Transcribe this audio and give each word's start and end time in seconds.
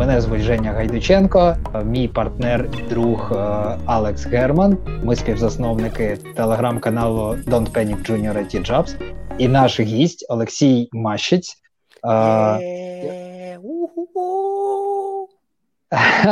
Мене 0.00 0.20
звуть 0.20 0.40
Женя 0.40 0.72
Гайдученко, 0.72 1.56
мій 1.84 2.08
партнер, 2.08 2.70
друг 2.88 3.32
е, 3.32 3.36
Алекс 3.86 4.26
Герман. 4.26 4.76
Ми 5.04 5.16
співзасновники 5.16 6.18
телеграм-каналу 6.36 7.20
Don't 7.20 7.72
Panic 7.72 8.10
Junior 8.10 8.36
IT 8.36 8.70
Jobs. 8.70 8.94
І 9.38 9.48
наш 9.48 9.80
гість 9.80 10.26
Олексій 10.28 10.88
Мащиць. 10.92 11.56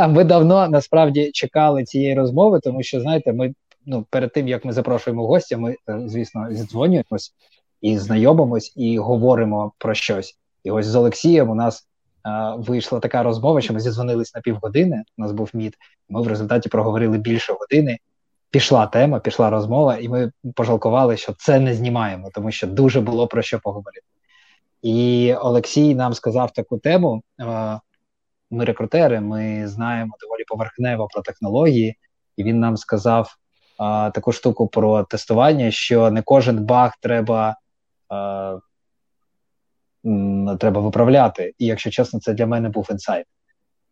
Ми 0.08 0.24
давно 0.24 0.68
насправді 0.68 1.30
чекали 1.32 1.84
цієї 1.84 2.14
розмови, 2.14 2.60
тому 2.60 2.82
що 2.82 3.00
знаєте, 3.00 3.32
ми 3.32 3.54
ну 3.86 4.06
перед 4.10 4.32
тим 4.32 4.48
як 4.48 4.64
ми 4.64 4.72
запрошуємо 4.72 5.26
гостя, 5.26 5.56
ми 5.56 5.76
е, 5.88 6.00
звісно 6.06 6.46
зідзвонюємось 6.50 7.32
і 7.80 7.98
знайомимось, 7.98 8.72
і 8.76 8.98
говоримо 8.98 9.72
про 9.78 9.94
щось. 9.94 10.34
І 10.64 10.70
ось 10.70 10.86
з 10.86 10.94
Олексієм 10.94 11.50
у 11.50 11.54
нас 11.54 11.88
вийшла 12.56 13.00
така 13.00 13.22
розмова, 13.22 13.60
що 13.60 13.72
ми 13.72 13.80
зідзвонились 13.80 14.34
на 14.34 14.40
півгодини. 14.40 15.02
У 15.18 15.22
нас 15.22 15.32
був 15.32 15.50
мід. 15.52 15.76
Ми 16.08 16.22
в 16.22 16.28
результаті 16.28 16.68
проговорили 16.68 17.18
більше 17.18 17.52
години. 17.52 17.98
Пішла 18.50 18.86
тема, 18.86 19.20
пішла 19.20 19.50
розмова, 19.50 19.96
і 19.96 20.08
ми 20.08 20.32
пожалкували, 20.54 21.16
що 21.16 21.32
це 21.32 21.60
не 21.60 21.74
знімаємо, 21.74 22.30
тому 22.34 22.50
що 22.50 22.66
дуже 22.66 23.00
було 23.00 23.26
про 23.26 23.42
що 23.42 23.60
поговорити. 23.60 24.06
І 24.82 25.34
Олексій 25.34 25.94
нам 25.94 26.14
сказав 26.14 26.52
таку 26.52 26.78
тему. 26.78 27.22
Ми 28.50 28.64
рекрутери, 28.64 29.20
ми 29.20 29.68
знаємо 29.68 30.14
доволі 30.20 30.44
поверхнево 30.48 31.08
про 31.12 31.22
технології, 31.22 31.96
і 32.36 32.44
він 32.44 32.60
нам 32.60 32.76
сказав 32.76 33.36
таку 34.14 34.32
штуку 34.32 34.68
про 34.68 35.02
тестування, 35.02 35.70
що 35.70 36.10
не 36.10 36.22
кожен 36.22 36.64
баг 36.64 36.92
треба 37.00 37.56
треба 40.60 40.80
виправляти. 40.80 41.54
І 41.58 41.66
якщо 41.66 41.90
чесно, 41.90 42.20
це 42.20 42.32
для 42.32 42.46
мене 42.46 42.68
був 42.68 42.88
інсайт. 42.90 43.26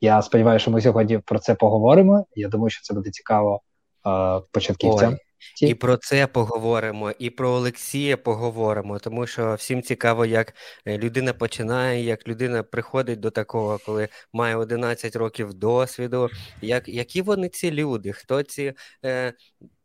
Я 0.00 0.22
сподіваюся, 0.22 0.62
що 0.62 0.70
ми 0.70 0.80
сьогодні 0.80 1.18
про 1.18 1.38
це 1.38 1.54
поговоримо. 1.54 2.26
Я 2.34 2.48
думаю, 2.48 2.70
що 2.70 2.82
це 2.82 2.94
буде 2.94 3.10
цікаво 3.10 3.60
а, 4.02 4.40
початківцям. 4.52 5.16
І 5.62 5.74
про 5.74 5.96
це 5.96 6.26
поговоримо, 6.26 7.10
і 7.18 7.30
про 7.30 7.50
Олексія 7.50 8.16
поговоримо, 8.16 8.98
тому 8.98 9.26
що 9.26 9.54
всім 9.54 9.82
цікаво, 9.82 10.26
як 10.26 10.54
е, 10.86 10.98
людина 10.98 11.32
починає, 11.32 12.04
як 12.04 12.28
людина 12.28 12.62
приходить 12.62 13.20
до 13.20 13.30
такого, 13.30 13.78
коли 13.86 14.08
має 14.32 14.56
11 14.56 15.16
років 15.16 15.54
досвіду. 15.54 16.28
Як, 16.62 16.88
Які 16.88 17.22
вони 17.22 17.48
ці 17.48 17.70
люди? 17.70 18.12
Хто 18.12 18.42
ці 18.42 18.72
е, 19.04 19.32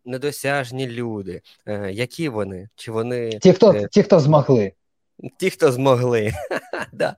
недосяжні 0.06 0.88
люди? 0.88 1.42
Е, 1.66 1.92
Які 1.92 2.30
вони? 2.30 2.70
Чи 2.76 2.92
вони 2.92 3.30
ті, 3.40 3.54
хто 3.54 3.74
е... 3.74 3.88
ті, 3.92 4.04
хто 4.04 4.20
змогли? 4.20 4.74
Ті, 5.38 5.50
хто 5.50 5.72
змогли. 5.72 6.32
да. 6.94 7.16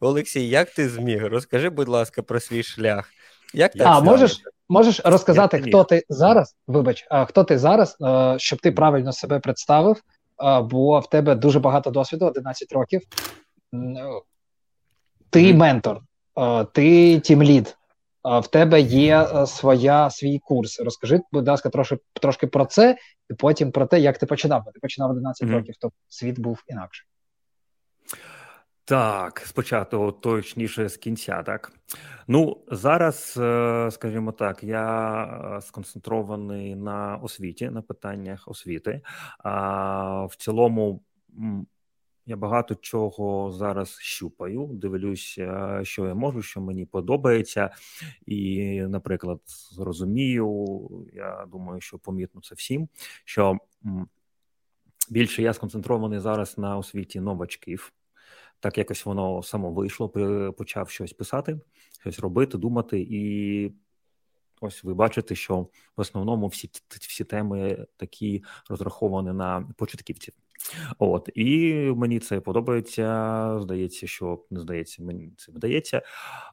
Олексій, 0.00 0.48
як 0.48 0.70
ти 0.70 0.88
зміг? 0.88 1.26
Розкажи, 1.26 1.70
будь 1.70 1.88
ласка, 1.88 2.22
про 2.22 2.40
свій 2.40 2.62
шлях. 2.62 3.10
Як 3.54 3.72
так 3.72 3.86
А, 3.86 4.00
можеш 4.00 4.40
можеш 4.68 5.00
розказати, 5.04 5.60
хто 5.60 5.84
ти 5.84 6.04
зараз? 6.08 6.56
Вибач, 6.66 7.06
хто 7.28 7.44
ти 7.44 7.58
зараз, 7.58 7.96
щоб 8.36 8.60
ти 8.60 8.72
правильно 8.72 9.12
себе 9.12 9.38
представив, 9.38 10.02
бо 10.62 11.00
в 11.00 11.10
тебе 11.10 11.34
дуже 11.34 11.60
багато 11.60 11.90
досвіду, 11.90 12.26
11 12.26 12.72
років. 12.72 13.00
Ти 15.30 15.54
ментор, 15.54 16.00
ти 16.72 17.20
тімлід, 17.20 17.76
в 18.24 18.46
тебе 18.46 18.80
є 18.80 19.28
своя 19.46 20.10
свій 20.10 20.38
курс. 20.38 20.80
Розкажи, 20.80 21.20
будь 21.32 21.48
ласка, 21.48 21.68
трошки 21.68 21.98
трошки 22.20 22.46
про 22.46 22.64
це, 22.64 22.96
і 23.30 23.34
потім 23.34 23.72
про 23.72 23.86
те, 23.86 24.00
як 24.00 24.18
ти 24.18 24.26
починав. 24.26 24.64
Ти 24.74 24.80
починав 24.80 25.10
11 25.10 25.48
mm-hmm. 25.48 25.52
років, 25.52 25.74
то 25.80 25.90
світ 26.08 26.38
був 26.38 26.64
інакший. 26.68 27.06
Так, 28.84 29.42
спочатку 29.46 30.12
точніше 30.12 30.88
з 30.88 30.96
кінця, 30.96 31.42
так. 31.42 31.72
Ну, 32.28 32.64
зараз, 32.70 33.34
е, 33.40 33.88
скажімо 33.92 34.32
так, 34.32 34.64
я 34.64 35.24
е, 35.24 35.60
сконцентрований 35.60 36.76
на 36.76 37.16
освіті, 37.16 37.70
на 37.70 37.82
питаннях 37.82 38.48
освіти. 38.48 39.00
А 39.38 40.24
в 40.24 40.36
цілому 40.36 41.02
я 42.26 42.36
багато 42.36 42.74
чого 42.74 43.52
зараз 43.52 43.98
щупаю, 44.00 44.70
дивлюсь, 44.72 45.40
що 45.82 46.06
я 46.06 46.14
можу, 46.14 46.42
що 46.42 46.60
мені 46.60 46.86
подобається. 46.86 47.70
І, 48.26 48.80
наприклад, 48.82 49.40
зрозумію, 49.72 50.78
я 51.14 51.46
думаю, 51.48 51.80
що 51.80 51.98
помітно 51.98 52.40
це 52.40 52.54
всім, 52.54 52.88
що 53.24 53.58
більше 55.10 55.42
я 55.42 55.52
сконцентрований 55.52 56.18
зараз 56.20 56.58
на 56.58 56.76
освіті 56.78 57.20
новачків 57.20 57.92
так 58.62 58.78
якось 58.78 59.06
воно 59.06 59.42
само 59.42 59.70
вийшло, 59.70 60.08
почав 60.58 60.90
щось 60.90 61.12
писати, 61.12 61.60
щось 62.00 62.18
робити, 62.18 62.58
думати, 62.58 63.06
і 63.10 63.72
ось 64.60 64.84
ви 64.84 64.94
бачите, 64.94 65.34
що 65.34 65.58
в 65.96 66.00
основному 66.00 66.46
всі 66.46 66.70
всі 67.00 67.24
теми 67.24 67.86
такі 67.96 68.44
розраховані 68.68 69.32
на 69.32 69.68
початківців. 69.76 70.34
От 70.98 71.28
і 71.34 71.74
мені 71.96 72.18
це 72.18 72.40
подобається. 72.40 73.58
Здається, 73.62 74.06
що 74.06 74.44
не 74.50 74.60
здається, 74.60 75.02
мені 75.02 75.32
це 75.36 75.52
вдається. 75.52 76.02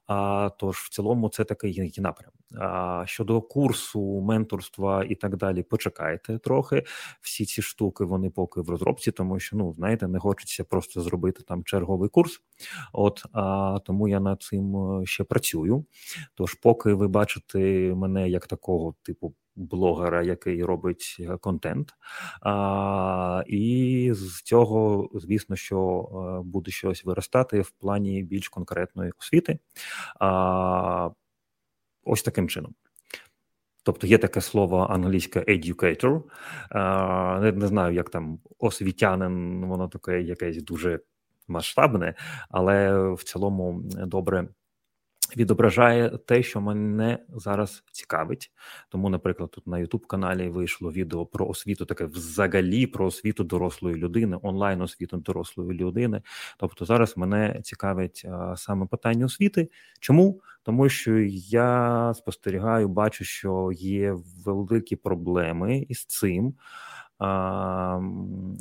А 0.07 0.49
тож 0.59 0.77
в 0.77 0.89
цілому 0.89 1.29
це 1.29 1.43
такий 1.43 1.91
напрям. 1.97 2.31
А 2.57 3.03
щодо 3.07 3.41
курсу, 3.41 4.21
менторства 4.21 5.03
і 5.09 5.15
так 5.15 5.37
далі, 5.37 5.63
почекайте 5.63 6.37
трохи. 6.37 6.83
Всі 7.21 7.45
ці 7.45 7.61
штуки 7.61 8.03
вони 8.03 8.29
поки 8.29 8.61
в 8.61 8.69
розробці, 8.69 9.11
тому 9.11 9.39
що 9.39 9.57
ну 9.57 9.73
знаєте, 9.73 10.07
не 10.07 10.19
хочеться 10.19 10.63
просто 10.63 11.01
зробити 11.01 11.43
там 11.47 11.63
черговий 11.63 12.09
курс. 12.09 12.41
От 12.93 13.23
а 13.33 13.79
тому 13.85 14.07
я 14.07 14.19
над 14.19 14.41
цим 14.41 14.77
е, 15.01 15.05
ще 15.05 15.23
працюю. 15.23 15.85
Тож, 16.35 16.53
поки 16.53 16.93
ви 16.93 17.07
бачите 17.07 17.59
мене 17.95 18.29
як 18.29 18.47
такого 18.47 18.95
типу 19.03 19.33
блогера, 19.59 20.23
який 20.23 20.63
робить 20.63 21.17
е, 21.19 21.37
контент. 21.37 21.93
А, 22.41 23.43
І 23.47 24.11
з 24.13 24.41
цього, 24.41 25.09
звісно, 25.13 25.55
що 25.55 26.09
е, 26.41 26.43
буде 26.47 26.71
щось 26.71 27.05
виростати 27.05 27.61
в 27.61 27.69
плані 27.69 28.23
більш 28.23 28.49
конкретної 28.49 29.11
освіти. 29.19 29.59
А, 30.19 31.09
Ось 32.03 32.23
таким 32.23 32.49
чином. 32.49 32.73
Тобто 33.83 34.07
є 34.07 34.17
таке 34.17 34.41
слово 34.41 34.87
англійське 34.89 35.39
educator. 35.39 36.21
А, 36.69 37.39
не, 37.41 37.51
не 37.51 37.67
знаю, 37.67 37.93
як 37.93 38.09
там 38.09 38.39
освітянин, 38.59 39.65
воно 39.65 39.87
таке 39.87 40.21
якесь 40.21 40.63
дуже 40.63 40.99
масштабне, 41.47 42.15
але 42.49 42.99
в 43.13 43.23
цілому 43.23 43.81
добре 43.83 44.47
відображає 45.37 46.09
те, 46.09 46.43
що 46.43 46.61
мене 46.61 47.19
зараз 47.35 47.83
цікавить. 47.91 48.51
Тому, 48.89 49.09
наприклад, 49.09 49.51
тут 49.51 49.67
на 49.67 49.77
youtube 49.77 50.05
каналі 50.07 50.49
вийшло 50.49 50.91
відео 50.91 51.25
про 51.25 51.47
освіту, 51.47 51.85
таке 51.85 52.05
взагалі 52.05 52.87
про 52.87 53.05
освіту 53.05 53.43
дорослої 53.43 53.95
людини, 53.95 54.37
онлайн 54.41 54.81
освіту 54.81 55.17
дорослої 55.17 55.79
людини. 55.79 56.21
Тобто, 56.57 56.85
зараз 56.85 57.17
мене 57.17 57.61
цікавить 57.63 58.25
а, 58.31 58.55
саме 58.57 58.85
питання 58.85 59.25
освіти. 59.25 59.69
Чому? 59.99 60.41
Тому 60.63 60.89
що 60.89 61.19
я 61.49 62.13
спостерігаю, 62.15 62.87
бачу, 62.87 63.23
що 63.23 63.71
є 63.73 64.15
великі 64.45 64.95
проблеми 64.95 65.85
із 65.89 66.05
цим 66.05 66.53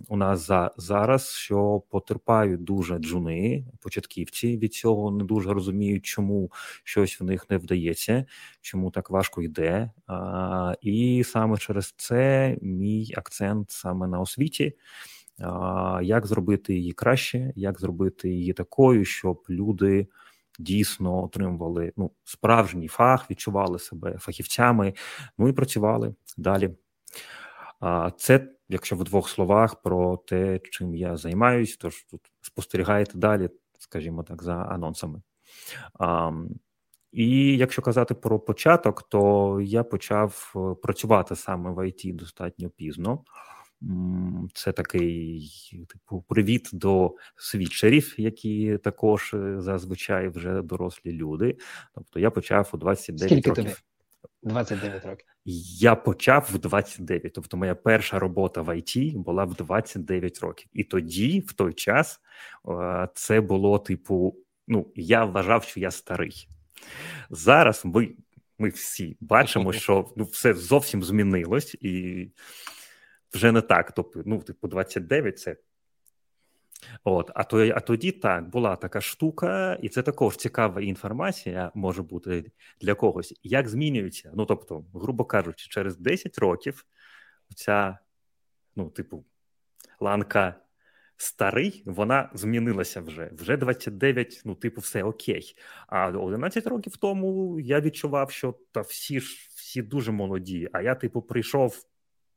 у 0.08 0.16
нас 0.16 0.46
за 0.46 0.70
зараз, 0.76 1.28
що 1.28 1.82
потерпають 1.90 2.64
дуже 2.64 2.98
джуни, 2.98 3.64
початківці 3.80 4.58
від 4.58 4.74
цього 4.74 5.10
не 5.10 5.24
дуже 5.24 5.52
розуміють, 5.52 6.04
чому 6.04 6.52
щось 6.84 7.20
в 7.20 7.24
них 7.24 7.50
не 7.50 7.58
вдається, 7.58 8.24
чому 8.60 8.90
так 8.90 9.10
важко 9.10 9.42
йде. 9.42 9.90
І 10.80 11.24
саме 11.26 11.56
через 11.56 11.94
це 11.96 12.56
мій 12.62 13.14
акцент 13.16 13.70
саме 13.70 14.06
на 14.06 14.20
освіті. 14.20 14.76
Як 16.02 16.26
зробити 16.26 16.74
її 16.74 16.92
краще, 16.92 17.52
як 17.56 17.80
зробити 17.80 18.30
її 18.30 18.52
такою, 18.52 19.04
щоб 19.04 19.44
люди 19.50 20.06
дійсно 20.58 21.24
отримували 21.24 21.92
ну, 21.96 22.10
справжній 22.24 22.88
фах, 22.88 23.30
відчували 23.30 23.78
себе 23.78 24.18
фахівцями, 24.18 24.94
ну 25.38 25.48
і 25.48 25.52
працювали 25.52 26.14
далі. 26.36 26.70
А 27.80 28.10
це, 28.10 28.48
якщо 28.68 28.96
в 28.96 29.04
двох 29.04 29.28
словах 29.28 29.82
про 29.82 30.16
те, 30.16 30.60
чим 30.70 30.94
я 30.94 31.16
займаюсь, 31.16 31.76
тож 31.76 32.04
тут 32.04 32.20
спостерігаєте 32.40 33.18
далі, 33.18 33.48
скажімо 33.78 34.22
так, 34.22 34.42
за 34.42 34.54
анонсами. 34.54 35.22
А, 35.98 36.32
І 37.12 37.56
якщо 37.56 37.82
казати 37.82 38.14
про 38.14 38.40
початок, 38.40 39.02
то 39.08 39.60
я 39.60 39.84
почав 39.84 40.52
е, 40.56 40.74
працювати 40.82 41.36
саме 41.36 41.70
в 41.70 41.88
ІТ 41.88 42.16
достатньо 42.16 42.70
пізно. 42.70 43.24
Це 44.54 44.72
такий 44.72 45.50
типу 45.88 46.24
привіт 46.28 46.70
до 46.72 47.14
свідчерів, 47.36 48.14
які 48.18 48.78
також 48.78 49.34
е, 49.34 49.60
зазвичай 49.60 50.28
вже 50.28 50.62
дорослі 50.62 51.12
люди. 51.12 51.56
Тобто 51.94 52.20
я 52.20 52.30
почав 52.30 52.70
у 52.72 52.76
29 52.76 53.32
Скільки 53.32 53.50
років. 53.50 53.64
Тобі? 53.64 53.76
29 54.42 55.06
років. 55.06 55.26
Я 55.80 55.94
почав 55.94 56.48
в 56.52 56.58
29, 56.58 57.32
тобто 57.32 57.56
моя 57.56 57.74
перша 57.74 58.18
робота 58.18 58.62
в 58.62 58.78
ІТ 58.78 59.16
була 59.16 59.44
в 59.44 59.54
29 59.54 60.40
років. 60.40 60.68
І 60.72 60.84
тоді, 60.84 61.40
в 61.40 61.52
той 61.52 61.72
час, 61.72 62.20
це 63.14 63.40
було 63.40 63.78
типу: 63.78 64.36
ну, 64.68 64.92
я 64.94 65.24
вважав, 65.24 65.64
що 65.64 65.80
я 65.80 65.90
старий. 65.90 66.48
Зараз 67.30 67.82
ми 67.84 68.14
ми 68.58 68.68
всі 68.68 69.16
бачимо, 69.20 69.72
що 69.72 70.12
ну, 70.16 70.24
все 70.24 70.54
зовсім 70.54 71.02
змінилось, 71.02 71.76
і 71.80 72.26
вже 73.34 73.52
не 73.52 73.60
так. 73.60 73.92
Тобто, 73.92 74.22
ну, 74.26 74.42
типу, 74.42 74.68
29 74.68 75.38
це. 75.38 75.56
От, 77.04 77.30
а 77.34 77.44
то, 77.44 77.68
а 77.68 77.80
тоді 77.80 78.12
так 78.12 78.48
була 78.48 78.76
така 78.76 79.00
штука, 79.00 79.78
і 79.82 79.88
це 79.88 80.02
також 80.02 80.36
цікава 80.36 80.80
інформація 80.80 81.72
може 81.74 82.02
бути 82.02 82.52
для 82.80 82.94
когось. 82.94 83.34
Як 83.42 83.68
змінюється? 83.68 84.32
Ну 84.34 84.46
тобто, 84.46 84.84
грубо 84.94 85.24
кажучи, 85.24 85.68
через 85.68 85.96
10 85.96 86.38
років 86.38 86.84
ця, 87.54 87.98
ну, 88.76 88.90
типу, 88.90 89.24
ланка 90.00 90.54
старий, 91.16 91.82
вона 91.86 92.30
змінилася 92.34 93.00
вже. 93.00 93.30
Вже 93.32 93.56
29, 93.56 94.42
ну, 94.44 94.54
типу, 94.54 94.80
все 94.80 95.02
окей. 95.02 95.56
А 95.86 96.08
11 96.08 96.66
років 96.66 96.96
тому 96.96 97.60
я 97.60 97.80
відчував, 97.80 98.30
що 98.30 98.54
та 98.72 98.80
всі 98.80 99.20
ж 99.20 99.48
всі 99.54 99.82
дуже 99.82 100.12
молоді. 100.12 100.68
А 100.72 100.82
я, 100.82 100.94
типу, 100.94 101.22
прийшов. 101.22 101.84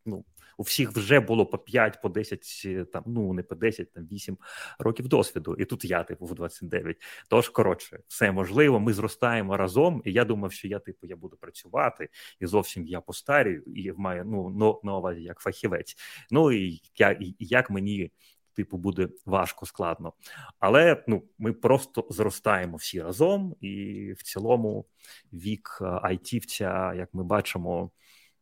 Ну, 0.05 0.25
у 0.57 0.63
всіх 0.63 0.91
вже 0.91 1.19
було 1.19 1.45
по 1.45 1.57
5, 1.57 2.01
по 2.01 2.09
10, 2.09 2.91
там, 2.91 3.03
ну 3.05 3.33
не 3.33 3.43
по 3.43 3.55
10, 3.55 3.93
там 3.93 4.07
8 4.11 4.37
років 4.79 5.07
досвіду. 5.07 5.55
І 5.55 5.65
тут 5.65 5.85
я, 5.85 6.03
типу, 6.03 6.25
в 6.25 6.35
29. 6.35 6.97
Тож, 7.29 7.49
коротше, 7.49 7.99
все 8.07 8.31
можливо, 8.31 8.79
ми 8.79 8.93
зростаємо 8.93 9.57
разом. 9.57 10.01
І 10.05 10.11
я 10.11 10.25
думав, 10.25 10.51
що 10.51 10.67
я, 10.67 10.79
типу, 10.79 11.07
я 11.07 11.15
буду 11.15 11.37
працювати, 11.37 12.09
і 12.39 12.45
зовсім 12.45 12.87
я 12.87 13.01
постарію, 13.01 13.63
і 13.63 13.91
маю 13.91 14.25
ну, 14.25 14.79
на 14.83 14.97
увазі 14.97 15.23
як 15.23 15.39
фахівець. 15.39 15.95
Ну 16.31 16.51
і 16.51 16.81
я, 16.97 17.11
і 17.11 17.35
як 17.39 17.69
мені 17.69 18.11
типу, 18.53 18.77
буде 18.77 19.09
важко 19.25 19.65
складно. 19.65 20.13
Але 20.59 21.03
ну, 21.07 21.23
ми 21.37 21.53
просто 21.53 22.07
зростаємо 22.09 22.77
всі 22.77 23.01
разом, 23.01 23.55
і 23.61 24.13
в 24.17 24.23
цілому 24.23 24.85
вік 25.33 25.79
е, 25.81 25.85
айтівця, 25.85 26.93
як 26.93 27.13
ми 27.13 27.23
бачимо, 27.23 27.91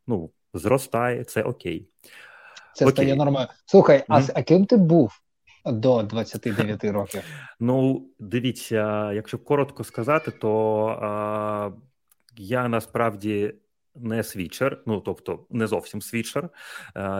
ну 0.06 0.32
зростає, 0.54 1.24
це 1.24 1.42
окей. 1.42 1.88
Це 2.74 2.84
окей. 2.84 2.92
стає 2.92 3.16
нормально. 3.16 3.48
Слухай, 3.66 4.04
mm-hmm. 4.08 4.32
а 4.34 4.42
ким 4.42 4.66
ти 4.66 4.76
був? 4.76 5.20
До 5.64 6.02
29 6.02 6.84
років. 6.92 7.22
Ну, 7.60 8.06
дивіться, 8.18 9.12
якщо 9.12 9.38
коротко 9.38 9.84
сказати, 9.84 10.30
то 10.30 10.86
а, 11.02 11.70
я 12.36 12.68
насправді 12.68 13.54
не 13.94 14.22
свічер, 14.22 14.82
ну 14.86 15.00
тобто 15.00 15.46
не 15.50 15.66
зовсім 15.66 16.02
свічер. 16.02 16.48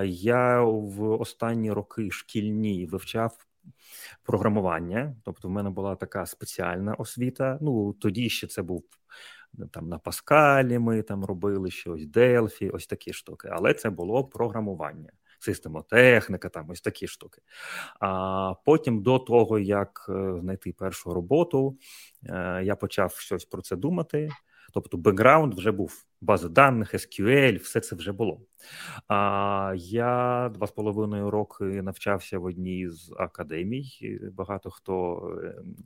Я 0.04 0.60
в 0.60 1.02
останні 1.02 1.72
роки 1.72 2.10
шкільні 2.10 2.86
вивчав 2.86 3.46
програмування, 4.22 5.16
тобто, 5.24 5.48
в 5.48 5.50
мене 5.50 5.70
була 5.70 5.96
така 5.96 6.26
спеціальна 6.26 6.94
освіта. 6.94 7.58
Ну 7.60 7.92
тоді 7.92 8.28
ще 8.28 8.46
це 8.46 8.62
був. 8.62 8.84
Там 9.70 9.88
на 9.88 9.98
Паскалі 9.98 10.78
ми 10.78 11.02
там 11.02 11.24
робили 11.24 11.70
щось, 11.70 12.06
Делфі, 12.06 12.70
ось 12.70 12.86
такі 12.86 13.12
штуки. 13.12 13.48
Але 13.52 13.74
це 13.74 13.90
було 13.90 14.24
програмування, 14.24 15.12
системотехніка, 15.38 16.48
там 16.48 16.70
ось 16.70 16.80
такі 16.80 17.06
штуки. 17.06 17.42
А 18.00 18.54
потім, 18.64 19.02
до 19.02 19.18
того 19.18 19.58
як 19.58 20.06
е, 20.08 20.40
знайти 20.40 20.72
першу 20.72 21.14
роботу, 21.14 21.78
е, 22.26 22.60
я 22.64 22.76
почав 22.76 23.12
щось 23.12 23.44
про 23.44 23.62
це 23.62 23.76
думати. 23.76 24.28
Тобто, 24.72 24.96
бекграунд 24.96 25.54
вже 25.54 25.72
був 25.72 26.04
бази 26.20 26.48
даних, 26.48 26.94
SQL, 26.94 27.62
все 27.62 27.80
це 27.80 27.96
вже 27.96 28.12
було. 28.12 28.40
А 29.08 29.74
я 29.76 30.48
два 30.54 30.66
з 30.66 30.70
половиною 30.70 31.30
роки 31.30 31.64
навчався 31.64 32.38
в 32.38 32.44
одній 32.44 32.88
з 32.88 33.14
академій. 33.18 34.20
Багато 34.32 34.70
хто 34.70 35.22
ем, 35.44 35.76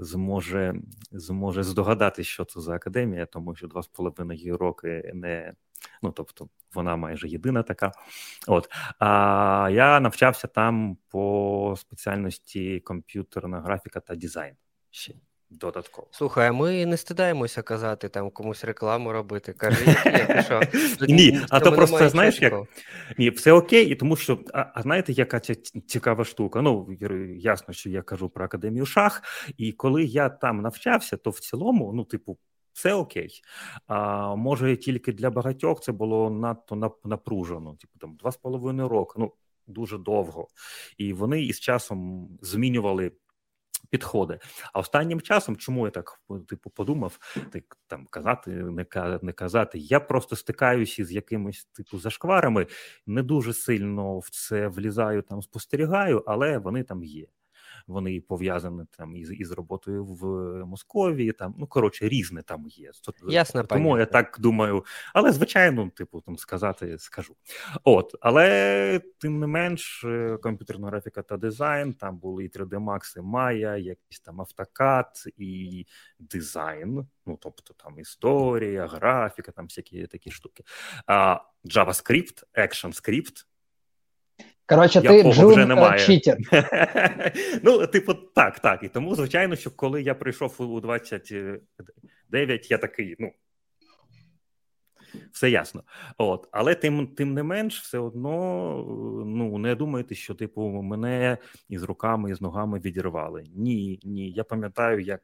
зможе 0.00 0.74
зможе 1.12 1.62
здогадати, 1.62 2.24
що 2.24 2.44
це 2.44 2.60
за 2.60 2.74
академія, 2.74 3.26
тому 3.26 3.54
що 3.54 3.68
два 3.68 3.82
з 3.82 3.86
половиною 3.86 4.56
роки 4.56 5.10
не. 5.14 5.54
Ну, 6.02 6.12
тобто, 6.12 6.48
вона 6.74 6.96
майже 6.96 7.28
єдина 7.28 7.62
така. 7.62 7.92
От 8.46 8.68
а 8.98 9.68
я 9.72 10.00
навчався 10.00 10.46
там 10.48 10.96
по 11.08 11.74
спеціальності 11.78 12.80
комп'ютерна 12.80 13.60
графіка 13.60 14.00
та 14.00 14.14
дизайн. 14.14 14.54
Ще 14.90 15.14
додатково. 15.50 16.08
Слухай, 16.10 16.48
а 16.48 16.52
ми 16.52 16.86
не 16.86 16.96
стидаємося 16.96 17.62
казати 17.62 18.08
там 18.08 18.30
комусь 18.30 18.64
рекламу 18.64 19.12
робити. 19.12 19.52
Каже, 19.52 19.84
як 20.04 20.44
що? 20.44 20.60
Ні, 21.08 21.40
а 21.50 21.60
то 21.60 21.72
просто 21.72 22.08
знаєш, 22.08 22.42
як 22.42 22.54
ні, 23.18 23.30
все 23.30 23.52
окей, 23.52 23.86
і 23.86 23.94
тому 23.94 24.16
що 24.16 24.38
а, 24.54 24.66
а 24.74 24.82
знаєте, 24.82 25.12
яка 25.12 25.40
ця 25.40 25.54
цікава 25.86 26.24
штука? 26.24 26.62
Ну 26.62 26.96
ясно, 27.36 27.74
що 27.74 27.90
я 27.90 28.02
кажу 28.02 28.28
про 28.28 28.44
академію 28.44 28.86
шах, 28.86 29.22
і 29.56 29.72
коли 29.72 30.04
я 30.04 30.28
там 30.28 30.60
навчався, 30.62 31.16
то 31.16 31.30
в 31.30 31.40
цілому, 31.40 31.92
ну, 31.94 32.04
типу. 32.04 32.38
Все 32.72 32.94
окей. 32.94 33.40
А 33.86 34.34
може 34.36 34.76
тільки 34.76 35.12
для 35.12 35.30
багатьох 35.30 35.80
це 35.80 35.92
було 35.92 36.30
надто 36.30 36.94
напружено, 37.04 37.76
типу 37.80 37.98
там 37.98 38.16
два 38.16 38.32
з 38.32 38.36
половиною 38.36 38.88
роки, 38.88 39.14
ну 39.16 39.32
дуже 39.66 39.98
довго. 39.98 40.48
І 40.98 41.12
вони 41.12 41.42
із 41.42 41.60
часом 41.60 42.28
змінювали 42.42 43.12
підходи. 43.90 44.38
А 44.72 44.78
останнім 44.80 45.20
часом, 45.20 45.56
чому 45.56 45.86
я 45.86 45.90
так 45.90 46.20
типу 46.48 46.70
подумав, 46.70 47.18
так 47.52 47.78
там 47.86 48.06
казати, 48.10 48.50
не 48.50 48.86
не 49.22 49.32
казати, 49.32 49.78
я 49.78 50.00
просто 50.00 50.36
стикаюся 50.36 51.04
з 51.04 51.12
якимись 51.12 51.64
типу 51.64 51.98
зашкварами, 51.98 52.66
не 53.06 53.22
дуже 53.22 53.52
сильно 53.52 54.18
в 54.18 54.30
це 54.30 54.68
влізаю 54.68 55.22
там, 55.22 55.42
спостерігаю, 55.42 56.24
але 56.26 56.58
вони 56.58 56.82
там 56.82 57.04
є 57.04 57.26
вони 57.90 58.20
пов'язані 58.20 58.82
там 58.98 59.16
із 59.16 59.32
із 59.32 59.50
роботою 59.50 60.04
в 60.04 60.24
Московії. 60.64 61.32
Там 61.32 61.54
ну 61.58 61.66
коротше, 61.66 62.08
різне 62.08 62.42
там 62.42 62.66
є. 62.66 62.90
Ясно, 63.28 63.62
тому 63.62 63.82
понятно. 63.82 63.98
я 63.98 64.06
так 64.06 64.36
думаю. 64.40 64.84
Але 65.14 65.32
звичайно, 65.32 65.90
типу, 65.90 66.20
там 66.20 66.38
сказати 66.38 66.98
скажу. 66.98 67.36
От, 67.84 68.14
але 68.20 69.00
тим 69.18 69.38
не 69.38 69.46
менш, 69.46 70.04
е, 70.04 70.38
комп'ютерна 70.42 70.86
графіка 70.86 71.22
та 71.22 71.36
дизайн. 71.36 71.92
Там 71.94 72.18
були 72.18 72.44
і 72.44 72.48
3D 72.48 72.78
Max, 72.78 73.18
і 73.18 73.20
Maya, 73.20 73.76
якийсь 73.76 74.20
там 74.20 74.40
автокад 74.40 75.24
і 75.36 75.86
дизайн. 76.18 77.06
Ну, 77.26 77.38
тобто 77.40 77.74
там 77.74 77.98
історія, 77.98 78.86
графіка, 78.86 79.52
там 79.52 79.64
всякі 79.64 80.06
такі 80.06 80.30
штуки. 80.30 80.64
А 81.06 81.38
JavaScript, 81.64 82.42
ActionScript, 82.54 83.44
Коротше, 84.70 85.00
ти 85.00 85.32
Джун 85.32 85.72
е, 85.72 85.98
читер. 85.98 86.38
Ну, 87.62 87.86
типу, 87.86 88.14
так, 88.14 88.60
так. 88.60 88.82
І 88.82 88.88
тому, 88.88 89.14
звичайно, 89.14 89.56
що 89.56 89.70
коли 89.70 90.02
я 90.02 90.14
прийшов 90.14 90.54
у 90.58 90.80
29, 90.80 92.70
я 92.70 92.78
такий, 92.78 93.16
ну. 93.18 93.32
Все 95.32 95.50
ясно. 95.50 95.82
От. 96.18 96.48
Але 96.52 96.74
тим 96.74 97.06
тим 97.06 97.34
не 97.34 97.42
менш, 97.42 97.80
все 97.80 97.98
одно 97.98 98.84
ну, 99.26 99.58
не 99.58 99.74
думайте, 99.74 100.14
що 100.14 100.34
типу 100.34 100.68
мене 100.68 101.38
із 101.68 101.82
руками 101.82 102.30
і 102.30 102.34
з 102.34 102.40
ногами 102.40 102.80
відірвали. 102.80 103.44
Ні, 103.54 104.00
ні. 104.04 104.30
Я 104.30 104.44
пам'ятаю, 104.44 105.00
як 105.00 105.22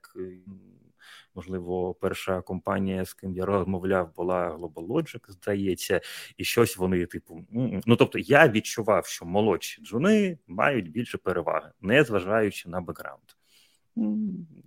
Можливо, 1.37 1.95
перша 1.95 2.41
компанія, 2.41 3.05
з 3.05 3.15
ким 3.15 3.35
я 3.35 3.47
розмовляв, 3.47 4.15
була 4.15 4.57
Global 4.57 4.87
Logic, 4.87 5.31
здається, 5.31 6.01
і 6.37 6.45
щось 6.45 6.77
вони, 6.77 7.07
типу, 7.07 7.45
ну 7.87 7.97
тобто, 7.97 8.19
я 8.19 8.49
відчував, 8.49 9.07
що 9.07 9.25
молодші 9.25 9.83
джуни 9.83 10.39
мають 10.47 10.91
більше 10.91 11.19
переваги, 11.19 11.71
не 11.81 12.05
зважаючи 12.05 12.69
на 12.69 12.81
бекграунд. 12.81 13.25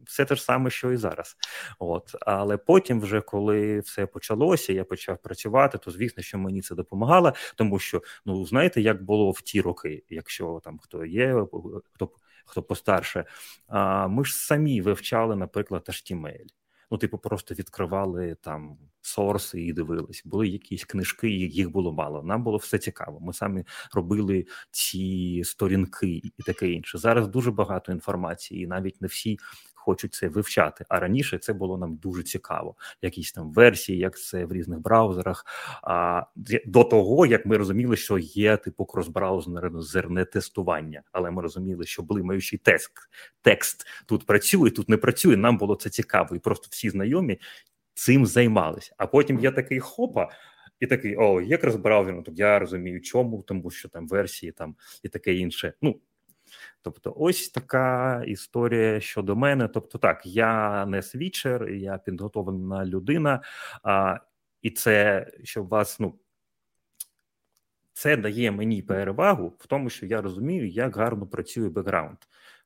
Все 0.05 0.25
те 0.25 0.35
ж 0.35 0.43
саме, 0.43 0.69
що 0.69 0.91
і 0.91 0.97
зараз. 0.97 1.37
От. 1.79 2.15
Але 2.21 2.57
потім, 2.57 3.01
вже 3.01 3.21
коли 3.21 3.79
все 3.79 4.05
почалося, 4.05 4.73
я 4.73 4.83
почав 4.83 5.17
працювати, 5.17 5.77
то 5.77 5.91
звісно, 5.91 6.23
що 6.23 6.37
мені 6.37 6.61
це 6.61 6.75
допомагало, 6.75 7.33
тому 7.55 7.79
що 7.79 8.01
ну 8.25 8.45
знаєте, 8.45 8.81
як 8.81 9.03
було 9.03 9.31
в 9.31 9.41
ті 9.41 9.61
роки, 9.61 10.03
якщо 10.09 10.61
там 10.63 10.79
хто 10.79 11.05
є, 11.05 11.45
хто 11.93 12.09
хто 12.45 12.63
постарше, 12.63 13.25
а 13.67 14.07
ми 14.07 14.25
ж 14.25 14.33
самі 14.33 14.81
вивчали, 14.81 15.35
наприклад, 15.35 15.85
HTML 15.87 16.45
ну, 16.91 16.97
типу, 16.97 17.17
просто 17.17 17.55
відкривали 17.55 18.35
там 18.41 18.77
сорси 19.01 19.61
і 19.61 19.73
дивились. 19.73 20.21
Були 20.25 20.47
якісь 20.47 20.85
книжки, 20.85 21.29
їх 21.29 21.71
було 21.71 21.93
мало. 21.93 22.23
Нам 22.23 22.43
було 22.43 22.57
все 22.57 22.77
цікаво. 22.77 23.19
Ми 23.19 23.33
самі 23.33 23.63
робили 23.93 24.45
ці 24.71 25.41
сторінки 25.45 26.21
і 26.37 26.43
таке 26.45 26.71
інше. 26.71 26.97
Зараз 26.97 27.27
дуже 27.27 27.51
багато 27.51 27.91
інформації, 27.91 28.63
і 28.63 28.67
навіть 28.67 29.01
не 29.01 29.07
всі 29.07 29.37
хочуть 29.89 30.13
це 30.13 30.27
вивчати. 30.27 30.85
А 30.89 30.99
раніше 30.99 31.37
це 31.37 31.53
було 31.53 31.77
нам 31.77 31.95
дуже 31.95 32.23
цікаво. 32.23 32.75
Якісь 33.01 33.31
там 33.31 33.51
версії, 33.51 33.97
як 33.97 34.19
це 34.19 34.45
в 34.45 34.53
різних 34.53 34.79
браузерах. 34.79 35.45
А 35.83 36.23
до 36.65 36.83
того 36.83 37.25
як 37.25 37.45
ми 37.45 37.57
розуміли, 37.57 37.95
що 37.95 38.17
є 38.17 38.57
типу 38.57 38.85
кросбраузерне 38.85 40.25
тестування, 40.25 41.01
але 41.11 41.31
ми 41.31 41.41
розуміли, 41.41 41.85
що 41.85 42.03
блимаючий 42.03 42.59
текст, 42.59 42.91
текст 43.41 43.87
тут 44.05 44.25
працює, 44.25 44.69
тут 44.69 44.89
не 44.89 44.97
працює. 44.97 45.37
Нам 45.37 45.57
було 45.57 45.75
це 45.75 45.89
цікаво, 45.89 46.35
і 46.35 46.39
просто 46.39 46.67
всі 46.71 46.89
знайомі 46.89 47.39
цим 47.93 48.25
займалися. 48.25 48.93
А 48.97 49.07
потім 49.07 49.39
я 49.39 49.51
такий 49.51 49.79
хопа. 49.79 50.29
І 50.79 50.87
такий, 50.87 51.15
о, 51.17 51.41
є 51.41 51.57
cross-browser, 51.57 52.13
ну, 52.13 52.23
я 52.35 52.59
розумію, 52.59 53.01
чому, 53.01 53.43
тому 53.43 53.69
що 53.69 53.89
там 53.89 54.07
версії 54.07 54.51
там 54.51 54.75
і 55.03 55.09
таке 55.09 55.33
інше. 55.33 55.73
Ну 55.81 55.99
Тобто, 56.81 57.13
ось 57.17 57.49
така 57.49 58.23
історія 58.27 58.99
щодо 58.99 59.35
мене. 59.35 59.67
Тобто, 59.67 59.97
так, 59.97 60.25
я 60.25 60.85
не 60.85 61.01
switcher, 61.01 61.69
я 61.69 61.97
підготовлена 61.97 62.85
людина, 62.85 63.41
а, 63.83 64.17
і 64.61 64.69
це 64.69 65.27
щоб 65.43 65.67
вас, 65.67 65.99
ну. 65.99 66.19
Це 67.93 68.17
дає 68.17 68.51
мені 68.51 68.81
перевагу 68.81 69.55
в 69.59 69.67
тому, 69.67 69.89
що 69.89 70.05
я 70.05 70.21
розумію, 70.21 70.67
як 70.67 70.97
гарно 70.97 71.27
працює 71.27 71.69
бекграунд. 71.69 72.17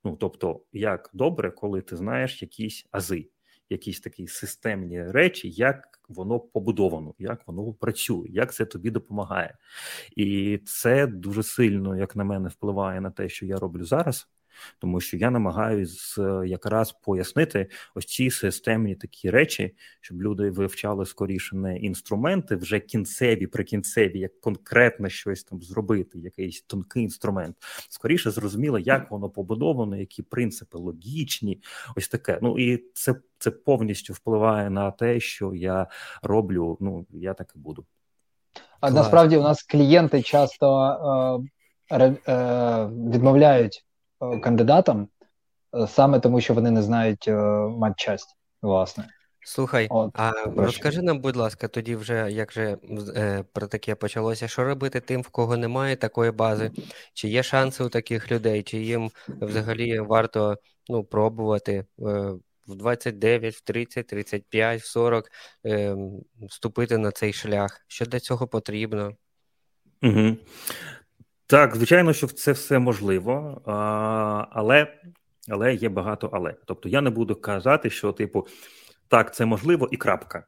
Ну 0.03 0.15
тобто, 0.15 0.61
як 0.73 1.09
добре, 1.13 1.51
коли 1.51 1.81
ти 1.81 1.95
знаєш 1.95 2.41
якісь 2.41 2.87
ази, 2.91 3.29
якісь 3.73 3.99
такі 3.99 4.27
системні 4.27 5.03
речі, 5.03 5.49
як 5.49 5.99
воно 6.09 6.39
побудовано, 6.39 7.13
як 7.19 7.47
воно 7.47 7.73
працює, 7.73 8.27
як 8.29 8.53
це 8.53 8.65
тобі 8.65 8.91
допомагає, 8.91 9.57
і 10.15 10.59
це 10.65 11.07
дуже 11.07 11.43
сильно, 11.43 11.95
як 11.95 12.15
на 12.15 12.23
мене, 12.23 12.49
впливає 12.49 13.01
на 13.01 13.11
те, 13.11 13.29
що 13.29 13.45
я 13.45 13.57
роблю 13.57 13.85
зараз 13.85 14.27
тому 14.79 14.99
що 15.01 15.17
я 15.17 15.29
намагаюсь 15.29 16.19
якраз 16.45 16.91
пояснити 16.91 17.67
ось 17.95 18.05
ці 18.05 18.31
системні 18.31 18.95
такі 18.95 19.29
речі, 19.29 19.75
щоб 20.01 20.21
люди 20.21 20.49
вивчали 20.49 21.05
скоріше 21.05 21.55
не 21.55 21.77
інструменти, 21.77 22.55
вже 22.55 22.79
кінцеві, 22.79 23.47
прикінцеві, 23.47 24.19
як 24.19 24.41
конкретно 24.41 25.09
щось 25.09 25.43
там 25.43 25.61
зробити, 25.61 26.19
якийсь 26.19 26.61
тонкий 26.61 27.03
інструмент. 27.03 27.55
Скоріше 27.89 28.31
зрозуміло, 28.31 28.79
як 28.79 29.11
воно 29.11 29.29
побудовано, 29.29 29.97
які 29.97 30.23
принципи 30.23 30.77
логічні, 30.77 31.61
ось 31.95 32.07
таке. 32.07 32.39
Ну 32.41 32.59
і 32.59 32.83
це 32.93 33.15
це 33.37 33.51
повністю 33.51 34.13
впливає 34.13 34.69
на 34.69 34.91
те, 34.91 35.19
що 35.19 35.53
я 35.53 35.87
роблю. 36.21 36.77
Ну 36.79 37.05
я 37.09 37.33
так 37.33 37.53
і 37.55 37.59
буду. 37.59 37.85
А 38.81 38.91
насправді 38.91 39.37
у 39.37 39.41
нас 39.41 39.63
клієнти 39.63 40.21
часто 40.21 41.47
е, 41.91 42.15
е, 42.27 42.85
відмовляють 42.85 43.85
кандидатам, 44.41 45.07
е, 45.75 45.87
саме 45.87 46.19
тому, 46.19 46.41
що 46.41 46.53
вони 46.53 46.71
не 46.71 46.81
знають 46.81 47.27
е, 47.27 47.35
матчасть, 47.67 48.37
власне. 48.61 49.05
Слухай, 49.45 49.87
От, 49.89 50.11
а 50.13 50.31
прошу. 50.31 50.61
розкажи 50.61 51.01
нам, 51.01 51.19
будь 51.19 51.35
ласка, 51.35 51.67
тоді 51.67 51.95
вже 51.95 52.31
як 52.31 52.51
же 52.51 52.77
е, 53.15 53.43
про 53.53 53.67
таке 53.67 53.95
почалося, 53.95 54.47
що 54.47 54.63
робити 54.63 54.99
тим, 54.99 55.21
в 55.21 55.27
кого 55.27 55.57
немає 55.57 55.95
такої 55.95 56.31
бази, 56.31 56.71
чи 57.13 57.27
є 57.27 57.43
шанси 57.43 57.83
у 57.83 57.89
таких 57.89 58.31
людей, 58.31 58.63
чи 58.63 58.77
їм 58.77 59.11
взагалі 59.27 59.99
варто 59.99 60.57
ну, 60.89 61.03
пробувати 61.03 61.73
е, 61.73 61.85
в 62.67 62.75
29, 62.75 63.55
в 63.55 63.61
30, 63.61 64.07
35, 64.07 64.81
в 64.81 64.85
40 64.85 65.31
е, 65.65 65.95
вступити 66.49 66.97
на 66.97 67.11
цей 67.11 67.33
шлях? 67.33 67.81
Що 67.87 68.05
для 68.05 68.19
цього 68.19 68.47
потрібно? 68.47 69.11
Угу. 70.01 70.37
Так, 71.53 71.75
звичайно, 71.75 72.13
що 72.13 72.27
це 72.27 72.51
все 72.51 72.79
можливо, 72.79 73.61
але 74.51 75.01
але 75.49 75.75
є 75.75 75.89
багато 75.89 76.29
але. 76.33 76.55
Тобто 76.65 76.89
я 76.89 77.01
не 77.01 77.09
буду 77.09 77.35
казати, 77.35 77.89
що, 77.89 78.11
типу, 78.11 78.47
так, 79.07 79.35
це 79.35 79.45
можливо 79.45 79.89
і 79.91 79.97
крапка. 79.97 80.47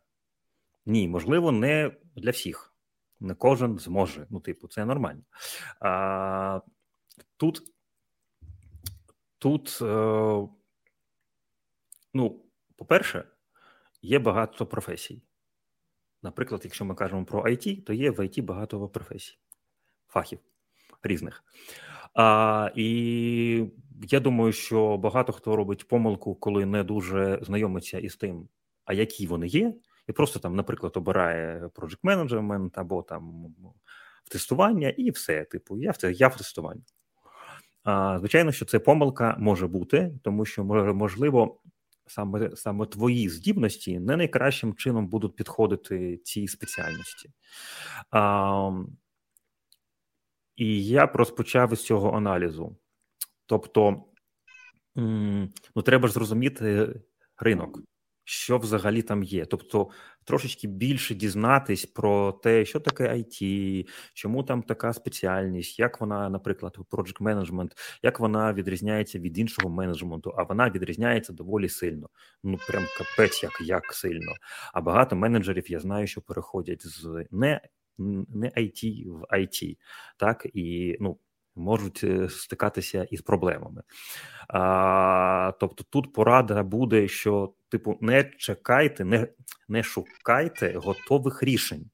Ні, 0.85 1.07
можливо, 1.07 1.51
не 1.51 1.91
для 2.15 2.31
всіх. 2.31 2.74
Не 3.19 3.33
кожен 3.33 3.79
зможе. 3.79 4.27
Ну, 4.29 4.39
типу, 4.39 4.67
це 4.67 4.85
нормально. 4.85 5.21
А, 5.79 6.62
Тут, 7.38 7.62
тут, 9.38 9.79
е, 9.81 10.47
ну, 12.13 12.45
по-перше, 12.75 13.24
є 14.01 14.19
багато 14.19 14.65
професій. 14.65 15.24
Наприклад, 16.24 16.62
якщо 16.63 16.85
ми 16.85 16.95
кажемо 16.95 17.25
про 17.25 17.43
IT, 17.43 17.83
то 17.83 17.93
є 17.93 18.12
в 18.12 18.19
IT 18.19 18.41
багато 18.41 18.88
професій, 18.88 19.38
фахів 20.07 20.39
різних. 21.05 21.43
А, 22.13 22.71
І 22.75 23.65
я 24.09 24.19
думаю, 24.19 24.51
що 24.51 24.97
багато 24.97 25.33
хто 25.33 25.55
робить 25.55 25.88
помилку, 25.88 26.35
коли 26.35 26.65
не 26.65 26.83
дуже 26.83 27.39
знайомиться 27.41 28.00
із 28.00 28.15
тим, 28.15 28.47
а 28.85 28.93
які 28.93 29.27
вони 29.27 29.47
є, 29.47 29.74
і 30.07 30.12
просто 30.12 30.39
там, 30.39 30.55
наприклад, 30.55 30.97
обирає 30.97 31.69
project 31.75 32.01
management 32.03 32.69
або 32.74 33.01
там 33.01 33.45
в 34.24 34.29
тестування, 34.29 34.89
і 34.89 35.12
все. 35.12 35.43
Типу, 35.43 35.77
я 35.77 35.91
в 35.91 35.97
це 35.97 36.12
я 36.12 36.27
в 36.27 36.38
тестуванні. 36.38 36.83
А, 37.83 38.19
Звичайно, 38.19 38.51
що 38.51 38.65
це 38.65 38.79
помилка 38.79 39.35
може 39.39 39.67
бути, 39.67 40.19
тому 40.24 40.45
що 40.45 40.63
можливо. 40.63 41.62
Саме 42.07 42.51
саме 42.55 42.85
твої 42.85 43.29
здібності 43.29 44.00
не 44.00 44.17
найкращим 44.17 44.74
чином 44.74 45.07
будуть 45.07 45.35
підходити 45.35 46.17
цій 46.17 46.47
спеціальності. 46.47 47.29
А, 48.12 48.71
і 50.55 50.85
я 50.85 51.05
розпочав 51.05 51.74
із 51.74 51.83
цього 51.83 52.17
аналізу. 52.17 52.77
Тобто, 53.45 54.03
ну, 54.95 55.81
треба 55.85 56.07
ж 56.07 56.13
зрозуміти 56.13 56.93
ринок, 57.38 57.79
що 58.24 58.57
взагалі 58.57 59.01
там 59.01 59.24
є. 59.24 59.45
Тобто, 59.45 59.89
трошечки 60.24 60.67
більше 60.67 61.15
дізнатись 61.15 61.85
про 61.85 62.31
те, 62.31 62.65
що 62.65 62.79
таке 62.79 63.13
IT, 63.13 63.88
чому 64.13 64.43
там 64.43 64.63
така 64.63 64.93
спеціальність, 64.93 65.79
як 65.79 66.01
вона, 66.01 66.29
наприклад, 66.29 66.77
project 66.91 67.15
менеджмент, 67.19 67.75
як 68.03 68.19
вона 68.19 68.53
відрізняється 68.53 69.19
від 69.19 69.38
іншого 69.38 69.69
менеджменту, 69.69 70.33
а 70.38 70.43
вона 70.43 70.69
відрізняється 70.69 71.33
доволі 71.33 71.69
сильно. 71.69 72.09
Ну 72.43 72.57
прям 72.67 72.83
капець, 72.97 73.43
як 73.43 73.62
як 73.62 73.93
сильно. 73.93 74.33
А 74.74 74.81
багато 74.81 75.15
менеджерів 75.15 75.71
я 75.71 75.79
знаю, 75.79 76.07
що 76.07 76.21
переходять 76.21 76.88
з 76.88 77.25
не 77.31 77.62
не 77.98 78.48
IT 78.50 79.12
в 79.12 79.22
IT, 79.34 79.78
так 80.18 80.48
і 80.54 80.98
ну. 81.00 81.18
Можуть 81.58 82.04
е, 82.04 82.30
стикатися 82.30 83.04
із 83.04 83.22
проблемами. 83.22 83.84
А, 84.48 85.52
Тобто 85.60 85.84
тут 85.90 86.14
порада 86.14 86.64
буде, 86.64 87.08
що, 87.08 87.54
типу, 87.70 87.98
не 88.02 88.24
чекайте, 88.24 89.06
не 89.06 89.28
не 89.68 89.84
шукайте 89.84 90.74
готових 90.74 91.44
рішень. 91.44 91.90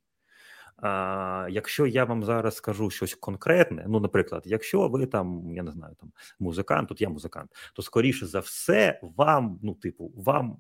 А, 0.78 1.48
Якщо 1.52 1.88
я 1.88 2.06
вам 2.06 2.24
зараз 2.24 2.56
скажу 2.56 2.90
щось 2.90 3.16
конкретне, 3.16 3.86
ну, 3.88 4.00
наприклад, 4.00 4.44
якщо 4.46 4.88
ви 4.88 5.06
там, 5.06 5.54
я 5.56 5.64
не 5.64 5.72
знаю, 5.72 5.96
там 6.00 6.12
музикант, 6.40 6.90
тут 6.90 7.02
я 7.02 7.10
музикант, 7.10 7.52
то 7.74 7.82
скоріше 7.82 8.26
за 8.26 8.40
все, 8.40 9.00
вам, 9.02 9.60
ну, 9.64 9.76
типу, 9.76 10.12
вам 10.16 10.58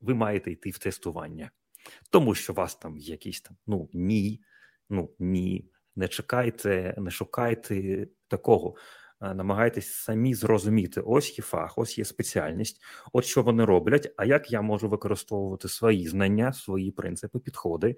ви 0.00 0.14
маєте 0.14 0.50
йти 0.50 0.70
в 0.70 0.78
тестування 0.78 1.50
тому 2.10 2.34
що 2.34 2.52
у 2.52 2.56
вас 2.56 2.74
там 2.74 2.98
якісь 2.98 3.40
там 3.40 3.56
ну 3.66 3.88
ні, 3.92 4.40
ну 4.90 5.10
ні. 5.18 5.68
Не 5.96 6.08
чекайте, 6.08 6.94
не 6.98 7.10
шукайте 7.10 8.06
такого. 8.28 8.76
Намагайтесь 9.20 9.94
самі 9.94 10.34
зрозуміти, 10.34 11.00
ось 11.00 11.38
є 11.38 11.44
фах, 11.44 11.78
ось 11.78 11.98
є 11.98 12.04
спеціальність, 12.04 12.82
от 13.12 13.24
що 13.24 13.42
вони 13.42 13.64
роблять. 13.64 14.14
А 14.16 14.24
як 14.24 14.50
я 14.50 14.62
можу 14.62 14.88
використовувати 14.88 15.68
свої 15.68 16.08
знання, 16.08 16.52
свої 16.52 16.90
принципи, 16.90 17.38
підходи, 17.38 17.96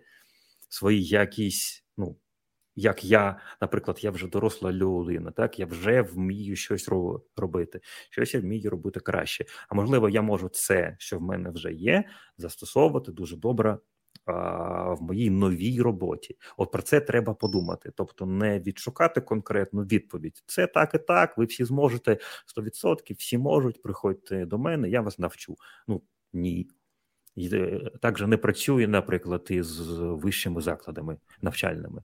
свої 0.69 1.05
якісь, 1.05 1.85
ну 1.97 2.17
як 2.77 3.05
я, 3.05 3.37
наприклад, 3.61 3.99
я 4.03 4.11
вже 4.11 4.29
доросла 4.29 4.73
людина, 4.73 5.31
так 5.31 5.59
я 5.59 5.67
вже 5.67 6.03
вмію 6.03 6.57
щось 6.57 6.89
робити, 7.37 7.81
щось 8.11 8.35
я 8.35 8.41
вмію 8.41 8.71
робити 8.71 9.01
краще. 9.01 9.45
А 9.69 9.75
можливо, 9.75 10.09
я 10.09 10.23
можу 10.23 10.49
це, 10.49 10.97
що 10.99 11.19
в 11.19 11.23
мене 11.23 11.51
вже 11.51 11.73
є, 11.73 12.05
застосовувати 12.39 13.13
дуже 13.13 13.37
добре. 13.37 13.79
В 14.27 14.97
моїй 15.01 15.31
новій 15.31 15.83
роботі, 15.83 16.37
от 16.57 16.71
про 16.71 16.83
це 16.83 17.01
треба 17.01 17.35
подумати. 17.35 17.93
Тобто, 17.97 18.27
не 18.27 18.61
відшукати 18.61 19.21
конкретну 19.21 19.83
відповідь. 19.83 20.43
Це 20.47 20.67
так 20.67 20.95
і 20.95 20.99
так. 20.99 21.39
Ви 21.39 21.45
всі 21.45 21.65
зможете 21.65 22.19
100%, 22.57 23.15
всі 23.19 23.39
можуть. 23.39 23.83
Приходьте 23.83 24.47
до 24.47 24.59
мене, 24.59 24.89
я 24.89 25.01
вас 25.01 25.19
навчу. 25.19 25.57
Ну 25.89 26.03
ні, 26.33 26.69
е, 27.39 27.91
так 28.03 28.19
же 28.19 28.27
не 28.27 28.37
працює, 28.37 28.87
наприклад, 28.89 29.47
із 29.51 29.81
вищими 29.99 30.61
закладами 30.61 31.17
навчальними. 31.43 32.03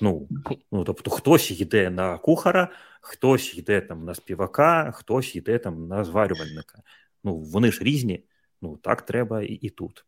Ну, 0.00 0.28
ну 0.72 0.84
тобто, 0.84 1.10
хтось 1.10 1.60
йде 1.60 1.90
на 1.90 2.18
кухара, 2.18 2.68
хтось 3.00 3.58
йде 3.58 3.80
там 3.80 4.04
на 4.04 4.14
співака, 4.14 4.90
хтось 4.90 5.36
йде 5.36 5.58
там 5.58 5.88
на 5.88 6.04
зварювальника. 6.04 6.82
Ну, 7.24 7.36
вони 7.36 7.72
ж 7.72 7.84
різні. 7.84 8.24
Ну, 8.62 8.76
так 8.76 9.02
треба 9.02 9.42
і, 9.42 9.52
і 9.52 9.70
тут. 9.70 10.04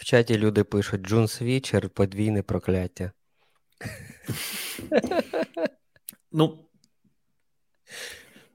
В 0.00 0.04
чаті 0.04 0.38
люди 0.38 0.64
пишуть: 0.64 1.00
Джун 1.00 1.28
Свічер, 1.28 1.90
подвійне 1.90 2.42
прокляття. 2.42 3.12
Ну, 6.32 6.67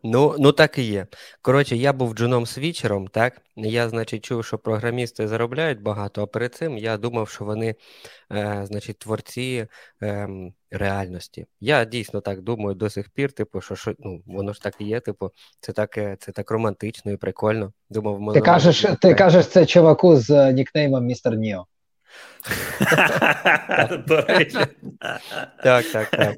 Ну, 0.04 0.36
ну 0.40 0.52
так 0.52 0.78
і 0.78 0.84
є. 0.84 1.08
Коротше, 1.42 1.76
я 1.76 1.94
був 1.94 2.14
джуном 2.14 2.46
свічером, 2.46 3.08
так? 3.08 3.42
Я, 3.56 3.90
значить, 3.90 4.26
чув, 4.26 4.46
що 4.46 4.58
програмісти 4.58 5.28
заробляють 5.28 5.82
багато, 5.82 6.24
а 6.24 6.26
перед 6.26 6.56
цим 6.56 6.78
я 6.78 6.98
думав, 6.98 7.30
що 7.30 7.46
вони, 7.46 7.76
е, 8.32 8.62
значить, 8.66 9.00
творці 9.00 9.68
е, 10.04 10.30
реальності. 10.72 11.46
Я 11.60 11.86
дійсно 11.86 12.22
так 12.22 12.42
думаю 12.42 12.76
до 12.76 12.90
сих 12.90 13.10
пір, 13.10 13.32
типу, 13.32 13.62
що, 13.62 13.76
що 13.76 13.94
ну, 14.00 14.22
воно 14.26 14.54
ж 14.54 14.62
так 14.62 14.76
і 14.80 14.86
є, 14.86 15.00
типу, 15.00 15.32
це 15.60 15.72
так 15.72 15.98
е, 15.98 16.18
це 16.20 16.32
так 16.32 16.52
романтично 16.52 17.12
і 17.12 17.18
прикольно. 17.18 17.74
Думав, 17.90 18.34
Ти 18.34 18.42
кажеш, 18.42 18.86
ти 19.02 19.14
кажеш 19.14 19.48
це 19.48 19.66
чуваку 19.66 20.16
з 20.16 20.54
нікнеймом 20.54 21.06
Містер 21.06 21.36
Ніо. 21.36 21.66
Так, 25.64 25.86
так, 25.92 26.10
так. 26.10 26.36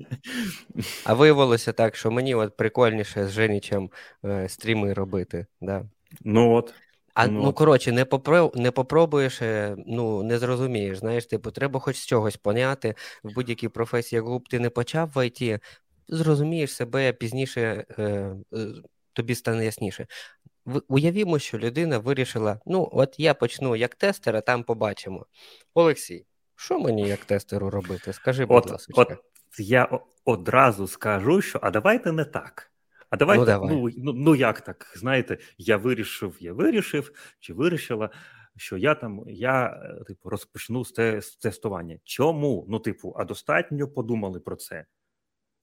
А 1.03 1.13
виявилося 1.13 1.73
так, 1.73 1.95
що 1.95 2.11
мені 2.11 2.35
от 2.35 2.57
прикольніше 2.57 3.27
з 3.27 3.31
Женічем 3.31 3.89
е, 4.25 4.49
стріми 4.49 4.93
робити. 4.93 5.45
Да. 5.61 5.85
Ну 6.21 6.51
от. 6.53 6.73
А 7.13 7.27
ну, 7.27 7.43
ну 7.43 7.53
коротше, 7.53 7.91
не 7.91 8.05
попро... 8.05 8.51
не 8.55 8.71
попробуєш, 8.71 9.41
е, 9.41 9.75
ну 9.87 10.23
не 10.23 10.39
зрозумієш. 10.39 10.97
Знаєш, 10.97 11.25
типу, 11.25 11.51
треба 11.51 11.79
хоч 11.79 11.97
з 11.97 12.05
чогось 12.05 12.37
поняти 12.37 12.95
в 13.23 13.33
будь-якій 13.33 13.67
професії, 13.67 14.17
яку 14.17 14.39
б 14.39 14.49
ти 14.49 14.59
не 14.59 14.69
почав 14.69 15.11
в 15.15 15.25
ІТ, 15.25 15.61
зрозумієш 16.07 16.73
себе 16.73 17.13
пізніше, 17.13 17.85
е, 17.97 18.03
е, 18.03 18.67
тобі 19.13 19.35
стане 19.35 19.65
ясніше. 19.65 20.07
Уявімо, 20.87 21.39
що 21.39 21.57
людина 21.57 21.97
вирішила: 21.97 22.59
ну, 22.65 22.89
от 22.91 23.15
я 23.17 23.33
почну 23.33 23.75
як 23.75 23.95
тестер, 23.95 24.35
а 24.35 24.41
там 24.41 24.63
побачимо. 24.63 25.25
Олексій, 25.73 26.25
що 26.55 26.79
мені 26.79 27.07
як 27.07 27.25
тестеру 27.25 27.69
робити? 27.69 28.13
Скажи, 28.13 28.45
будь 28.45 28.71
ласка. 28.71 28.93
От 28.95 29.11
я 29.59 29.99
одразу 30.25 30.87
скажу, 30.87 31.41
що 31.41 31.59
а 31.61 31.71
давайте 31.71 32.11
не 32.11 32.25
так. 32.25 32.71
А 33.09 33.17
давайте, 33.17 33.39
ну, 33.39 33.45
давай. 33.45 33.75
ну, 33.75 33.89
ну, 33.97 34.13
ну 34.13 34.35
як 34.35 34.61
так? 34.61 34.93
Знаєте, 34.95 35.37
я 35.57 35.77
вирішив, 35.77 36.37
я 36.39 36.53
вирішив 36.53 37.11
чи 37.39 37.53
вирішила, 37.53 38.09
що 38.57 38.77
я 38.77 38.95
там 38.95 39.23
я 39.27 39.65
е, 39.65 40.03
типу 40.03 40.29
розпочну 40.29 40.85
з, 40.85 40.91
те, 40.91 41.21
з 41.21 41.35
тестування. 41.35 41.97
Чому? 42.03 42.65
Ну, 42.69 42.79
типу, 42.79 43.15
а 43.17 43.25
достатньо 43.25 43.87
подумали 43.87 44.39
про 44.39 44.55
це. 44.55 44.85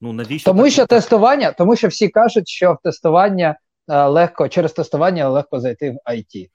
Ну 0.01 0.13
навіщо 0.13 0.51
тому, 0.51 0.63
так? 0.63 0.73
що 0.73 0.87
тестування, 0.87 1.53
тому 1.53 1.77
що 1.77 1.89
всі 1.89 2.09
кажуть, 2.09 2.49
що 2.49 2.73
в 2.73 2.79
тестування 2.83 3.59
легко 3.89 4.49
через 4.49 4.73
тестування 4.73 5.29
легко 5.29 5.61
зайти 5.61 5.91
в 5.91 6.11
IT. 6.11 6.51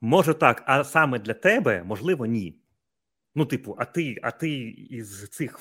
Може 0.00 0.34
так, 0.34 0.62
а 0.66 0.84
саме 0.84 1.18
для 1.18 1.34
тебе 1.34 1.82
можливо 1.82 2.26
ні. 2.26 2.56
Ну, 3.34 3.46
типу, 3.46 3.76
а 3.78 3.84
ти 3.84 4.16
а 4.22 4.30
ти 4.30 4.50
із 4.70 5.28
цих 5.28 5.58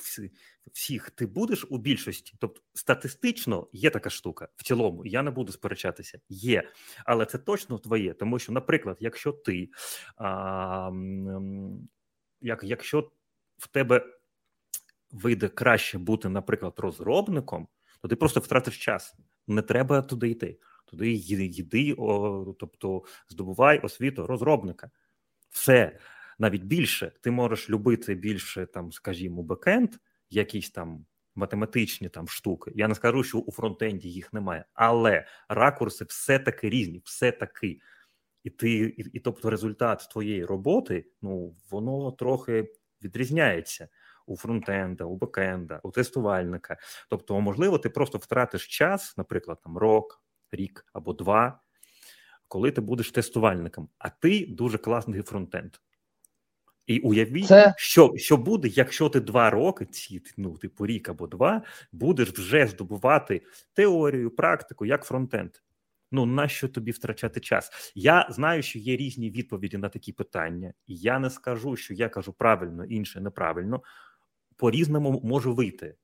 всіх 0.73 1.09
ти 1.09 1.25
будеш 1.25 1.65
у 1.69 1.77
більшості? 1.77 2.33
Тобто, 2.39 2.61
статистично 2.73 3.67
є 3.73 3.89
така 3.89 4.09
штука 4.09 4.47
в 4.55 4.63
цілому, 4.63 5.05
я 5.05 5.23
не 5.23 5.31
буду 5.31 5.51
сперечатися, 5.51 6.19
є, 6.29 6.63
але 7.05 7.25
це 7.25 7.37
точно 7.37 7.77
твоє. 7.77 8.13
Тому 8.13 8.39
що, 8.39 8.51
наприклад, 8.51 8.97
якщо 8.99 9.31
ти 9.31 9.69
а, 10.17 10.91
як, 12.41 12.63
якщо 12.63 13.11
в 13.57 13.67
тебе 13.67 14.05
вийде 15.11 15.47
краще 15.47 15.97
бути, 15.97 16.29
наприклад, 16.29 16.73
розробником, 16.77 17.67
то 18.01 18.07
ти 18.07 18.15
просто 18.15 18.39
втратиш 18.39 18.85
час. 18.85 19.15
Не 19.47 19.61
треба 19.61 20.01
туди 20.01 20.29
йти. 20.29 20.57
Туди 20.89 21.11
йди, 21.11 21.95
о, 21.97 22.55
тобто 22.59 23.03
здобувай 23.29 23.79
освіту 23.79 24.27
розробника. 24.27 24.91
Все 25.49 25.99
навіть 26.39 26.63
більше. 26.63 27.11
Ти 27.21 27.31
можеш 27.31 27.69
любити 27.69 28.15
більше, 28.15 28.65
там, 28.65 28.91
скажімо, 28.91 29.43
бекенд, 29.43 29.95
якісь 30.29 30.71
там 30.71 31.05
математичні 31.35 32.09
там 32.09 32.27
штуки. 32.27 32.71
Я 32.75 32.87
не 32.87 32.95
скажу, 32.95 33.23
що 33.23 33.37
у 33.37 33.51
фронтенді 33.51 34.09
їх 34.09 34.33
немає, 34.33 34.65
але 34.73 35.25
ракурси 35.49 36.05
все 36.05 36.39
таки 36.39 36.69
різні, 36.69 37.01
все 37.05 37.31
таки. 37.31 37.79
І 38.43 38.49
ти, 38.49 38.71
і, 38.71 39.09
і 39.13 39.19
тобто, 39.19 39.49
результат 39.49 40.07
твоєї 40.11 40.45
роботи, 40.45 41.05
ну 41.21 41.55
воно 41.69 42.11
трохи 42.11 42.73
відрізняється 43.03 43.87
у 44.25 44.37
фронтенда, 44.37 45.03
у 45.03 45.15
бекенда, 45.15 45.79
у 45.83 45.91
тестувальника. 45.91 46.77
Тобто, 47.09 47.41
можливо, 47.41 47.77
ти 47.77 47.89
просто 47.89 48.17
втратиш 48.17 48.67
час, 48.67 49.17
наприклад, 49.17 49.59
там 49.63 49.77
рок, 49.77 50.23
рік 50.51 50.85
або 50.93 51.13
два, 51.13 51.59
коли 52.47 52.71
ти 52.71 52.81
будеш 52.81 53.11
тестувальником, 53.11 53.89
а 53.97 54.09
ти 54.09 54.45
дуже 54.49 54.77
класний 54.77 55.21
фронтенд. 55.21 55.75
І 56.87 56.99
уявіть, 56.99 57.47
це... 57.47 57.73
що 57.77 58.13
що 58.17 58.37
буде, 58.37 58.67
якщо 58.67 59.09
ти 59.09 59.19
два 59.19 59.49
роки, 59.49 59.85
ці 59.85 60.21
ну 60.37 60.57
типу 60.57 60.87
рік 60.87 61.09
або 61.09 61.27
два, 61.27 61.61
будеш 61.91 62.29
вже 62.29 62.67
здобувати 62.67 63.41
теорію, 63.73 64.31
практику 64.31 64.85
як 64.85 65.03
фронтенд. 65.03 65.51
Ну 66.11 66.25
нащо 66.25 66.67
тобі 66.67 66.91
втрачати 66.91 67.39
час? 67.39 67.91
Я 67.95 68.27
знаю, 68.29 68.63
що 68.63 68.79
є 68.79 68.97
різні 68.97 69.29
відповіді 69.29 69.77
на 69.77 69.89
такі 69.89 70.11
питання, 70.11 70.73
і 70.87 70.95
я 70.95 71.19
не 71.19 71.29
скажу, 71.29 71.75
що 71.75 71.93
я 71.93 72.09
кажу 72.09 72.33
правильно, 72.33 72.85
інше 72.85 73.21
неправильно. 73.21 73.81
По 74.57 74.71
різному 74.71 75.21
можу 75.23 75.53
вийти. 75.53 75.95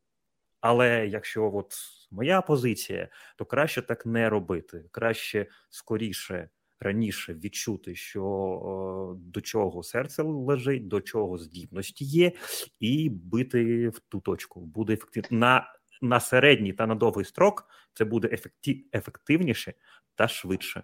Але 0.67 1.07
якщо 1.07 1.51
от 1.53 1.73
моя 2.11 2.41
позиція, 2.41 3.07
то 3.37 3.45
краще 3.45 3.81
так 3.81 4.05
не 4.05 4.29
робити, 4.29 4.85
краще 4.91 5.47
скоріше 5.69 6.49
раніше 6.79 7.33
відчути, 7.33 7.95
що 7.95 9.15
до 9.17 9.41
чого 9.41 9.83
серце 9.83 10.23
лежить, 10.23 10.87
до 10.87 11.01
чого 11.01 11.37
здібності 11.37 12.05
є, 12.05 12.31
і 12.79 13.09
бити 13.09 13.89
в 13.89 13.99
ту 14.09 14.19
точку. 14.19 14.61
Буде 14.61 14.93
ефективно 14.93 15.39
на 15.39 15.73
на 16.01 16.19
середній 16.19 16.73
та 16.73 16.87
на 16.87 16.95
довгий 16.95 17.25
строк. 17.25 17.67
Це 17.93 18.05
буде 18.05 18.29
ефектив, 18.31 18.77
ефективніше 18.93 19.73
та 20.15 20.27
швидше. 20.27 20.83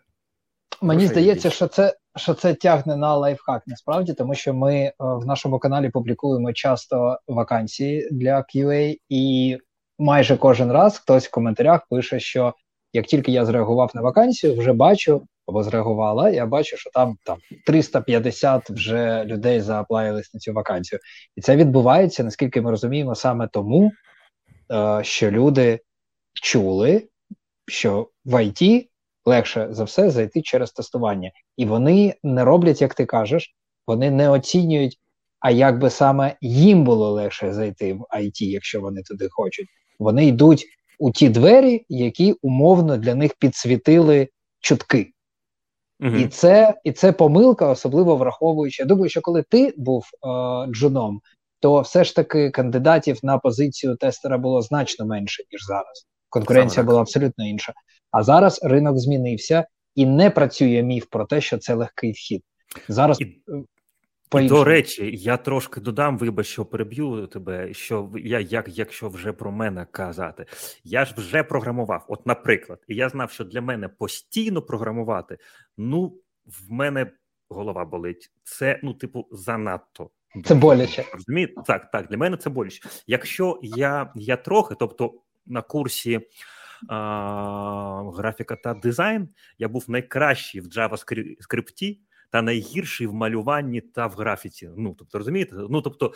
Мені 0.82 1.00
Прошу 1.00 1.13
здається, 1.13 1.50
що 1.50 1.67
це 1.67 1.98
що 2.15 2.34
це 2.34 2.54
тягне 2.54 2.96
на 2.96 3.15
лайфхак 3.15 3.63
насправді, 3.67 4.13
тому 4.13 4.36
що 4.36 4.54
ми 4.54 4.94
в 5.00 5.26
нашому 5.26 5.60
каналі 5.60 5.89
публікуємо 5.89 6.54
часто 6.54 7.20
вакансії 7.28 8.10
для 8.12 8.38
QA, 8.39 8.98
і 9.10 9.58
майже 10.02 10.38
кожен 10.38 10.72
раз 10.72 10.98
хтось 10.98 11.28
в 11.28 11.32
коментарях 11.32 11.82
пише, 11.90 12.20
що 12.20 12.54
як 12.94 13.06
тільки 13.06 13.32
я 13.32 13.46
зреагував 13.46 13.92
на 13.94 14.02
вакансію, 14.02 14.60
вже 14.60 14.74
бачу, 14.74 15.28
або 15.48 15.64
зреагувала, 15.64 16.30
я 16.30 16.46
бачу, 16.46 16.78
що 16.78 16.90
там 16.90 17.18
там 17.26 17.38
350 17.66 18.70
вже 18.70 19.26
людей 19.26 19.62
зааплаїлись 19.62 20.34
на 20.34 20.40
цю 20.40 20.54
вакансію. 20.54 21.00
І 21.36 21.42
це 21.42 21.56
відбувається, 21.56 22.24
наскільки 22.24 22.62
ми 22.62 22.72
розуміємо, 22.72 23.16
саме 23.16 23.48
тому, 23.48 23.92
е, 24.72 25.00
що 25.04 25.32
люди 25.32 25.80
чули, 26.34 27.08
що 27.68 28.10
в 28.26 28.44
ІТ 28.44 28.90
легше 29.26 29.68
за 29.72 29.84
все 29.84 30.10
зайти 30.10 30.42
через 30.42 30.72
тестування. 30.72 31.32
І 31.58 31.66
вони 31.66 32.16
не 32.24 32.44
роблять, 32.44 32.82
як 32.82 32.94
ти 32.94 33.06
кажеш, 33.06 33.56
вони 33.88 34.12
не 34.12 34.30
оцінюють, 34.30 34.98
а 35.40 35.52
як 35.52 35.80
би 35.80 35.90
саме 35.90 36.36
їм 36.42 36.84
було 36.84 37.12
легше 37.12 37.54
зайти 37.54 37.94
в 37.94 38.02
IT, 38.16 38.44
якщо 38.44 38.82
вони 38.82 39.04
туди 39.04 39.28
хочуть. 39.32 39.68
Вони 40.02 40.26
йдуть 40.26 40.66
у 41.00 41.12
ті 41.12 41.30
двері, 41.30 41.86
які 41.90 42.36
умовно 42.42 42.98
для 42.98 43.16
них 43.16 43.34
підсвітили 43.40 44.28
чутки. 44.60 45.12
Угу. 46.00 46.16
І 46.16 46.28
це 46.28 46.74
і 46.84 46.92
це 46.92 47.12
помилка, 47.12 47.68
особливо 47.68 48.16
враховуючи. 48.16 48.84
Я 48.84 48.88
думаю, 48.88 49.10
що 49.10 49.22
коли 49.22 49.44
ти 49.50 49.74
був 49.78 50.04
е, 50.04 50.28
джуном, 50.72 51.22
то 51.60 51.82
все 51.82 52.04
ж 52.04 52.16
таки 52.16 52.50
кандидатів 52.50 53.20
на 53.24 53.38
позицію 53.38 53.96
тестера 53.96 54.38
було 54.38 54.62
значно 54.62 55.06
менше, 55.06 55.44
ніж 55.52 55.66
зараз. 55.66 56.08
Конкуренція 56.30 56.84
була 56.84 57.02
абсолютно 57.02 57.48
інша. 57.48 57.74
А 58.12 58.24
зараз 58.24 58.60
ринок 58.64 58.98
змінився 58.98 59.66
і 59.96 60.06
не 60.06 60.30
працює 60.30 60.84
міф 60.84 61.06
про 61.10 61.26
те, 61.26 61.42
що 61.42 61.58
це 61.58 61.74
легкий 61.74 62.12
вхід. 62.12 62.44
Зараз 62.88 63.22
і, 63.22 63.24
і 63.24 63.42
До 64.32 64.63
речі, 64.63 65.12
я 65.13 65.38
трошки 65.38 65.82
додам, 65.82 66.17
вибач, 66.17 66.48
що 66.48 66.65
переб'ю 66.65 67.28
тебе. 67.28 67.74
Що 67.74 68.12
я 68.15 68.39
як 68.39 68.78
якщо 68.78 69.10
вже 69.10 69.34
про 69.34 69.52
мене 69.52 69.88
казати, 69.91 70.46
я 70.84 71.06
ж 71.06 71.13
вже 71.17 71.44
програмував. 71.44 72.06
От, 72.08 72.26
наприклад, 72.26 72.80
і 72.88 72.96
я 72.96 73.10
знав, 73.10 73.32
що 73.32 73.44
для 73.44 73.62
мене 73.62 73.89
постійно 73.89 74.62
програмувати. 74.62 75.38
Ну, 75.78 76.22
в 76.46 76.72
мене 76.72 77.12
голова 77.50 77.86
болить. 77.86 78.32
Це 78.44 78.80
ну, 78.84 78.94
типу, 78.94 79.28
занадто. 79.32 80.10
Це 80.46 80.56
боляче. 80.56 81.06
Розумієте? 81.13 81.54
Так, 81.67 81.91
так, 81.91 82.08
для 82.08 82.17
мене 82.17 82.38
це 82.38 82.50
боляче. 82.50 82.89
Якщо 83.08 83.60
я 83.63 84.12
я 84.15 84.38
трохи, 84.38 84.76
тобто 84.80 85.13
на 85.46 85.62
курсі 85.62 86.20
а, 86.89 88.12
графіка 88.15 88.56
та 88.56 88.74
дизайн, 88.74 89.30
я 89.58 89.67
був 89.67 89.86
найкращий 89.88 90.62
в 90.62 90.65
JavaScript, 90.65 91.98
та 92.32 92.41
найгірший 92.41 93.08
в 93.08 93.13
малюванні 93.13 93.82
та 93.82 94.08
в 94.08 94.12
графіці. 94.12 94.70
Ну 94.78 94.96
тобто, 95.00 95.17
розумієте? 95.17 95.56
Ну 95.56 95.82
тобто, 95.82 96.13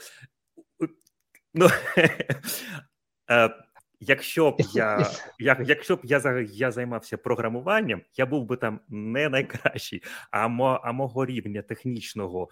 ну 1.53 1.67
е, 3.29 3.65
якщо 3.99 4.51
б 4.51 4.61
я 4.73 5.11
як, 5.39 5.59
якщо 5.65 5.95
б 5.95 5.99
я 6.03 6.45
я 6.51 6.71
займався 6.71 7.17
програмуванням, 7.17 8.01
я 8.17 8.25
був 8.25 8.45
би 8.45 8.57
там 8.57 8.79
не 8.89 9.29
найкращий, 9.29 10.03
а 10.31 10.47
мо, 10.47 10.79
а 10.83 10.91
мого 10.91 11.25
рівня 11.25 11.61
технічного, 11.61 12.49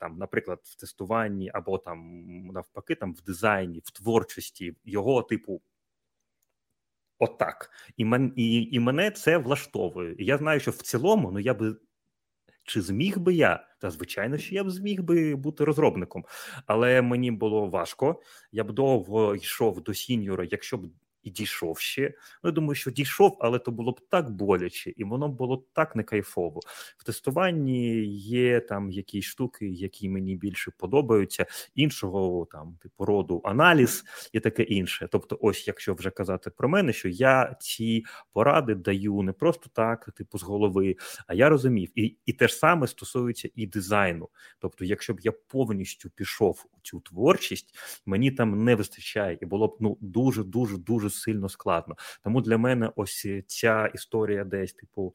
там, 0.00 0.16
наприклад, 0.18 0.60
в 0.64 0.76
тестуванні 0.76 1.50
або 1.54 1.78
там 1.78 2.26
навпаки, 2.46 2.94
там 2.94 3.14
в 3.14 3.22
дизайні, 3.22 3.82
в 3.84 3.90
творчості 3.90 4.76
його 4.84 5.22
типу. 5.22 5.62
Отак, 7.20 7.70
і 7.96 8.04
мен, 8.04 8.32
і, 8.36 8.62
і 8.62 8.80
мене 8.80 9.10
це 9.10 9.38
влаштовує. 9.38 10.14
І 10.18 10.24
я 10.24 10.38
знаю, 10.38 10.60
що 10.60 10.70
в 10.70 10.76
цілому, 10.76 11.32
ну 11.32 11.38
я 11.38 11.54
би 11.54 11.76
чи 12.68 12.82
зміг 12.82 13.18
би 13.18 13.34
я? 13.34 13.66
Та 13.80 13.90
звичайно, 13.90 14.38
що 14.38 14.54
я 14.54 14.64
б 14.64 14.70
зміг 14.70 15.02
би 15.02 15.34
бути 15.36 15.64
розробником, 15.64 16.24
але 16.66 17.02
мені 17.02 17.30
було 17.30 17.66
важко. 17.66 18.20
Я 18.52 18.64
б 18.64 18.72
довго 18.72 19.34
йшов 19.34 19.82
до 19.82 19.94
сіньора, 19.94 20.46
якщо 20.50 20.78
б 20.78 20.86
і 21.22 21.30
дійшов 21.30 21.78
ще. 21.78 22.14
Ну, 22.42 22.48
я 22.48 22.50
думаю, 22.50 22.74
що 22.74 22.90
дійшов, 22.90 23.36
але 23.40 23.58
то 23.58 23.70
було 23.70 23.92
б 23.92 24.00
так 24.08 24.30
боляче, 24.30 24.92
і 24.96 25.04
воно 25.04 25.28
було 25.28 25.64
так 25.72 25.96
не 25.96 26.02
кайфово. 26.02 26.60
В 26.96 27.04
тестуванні 27.04 28.04
є 28.16 28.60
там 28.60 28.90
якісь 28.90 29.24
штуки, 29.24 29.68
які 29.68 30.08
мені 30.08 30.36
більше 30.36 30.72
подобаються, 30.78 31.46
іншого 31.74 32.46
там 32.50 32.78
типу 32.82 33.04
роду 33.04 33.40
аналіз 33.44 34.04
і 34.32 34.40
таке 34.40 34.62
інше. 34.62 35.08
Тобто, 35.12 35.38
ось 35.40 35.66
якщо 35.66 35.94
вже 35.94 36.10
казати 36.10 36.50
про 36.50 36.68
мене, 36.68 36.92
що 36.92 37.08
я 37.08 37.56
ці 37.60 38.04
поради 38.32 38.74
даю 38.74 39.22
не 39.22 39.32
просто 39.32 39.70
так, 39.72 40.10
типу 40.16 40.38
з 40.38 40.42
голови, 40.42 40.96
а 41.26 41.34
я 41.34 41.48
розумів, 41.48 41.92
і 41.94 42.16
і 42.26 42.32
те 42.32 42.48
ж 42.48 42.54
саме 42.54 42.86
стосується 42.86 43.48
і 43.54 43.66
дизайну. 43.66 44.28
Тобто, 44.58 44.84
якщо 44.84 45.14
б 45.14 45.20
я 45.20 45.32
повністю 45.32 46.10
пішов 46.10 46.64
у 46.72 46.80
цю 46.82 47.00
творчість, 47.00 47.74
мені 48.06 48.30
там 48.30 48.64
не 48.64 48.74
вистачає, 48.74 49.38
і 49.42 49.46
було 49.46 49.68
б 49.68 49.76
ну 49.80 49.98
дуже 50.00 50.44
дуже 50.44 50.76
дуже 50.76 51.07
сильно 51.10 51.48
складно. 51.48 51.96
Тому 52.24 52.40
для 52.40 52.58
мене 52.58 52.92
ось 52.96 53.26
ця 53.46 53.86
історія, 53.86 54.44
десь 54.44 54.72
типу. 54.72 55.14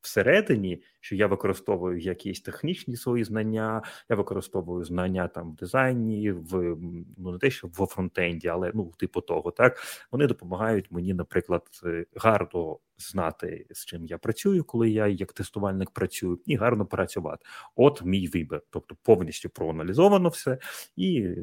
Всередині, 0.00 0.82
що 1.00 1.16
я 1.16 1.26
використовую 1.26 1.98
якісь 1.98 2.40
технічні 2.40 2.96
свої 2.96 3.24
знання, 3.24 3.82
я 4.08 4.16
використовую 4.16 4.84
знання 4.84 5.28
там 5.28 5.52
в 5.52 5.54
дизайні, 5.54 6.32
в 6.32 6.76
ну 7.18 7.32
не 7.32 7.38
те, 7.38 7.50
що 7.50 7.68
в 7.68 7.86
фронтенді, 7.86 8.48
але 8.48 8.72
ну 8.74 8.92
типу 8.98 9.20
того, 9.20 9.50
так 9.50 9.78
вони 10.10 10.26
допомагають 10.26 10.90
мені, 10.90 11.14
наприклад, 11.14 11.62
е, 11.84 12.06
гарно 12.16 12.78
знати, 12.98 13.66
з 13.70 13.84
чим 13.84 14.06
я 14.06 14.18
працюю, 14.18 14.64
коли 14.64 14.90
я 14.90 15.06
як 15.06 15.32
тестувальник 15.32 15.90
працюю, 15.90 16.40
і 16.46 16.56
гарно 16.56 16.86
працювати. 16.86 17.46
От 17.74 18.02
мій 18.04 18.26
вибір, 18.26 18.62
тобто 18.70 18.96
повністю 19.02 19.48
проаналізовано 19.48 20.28
все 20.28 20.58
і 20.96 21.36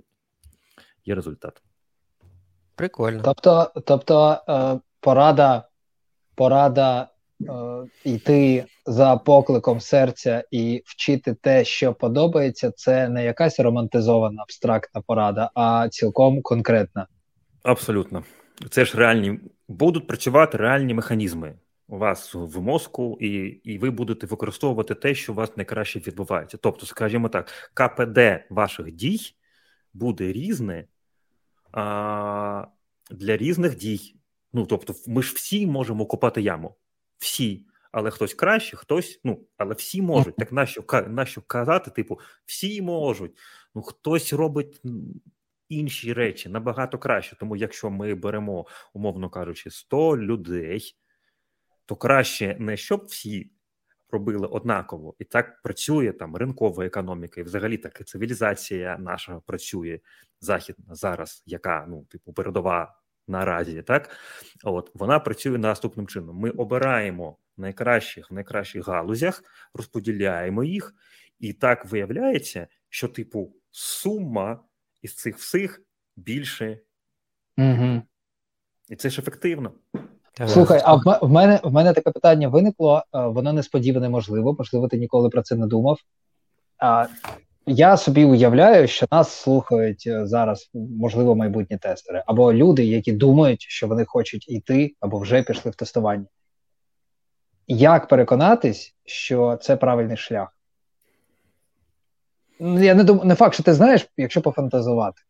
є 1.05 1.15
результат. 1.15 1.61
Прикольно. 2.75 3.21
Тобто, 3.23 3.71
тобто 3.85 4.37
е, 4.49 4.79
порада, 4.99 5.63
порада 6.35 7.07
е, 7.41 7.45
йти 8.03 8.65
за 8.85 9.17
покликом 9.17 9.79
серця 9.79 10.43
і 10.51 10.81
вчити 10.85 11.33
те, 11.33 11.65
що 11.65 11.93
подобається, 11.93 12.71
це 12.71 13.09
не 13.09 13.25
якась 13.25 13.59
романтизована 13.59 14.41
абстрактна 14.41 15.01
порада, 15.01 15.49
а 15.55 15.89
цілком 15.89 16.41
конкретна. 16.41 17.07
Абсолютно, 17.63 18.23
це 18.69 18.85
ж 18.85 18.97
реальні 18.97 19.39
будуть 19.67 20.07
працювати 20.07 20.57
реальні 20.57 20.93
механізми 20.93 21.55
у 21.87 21.97
вас 21.97 22.35
в 22.35 22.61
мозку, 22.61 23.17
і 23.21 23.27
і 23.63 23.77
ви 23.77 23.89
будете 23.89 24.27
використовувати 24.27 24.95
те, 24.95 25.15
що 25.15 25.31
у 25.31 25.35
вас 25.35 25.57
найкраще 25.57 25.99
відбувається. 25.99 26.57
Тобто, 26.61 26.85
скажімо 26.85 27.29
так, 27.29 27.71
КПД 27.73 28.19
ваших 28.49 28.91
дій 28.91 29.19
буде 29.93 30.31
різне 30.31 30.85
а, 31.73 32.67
для 33.11 33.37
різних 33.37 33.75
дій. 33.75 34.15
Ну 34.53 34.65
тобто, 34.65 34.95
ми 35.07 35.23
ж 35.23 35.33
всі 35.35 35.67
можемо 35.67 36.05
копати 36.05 36.41
яму, 36.41 36.75
всі. 37.17 37.65
Але 37.91 38.11
хтось 38.11 38.33
краще, 38.33 38.77
хтось, 38.77 39.21
ну, 39.23 39.47
але 39.57 39.75
всі 39.75 40.01
можуть. 40.01 40.35
Так 40.35 40.51
нащо 40.51 40.83
нащо 41.07 41.41
казати, 41.41 41.91
типу, 41.91 42.19
всі 42.45 42.81
можуть. 42.81 43.37
Ну, 43.75 43.81
хтось 43.81 44.33
робить 44.33 44.81
інші 45.69 46.13
речі 46.13 46.49
набагато 46.49 46.97
краще. 46.97 47.35
Тому, 47.35 47.55
якщо 47.55 47.89
ми 47.89 48.15
беремо, 48.15 48.65
умовно 48.93 49.29
кажучи, 49.29 49.69
100 49.69 50.17
людей, 50.17 50.95
то 51.85 51.95
краще 51.95 52.57
не 52.59 52.77
щоб 52.77 53.05
всі 53.05 53.51
робили 54.13 54.47
однаково, 54.47 55.15
і 55.19 55.23
так 55.23 55.61
працює 55.61 56.11
там 56.11 56.35
ринкова 56.35 56.85
економіка, 56.85 57.41
і 57.41 57.43
взагалі 57.43 57.77
так 57.77 58.01
і 58.01 58.03
цивілізація 58.03 58.97
наша 58.99 59.41
працює 59.45 59.99
західна 60.39 60.95
зараз, 60.95 61.43
яка 61.45 61.85
ну, 61.89 62.03
типу, 62.03 62.33
передова 62.33 62.95
наразі, 63.27 63.81
так 63.81 64.09
от 64.63 64.91
вона 64.93 65.19
працює 65.19 65.57
наступним 65.57 66.07
чином. 66.07 66.37
Ми 66.37 66.49
обираємо 66.49 67.37
найкращих 67.57 68.31
в 68.31 68.33
найкращих 68.33 68.87
галузях, 68.87 69.43
розподіляємо 69.73 70.63
їх, 70.63 70.93
і 71.39 71.53
так 71.53 71.85
виявляється, 71.85 72.67
що 72.89 73.07
типу 73.07 73.55
сума 73.71 74.63
із 75.01 75.15
цих 75.15 75.37
всіх 75.37 75.81
більше, 76.15 76.79
Угу. 77.57 78.01
і 78.89 78.95
це 78.95 79.09
ж 79.09 79.21
ефективно. 79.21 79.73
Слухай, 80.47 80.81
а 80.83 80.95
в 80.95 81.29
мене 81.29 81.59
в 81.63 81.73
мене 81.73 81.93
таке 81.93 82.11
питання 82.11 82.47
виникло, 82.47 83.03
воно 83.13 83.53
несподіване, 83.53 84.09
можливо, 84.09 84.55
можливо, 84.59 84.87
ти 84.87 84.97
ніколи 84.97 85.29
про 85.29 85.41
це 85.41 85.55
не 85.55 85.67
думав. 85.67 85.97
А, 86.77 87.05
Я 87.65 87.97
собі 87.97 88.25
уявляю, 88.25 88.87
що 88.87 89.05
нас 89.11 89.31
слухають 89.31 90.03
е, 90.07 90.27
зараз, 90.27 90.69
можливо, 90.73 91.35
майбутні 91.35 91.77
тестери, 91.77 92.23
або 92.25 92.53
люди, 92.53 92.85
які 92.85 93.11
думають, 93.11 93.61
що 93.61 93.87
вони 93.87 94.05
хочуть 94.05 94.49
йти, 94.49 94.95
або 94.99 95.19
вже 95.19 95.43
пішли 95.43 95.71
в 95.71 95.75
тестування. 95.75 96.25
Як 97.67 98.07
переконатись, 98.07 98.95
що 99.05 99.57
це 99.61 99.75
правильний 99.75 100.17
шлях? 100.17 100.57
Я 102.59 102.95
не 102.95 103.03
думаю, 103.03 103.25
не 103.25 103.35
факт, 103.35 103.53
що 103.53 103.63
ти 103.63 103.73
знаєш, 103.73 104.07
якщо 104.17 104.41
пофантазувати. 104.41 105.21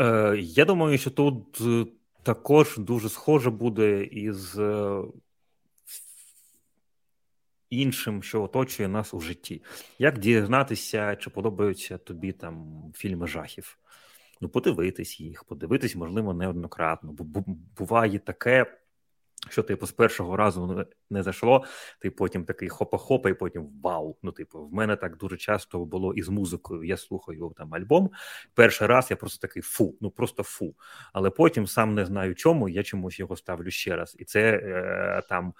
Е, 0.00 0.36
Я 0.38 0.64
думаю, 0.64 0.98
що 0.98 1.10
тут 1.10 1.60
е, 1.60 1.86
також 2.24 2.78
дуже 2.78 3.08
схоже 3.08 3.50
буде 3.50 4.04
із 4.04 4.58
е, 4.58 5.02
іншим, 7.70 8.22
що 8.22 8.42
оточує 8.42 8.88
нас 8.88 9.14
у 9.14 9.20
житті. 9.20 9.62
Як 9.98 10.18
дізнатися, 10.18 11.16
чи 11.16 11.30
подобаються 11.30 11.98
тобі 11.98 12.32
там 12.32 12.82
фільми 12.94 13.26
жахів? 13.26 13.78
Ну, 14.40 14.48
подивитись 14.48 15.20
їх, 15.20 15.44
подивитись, 15.44 15.96
можливо, 15.96 16.34
неоднократно. 16.34 17.12
Бо 17.12 17.44
буває 17.78 18.18
таке, 18.18 18.78
що, 19.50 19.62
типу, 19.62 19.86
з 19.86 19.92
першого 19.92 20.36
разу 20.36 20.86
не 21.10 21.22
зайшло, 21.22 21.64
ти 22.00 22.10
потім 22.10 22.44
такий 22.44 22.68
хопа-хопа, 22.68 23.28
і 23.28 23.34
потім 23.34 23.68
вау. 23.82 24.16
Ну, 24.22 24.32
типу, 24.32 24.66
в 24.66 24.72
мене 24.72 24.96
так 24.96 25.16
дуже 25.16 25.36
часто 25.36 25.84
було 25.84 26.14
із 26.14 26.28
музикою. 26.28 26.84
Я 26.84 26.96
слухаю 26.96 27.52
там 27.56 27.74
альбом. 27.74 28.10
Перший 28.54 28.86
раз 28.86 29.10
я 29.10 29.16
просто 29.16 29.46
такий 29.46 29.62
фу, 29.62 29.94
ну 30.00 30.10
просто 30.10 30.42
фу. 30.42 30.74
Але 31.12 31.30
потім 31.30 31.66
сам 31.66 31.94
не 31.94 32.06
знаю 32.06 32.34
чому, 32.34 32.68
я 32.68 32.82
чомусь 32.82 33.18
його 33.18 33.36
ставлю 33.36 33.70
ще 33.70 33.96
раз. 33.96 34.16
І 34.18 34.24
це 34.24 34.40
е, 34.40 35.22
там 35.28 35.54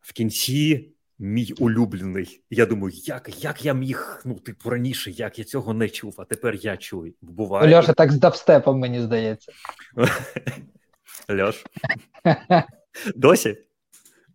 в 0.00 0.12
кінці. 0.12 0.94
Мій 1.22 1.54
улюблений. 1.58 2.42
Я 2.50 2.66
думаю, 2.66 2.94
як 2.96 3.44
як 3.44 3.64
я 3.64 3.74
міг, 3.74 4.22
ну, 4.24 4.34
типу, 4.34 4.70
раніше, 4.70 5.10
як 5.10 5.38
я 5.38 5.44
цього 5.44 5.74
не 5.74 5.88
чув, 5.88 6.14
а 6.18 6.24
тепер 6.24 6.54
я 6.54 6.76
чую. 6.76 7.14
Буває. 7.20 7.76
Льоша, 7.76 7.92
так 7.92 8.12
з 8.12 8.18
дабстепом, 8.18 8.78
мені 8.78 9.00
здається. 9.00 9.52
Льош. 11.28 11.64
Досі? 13.14 13.56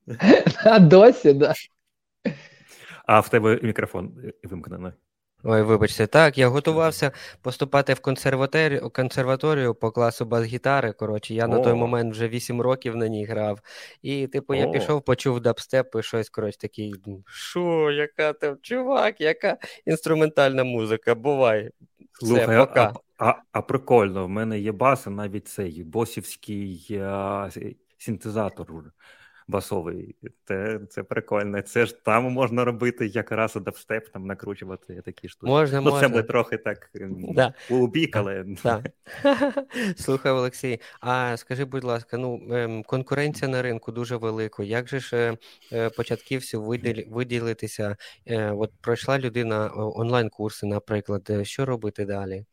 А 0.65 0.79
досі, 0.79 1.33
да. 1.33 1.53
А 3.05 3.19
в 3.19 3.29
тебе 3.29 3.59
мікрофон 3.63 4.13
вимкнений. 4.43 4.91
Ой, 5.47 5.61
вибачте, 5.61 6.07
так, 6.07 6.37
я 6.37 6.47
готувався 6.47 7.11
поступати 7.41 7.93
в 7.93 7.99
консерваторію 7.99 8.89
консерваторію 8.89 9.75
по 9.75 9.91
класу 9.91 10.25
бас-гітари. 10.25 10.91
Коротше, 10.93 11.33
я 11.33 11.45
О. 11.45 11.47
на 11.47 11.59
той 11.59 11.73
момент 11.73 12.13
вже 12.13 12.27
8 12.27 12.61
років 12.61 12.95
на 12.95 13.07
ній 13.07 13.25
грав. 13.25 13.59
І, 14.01 14.27
типу, 14.27 14.53
О. 14.53 14.55
я 14.55 14.67
пішов, 14.67 15.01
почув 15.01 15.41
дабстеп 15.41 15.95
і 15.95 16.03
щось, 16.03 16.29
коротше, 16.29 16.57
такий. 16.59 16.93
Що, 17.27 17.91
яка 17.91 18.33
там, 18.33 18.57
чувак, 18.61 19.21
яка 19.21 19.57
інструментальна 19.85 20.63
музика? 20.63 21.15
Бувай. 21.15 21.69
Слухай, 22.19 22.45
Все, 22.45 22.57
пока. 22.57 22.83
А, 22.83 22.93
а 23.17 23.36
а, 23.51 23.62
прикольно, 23.62 24.25
в 24.25 24.30
мене 24.30 24.60
є 24.60 24.71
бас, 24.71 25.08
навіть 25.08 25.47
цей 25.47 25.84
босівський 25.84 26.99
а, 27.01 27.49
синтезатор 27.97 28.73
басовий. 29.47 30.15
Це 30.47 30.80
це 30.89 31.04
прикольно. 31.04 31.62
Це 31.62 31.86
ж 31.86 32.04
там 32.04 32.23
можна 32.23 32.65
робити 32.65 33.08
якраз 33.08 33.54
дабстеп, 33.54 34.10
там 34.10 34.25
накручувати 34.25 35.01
такі 35.06 35.30
штуки. 35.30 35.51
Можна, 35.51 35.82
ну, 35.82 35.91
можна. 35.91 36.10
Це 36.10 36.15
ми 36.15 36.23
трохи 36.23 36.58
так 36.58 36.89
да. 37.34 37.54
у 37.69 37.88
бік, 37.88 38.15
але. 38.15 38.45
Да. 38.63 38.84
Слухай, 39.97 40.32
Олексій, 40.32 40.80
а 40.99 41.38
скажи, 41.38 41.65
будь 41.65 41.84
ласка, 41.84 42.17
ну 42.17 42.47
ем, 42.51 42.84
конкуренція 42.84 43.51
на 43.51 43.62
ринку 43.62 43.91
дуже 43.91 44.15
велика. 44.15 44.63
Як 44.63 44.88
же 44.88 44.99
ж 44.99 45.17
е, 45.17 45.38
е, 45.71 45.89
початківцю 45.89 46.63
виділитися? 47.08 47.97
Е, 48.25 48.51
от 48.51 48.71
пройшла 48.82 49.19
людина 49.19 49.71
онлайн-курси, 49.75 50.67
наприклад, 50.67 51.32
що 51.43 51.65
робити 51.65 52.06
далі? 52.06 52.45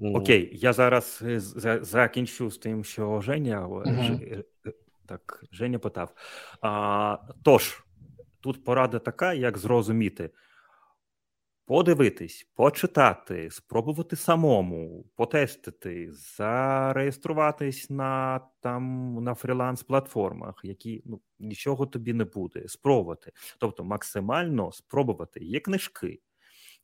Окей, 0.00 0.50
я 0.52 0.72
зараз 0.72 1.24
закінчу 1.80 2.50
з 2.50 2.58
тим, 2.58 2.84
що 2.84 3.20
Женя 3.20 3.68
uh-huh. 3.68 4.44
Так, 5.06 5.44
Женя 5.52 5.78
питав. 5.78 6.14
А, 6.60 7.16
Тож, 7.42 7.84
тут 8.40 8.64
порада 8.64 8.98
така, 8.98 9.32
як 9.32 9.58
зрозуміти. 9.58 10.30
Подивитись, 11.66 12.50
почитати, 12.54 13.50
спробувати 13.50 14.16
самому, 14.16 15.06
потестити, 15.16 16.08
зареєструватись 16.12 17.90
на 17.90 18.40
там 18.60 19.14
на 19.24 19.34
фріланс-платформах, 19.34 20.54
які 20.62 21.02
ну 21.06 21.20
нічого 21.38 21.86
тобі 21.86 22.12
не 22.12 22.24
буде, 22.24 22.68
спробувати. 22.68 23.32
Тобто 23.58 23.84
максимально 23.84 24.72
спробувати. 24.72 25.44
Є 25.44 25.60
книжки, 25.60 26.20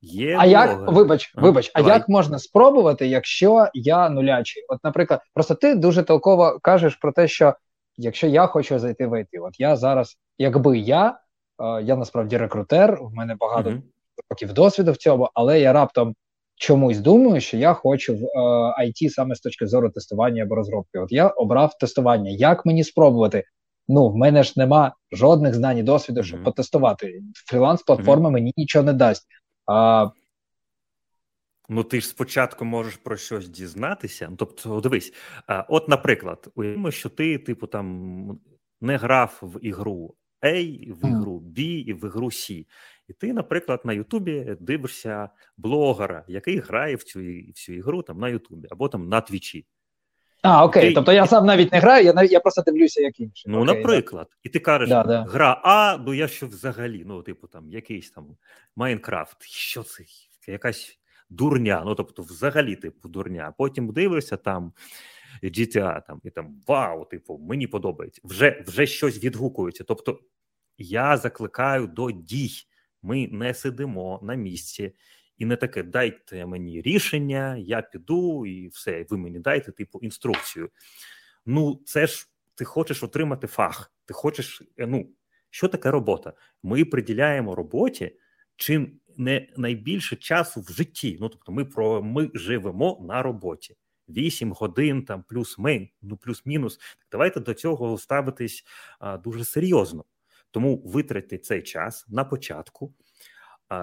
Є 0.00 0.37
а 0.38 0.46
як 0.46 0.92
вибач, 0.92 1.32
вибач, 1.35 1.70
а, 1.74 1.82
а 1.82 1.88
як 1.88 2.09
можна 2.09 2.38
спробувати, 2.38 3.06
якщо 3.06 3.66
я 3.74 4.09
нулячий? 4.09 4.64
От, 4.68 4.85
наприклад, 4.85 5.20
просто 5.35 5.54
ти 5.54 5.74
дуже 5.74 6.02
толково 6.02 6.59
кажеш 6.62 6.94
про 6.94 7.12
те, 7.12 7.28
що 7.28 7.54
якщо 7.96 8.26
я 8.26 8.46
хочу 8.46 8.78
зайти 8.78 9.06
в 9.06 9.12
IT, 9.12 9.28
от 9.42 9.61
я 9.61 9.76
зараз, 9.76 10.16
якби 10.38 10.78
я, 10.78 11.18
е, 11.59 11.82
я 11.82 11.96
насправді 11.96 12.37
рекрутер, 12.37 12.98
в 13.02 13.14
мене 13.14 13.35
багато 13.35 13.70
uh-huh. 13.70 13.82
років 14.30 14.52
досвіду 14.52 14.92
в 14.92 14.96
цьому, 14.96 15.30
але 15.35 15.61
я 15.61 15.72
раптом 15.72 16.14
чомусь 16.56 16.98
думаю, 16.98 17.40
що 17.40 17.56
я 17.56 17.74
хочу 17.74 18.14
в 18.14 18.24
е, 18.24 18.40
IT 18.87 19.11
саме 19.11 19.35
з 19.35 19.40
точки 19.40 19.66
зору 19.66 19.90
тестування 19.90 20.42
або 20.42 20.54
розробки. 20.54 20.98
От 20.98 21.12
я 21.12 21.28
обрав 21.28 21.78
тестування. 21.78 22.30
Як 22.30 22.66
мені 22.66 22.85
спробувати? 22.85 23.44
Ну, 23.88 24.09
в 24.09 24.16
мене 24.16 24.42
ж 24.42 24.52
нема 24.56 24.92
жодних 25.12 25.54
знань 25.54 25.78
і 25.78 25.82
досвіду, 25.82 26.22
щоб 26.22 26.40
mm-hmm. 26.40 26.44
потестувати. 26.44 27.20
Фріланс-платформа 27.52 28.28
mm-hmm. 28.28 28.30
мені 28.30 28.52
нічого 28.56 28.85
не 28.85 28.92
дасть. 28.92 29.26
А... 29.66 30.11
Ну, 31.68 31.85
ти 31.85 32.00
ж 32.00 32.09
спочатку 32.09 32.64
можеш 32.64 32.96
про 32.96 33.16
щось 33.16 33.48
дізнатися. 33.48 34.33
Тобто, 34.38 34.81
дивись, 34.81 35.12
от, 35.68 35.88
наприклад, 35.88 36.52
уявимо, 36.55 36.90
що 36.90 37.09
ти, 37.09 37.38
типу, 37.38 37.66
там 37.66 38.40
не 38.81 38.96
грав 38.96 39.38
в 39.42 39.64
ігру 39.64 40.14
A, 40.42 40.92
в 40.92 41.09
ігру 41.09 41.40
B 41.40 41.61
і 41.61 41.92
в 41.92 42.05
ігру 42.05 42.26
C. 42.26 42.66
І 43.09 43.12
ти, 43.12 43.33
наприклад, 43.33 43.81
на 43.85 43.92
Ютубі 43.92 44.57
дивишся 44.61 45.31
блогера, 45.57 46.24
який 46.29 46.59
грає 46.59 46.96
в 46.96 47.02
цю 47.02 47.20
в 47.20 47.52
цю 47.52 47.72
ігру 47.72 48.02
там 48.02 48.18
на 48.18 48.29
Ютубі 48.29 48.68
або 48.70 48.88
там 48.88 49.09
на 49.09 49.20
Твічі. 49.20 49.66
А, 50.46 50.64
окей. 50.64 50.88
Ти... 50.88 50.94
Тобто 50.94 51.12
я 51.12 51.26
сам 51.26 51.46
навіть 51.46 51.72
не 51.72 51.80
граю, 51.80 52.04
я 52.04 52.22
я 52.22 52.40
просто 52.40 52.62
дивлюся, 52.62 53.02
як 53.02 53.20
інші. 53.20 53.44
Ну, 53.48 53.62
окей, 53.62 53.74
наприклад, 53.74 54.26
да. 54.30 54.37
і 54.42 54.48
ти 54.48 54.59
кажеш, 54.59 54.88
да, 54.88 55.02
да. 55.02 55.22
гра 55.22 55.61
А, 55.64 55.98
ну 56.06 56.14
я 56.14 56.28
що 56.28 56.46
взагалі, 56.46 57.04
ну, 57.06 57.22
типу, 57.22 57.46
там, 57.46 57.70
якийсь 57.70 58.11
там 58.11 58.37
Майнкрафт, 58.76 59.42
що 59.42 59.82
це? 59.82 60.04
Якась 60.48 60.98
дурня, 61.30 61.82
ну 61.87 61.94
тобто, 61.94 62.22
взагалі, 62.22 62.76
типу, 62.76 63.09
дурня. 63.09 63.54
Потім 63.59 63.92
дивишся 63.92 64.37
там. 64.37 64.72
GTA, 65.42 66.06
там 66.06 66.20
і 66.24 66.30
там 66.30 66.62
вау, 66.66 67.04
типу, 67.04 67.38
мені 67.38 67.66
подобається. 67.66 68.20
Вже 68.24 68.64
вже 68.66 68.87
щось 68.87 69.24
відгукується. 69.24 69.85
Тобто 69.85 70.20
я 70.78 71.16
закликаю 71.16 71.87
до 71.87 72.11
дій. 72.11 72.50
Ми 73.02 73.28
не 73.32 73.54
сидимо 73.54 74.20
на 74.22 74.35
місці 74.35 74.92
і 75.38 75.46
не 75.46 75.57
таке 75.57 75.83
дайте 75.83 76.46
мені 76.46 76.83
рішення, 76.83 77.57
я 77.57 77.83
піду 77.83 78.46
і 78.46 78.68
все. 78.68 79.07
Ви 79.11 79.16
мені 79.16 79.38
дайте 79.38 79.72
типу 79.72 79.99
інструкцію. 80.03 80.70
Ну, 81.46 81.83
це 81.85 82.07
ж 82.07 82.29
ти 82.55 82.64
хочеш 82.64 83.03
отримати 83.03 83.46
фах. 83.46 83.92
Ти 84.05 84.14
хочеш, 84.14 84.62
е, 84.77 84.87
ну 84.87 85.11
що 85.51 85.68
таке 85.68 85.90
робота? 85.90 86.33
Ми 86.62 86.85
приділяємо 86.85 87.55
роботі 87.55 88.18
чим 88.57 89.01
не 89.16 89.49
найбільше 89.57 90.16
часу 90.16 90.61
в 90.61 90.72
житті. 90.72 91.18
Ну 91.20 91.29
тобто, 91.29 91.53
ми 91.53 91.64
про 91.64 92.03
ми 92.03 92.31
живемо 92.35 93.05
на 93.09 93.22
роботі. 93.22 93.77
вісім 94.09 94.53
годин 94.53 95.05
там 95.05 95.25
плюс 95.29 95.59
ми, 95.59 95.88
ну 96.03 96.16
плюс-мінус. 96.16 96.77
Так 96.77 97.07
давайте 97.12 97.40
до 97.40 97.55
цього 97.55 97.99
ставитись 97.99 98.64
а, 98.99 99.16
дуже 99.16 99.44
серйозно. 99.44 100.05
Тому 100.51 100.83
витратьте 100.85 101.38
цей 101.38 101.62
час 101.62 102.07
на 102.09 102.25
початку, 102.25 102.94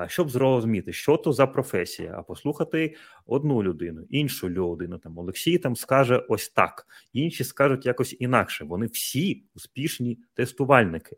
щоб 0.08 0.30
зрозуміти, 0.30 0.93
що 0.93 1.17
то 1.17 1.34
за 1.34 1.48
професія, 1.48 2.15
а 2.17 2.24
послухати 2.24 2.96
одну 3.26 3.63
людину, 3.63 4.02
іншу 4.10 4.50
людину. 4.50 4.98
Там 4.98 5.17
Олексій 5.17 5.58
там 5.58 5.76
скаже 5.76 6.17
ось 6.30 6.50
так, 6.50 6.88
інші 7.13 7.43
скажуть 7.43 7.86
якось 7.86 8.15
інакше. 8.19 8.65
Вони 8.65 8.86
всі 8.86 9.46
успішні 9.56 10.19
тестувальники. 10.34 11.17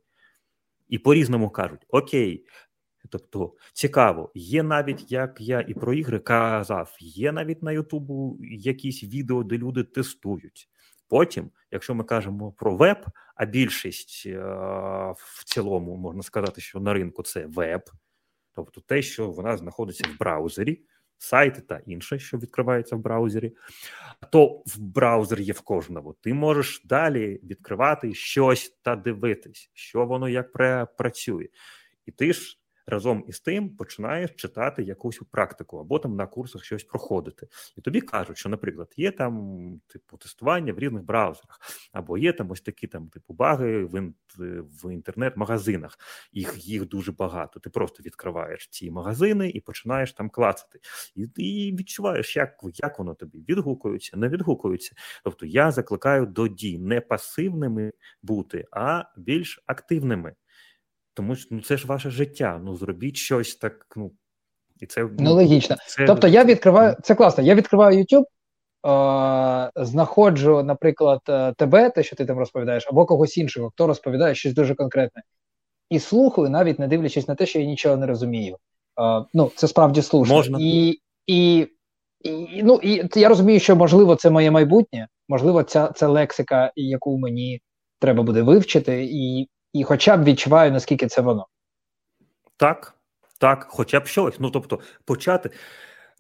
І 0.90 0.98
по-різному 0.98 1.50
кажуть: 1.50 1.86
Окей, 1.90 2.46
тобто 3.10 3.54
цікаво, 3.74 4.32
є 4.36 4.64
навіть 4.64 5.12
як 5.12 5.42
я 5.42 5.66
і 5.68 5.74
про 5.74 5.94
ігри 5.94 6.20
казав, 6.20 6.96
є 7.00 7.32
навіть 7.32 7.64
на 7.64 7.72
Ютубу 7.72 8.38
якісь 8.42 9.04
відео, 9.04 9.44
де 9.44 9.58
люди 9.58 9.84
тестують. 9.84 10.70
Потім, 11.08 11.52
якщо 11.72 11.96
ми 11.96 12.04
кажемо 12.04 12.52
про 12.52 12.76
веб, 12.76 13.06
а 13.36 13.46
більшість 13.46 14.24
е, 14.26 14.40
в 15.18 15.44
цілому 15.46 15.96
можна 15.96 16.24
сказати, 16.24 16.62
що 16.62 16.80
на 16.80 16.94
ринку 16.94 17.24
це 17.24 17.46
веб, 17.46 17.82
тобто 18.56 18.82
те, 18.82 19.02
що 19.02 19.30
вона 19.30 19.58
знаходиться 19.58 20.10
в 20.16 20.20
браузері, 20.20 20.82
сайти 21.18 21.62
та 21.62 21.82
інше, 21.86 22.20
що 22.20 22.38
відкривається 22.38 22.96
в 22.96 23.00
браузері, 23.00 23.56
то 24.32 24.64
в 24.66 24.78
браузер 24.80 25.42
є 25.42 25.54
в 25.54 25.62
кожному. 25.62 26.16
Ти 26.22 26.34
можеш 26.34 26.82
далі 26.86 27.40
відкривати 27.44 28.14
щось 28.14 28.78
та 28.82 28.96
дивитись, 28.96 29.70
що 29.74 30.06
воно 30.06 30.30
як 30.30 30.52
працює. 30.98 31.48
І 32.06 32.12
ти 32.12 32.34
ж 32.34 32.60
разом 32.88 33.26
із 33.28 33.40
тим 33.40 33.70
починаєш 33.70 34.32
читати 34.32 34.84
якусь 34.84 35.22
практику 35.32 35.78
або 35.78 36.00
там 36.00 36.16
на 36.16 36.28
курсах 36.28 36.64
щось 36.64 36.84
проходити. 36.84 37.48
І 37.76 37.82
тобі 37.82 38.02
кажуть, 38.02 38.38
що, 38.38 38.50
наприклад, 38.50 38.94
є 38.98 39.12
там 39.12 39.56
типу 39.88 40.18
тестування 40.18 40.74
в 40.74 40.80
різних 40.80 41.04
браузерах, 41.04 41.60
або 41.94 42.18
є 42.18 42.34
там 42.34 42.52
ось 42.52 42.62
такі 42.62 42.88
там 42.88 43.08
типу 43.08 43.34
баги 43.34 43.84
в 43.84 44.12
в 44.84 44.94
інтернет-магазинах. 44.94 46.00
Їх 46.32 46.68
їх 46.68 46.88
дуже 46.88 47.12
багато. 47.12 47.60
Ти 47.60 47.70
просто 47.70 48.04
відкриваєш 48.04 48.68
ці 48.68 48.92
магазини 48.92 49.50
і 49.50 49.62
починаєш 49.62 50.14
там 50.14 50.30
клацати. 50.30 50.80
І 51.16 51.28
і 51.36 51.76
відчуваєш, 51.76 52.36
як 52.36 52.60
як 52.74 53.00
воно 53.00 53.14
тобі 53.14 53.46
відгукується, 53.50 54.18
не 54.18 54.30
відгукується. 54.30 54.96
Тобто 55.24 55.46
я 55.46 55.72
закликаю 55.72 56.26
до 56.26 56.48
дій 56.48 56.80
не 56.80 57.02
пасивними 57.02 57.94
бути, 58.22 58.66
а 58.72 59.04
більш 59.18 59.64
активними. 59.66 60.36
Тому 61.16 61.36
що 61.36 61.48
ну 61.52 61.62
це 61.62 61.78
ж 61.78 61.88
ваше 61.88 62.10
життя. 62.10 62.62
Ну 62.64 62.76
зробіть 62.76 63.18
щось 63.18 63.56
так. 63.56 63.86
Ну 63.96 64.12
і 64.80 64.86
це 64.86 65.10
ну, 65.20 65.34
логічно. 65.34 65.76
Це... 65.88 66.06
Тобто 66.06 66.28
я 66.28 66.44
відкриваю 66.44 66.96
це 67.04 67.16
класно. 67.16 67.44
Я 67.44 67.56
відкриваю 67.56 68.00
YouTube, 68.00 68.24
е- 68.24 69.72
знаходжу, 69.86 70.64
наприклад, 70.64 71.22
е, 71.30 71.54
тебе, 71.54 71.90
те, 71.90 72.04
що 72.04 72.16
ти 72.16 72.26
там 72.26 72.40
розповідаєш, 72.40 72.88
або 72.88 73.06
когось 73.06 73.38
іншого, 73.38 73.70
хто 73.70 73.88
розповідає 73.88 74.36
щось 74.36 74.54
дуже 74.54 74.76
конкретне, 74.76 75.22
і 75.90 76.00
слухаю, 76.00 76.50
навіть 76.50 76.80
не 76.80 76.88
дивлячись 76.88 77.28
на 77.28 77.36
те, 77.36 77.46
що 77.46 77.60
я 77.60 77.66
нічого 77.66 77.98
не 77.98 78.06
розумію. 78.06 78.58
Е- 79.02 79.26
ну 79.34 79.52
це 79.56 79.68
справді 79.68 80.02
слушно. 80.02 80.36
Можна. 80.36 80.58
І, 80.62 81.00
і, 81.28 81.68
і, 82.22 82.64
ну, 82.64 82.80
і 82.84 83.10
я 83.16 83.30
розумію, 83.30 83.60
що 83.60 83.76
можливо 83.76 84.16
це 84.16 84.30
моє 84.30 84.52
майбутнє, 84.52 85.08
можливо, 85.30 85.64
ця 85.64 85.88
це 85.88 86.08
лексика, 86.08 86.72
яку 86.76 87.18
мені 87.18 87.62
треба 88.00 88.24
буде 88.24 88.42
вивчити, 88.42 89.08
і 89.12 89.50
і 89.76 89.84
хоча 89.84 90.18
б 90.18 90.24
відчуваю, 90.24 90.72
наскільки 90.72 91.08
це 91.08 91.22
воно. 91.22 91.48
Так, 92.58 92.98
так, 93.40 93.68
хоча 93.70 94.00
б 94.00 94.08
щось. 94.08 94.40
Ну 94.40 94.52
тобто, 94.52 94.80
почати 95.06 95.50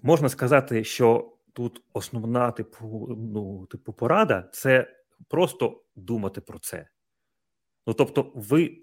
можна 0.03 0.29
сказати, 0.29 0.83
що 0.83 1.33
тут 1.53 1.81
основна 1.93 2.51
типу, 2.51 3.07
ну, 3.33 3.65
типу, 3.65 3.93
порада 3.93 4.49
це 4.51 4.95
просто 5.27 5.83
думати 5.95 6.41
про 6.41 6.59
це. 6.59 6.87
Ну 7.87 7.93
тобто, 7.93 8.31
ви. 8.35 8.81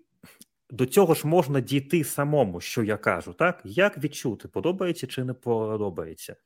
До 0.71 0.87
цього 0.87 1.15
ж 1.15 1.27
можна 1.27 1.61
дійти 1.61 2.05
самому, 2.05 2.61
що 2.61 2.83
я 2.83 2.97
кажу, 2.97 3.33
так? 3.33 3.61
Як 3.65 3.99
відчути, 3.99 4.49
подобається 4.49 5.07
чи 5.07 5.25
не 5.25 5.35
подобається? 5.35 6.37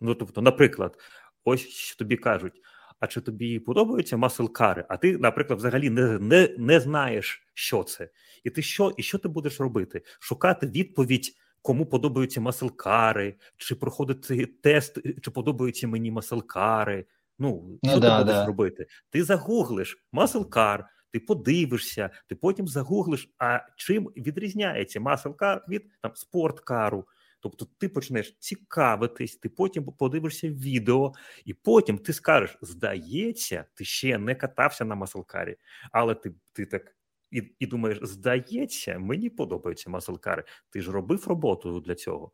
Ну, 0.00 0.14
тобто, 0.14 0.42
наприклад, 0.42 0.98
ось 1.44 1.60
що 1.60 1.96
тобі 1.96 2.16
кажуть: 2.16 2.62
а 3.02 3.06
чи 3.06 3.20
тобі 3.20 3.58
подобаються 3.58 4.16
маселкари? 4.16 4.84
А 4.88 4.96
ти, 4.96 5.18
наприклад, 5.18 5.58
взагалі 5.58 5.90
не 5.90 6.18
не, 6.18 6.54
не 6.58 6.80
знаєш, 6.80 7.46
що 7.54 7.82
це, 7.82 8.08
і 8.44 8.50
ти 8.50 8.62
що, 8.62 8.92
і 8.96 9.02
що 9.02 9.18
ти 9.18 9.28
будеш 9.28 9.60
робити? 9.60 10.02
Шукати 10.20 10.66
відповідь, 10.66 11.32
кому 11.62 11.86
подобаються 11.86 12.40
маселкари, 12.40 13.34
чи 13.56 13.74
проходити 13.74 14.46
тест, 14.46 14.98
чи 15.22 15.30
подобаються 15.30 15.88
мені 15.88 16.10
маселкари? 16.10 17.06
Ну, 17.38 17.78
ну 17.82 17.90
що 17.90 18.00
да, 18.00 18.18
ти 18.18 18.24
будеш 18.24 18.36
да. 18.36 18.46
робити? 18.46 18.86
Ти 19.10 19.24
загуглиш 19.24 20.04
маселкар, 20.12 20.88
ти 21.10 21.20
подивишся, 21.20 22.10
ти 22.28 22.34
потім 22.34 22.68
загуглиш, 22.68 23.30
а 23.38 23.60
чим 23.76 24.04
відрізняється 24.04 25.00
маселкар 25.00 25.64
від 25.68 25.82
там 26.02 26.12
спорткару. 26.14 27.06
Тобто 27.42 27.66
ти 27.78 27.88
почнеш 27.88 28.36
цікавитись, 28.38 29.36
ти 29.36 29.48
потім 29.48 29.84
подивишся 29.84 30.48
відео, 30.48 31.12
і 31.44 31.54
потім 31.54 31.98
ти 31.98 32.12
скажеш: 32.12 32.58
здається, 32.62 33.64
ти 33.74 33.84
ще 33.84 34.18
не 34.18 34.34
катався 34.34 34.84
на 34.84 34.94
маселкарі, 34.94 35.56
але 35.92 36.14
ти 36.14 36.34
ти 36.52 36.66
так 36.66 36.96
і 37.30 37.54
і 37.58 37.66
думаєш, 37.66 37.98
здається, 38.02 38.98
мені 38.98 39.30
подобаються 39.30 39.90
маселкари. 39.90 40.44
Ти 40.70 40.80
ж 40.80 40.92
робив 40.92 41.28
роботу 41.28 41.80
для 41.80 41.94
цього. 41.94 42.32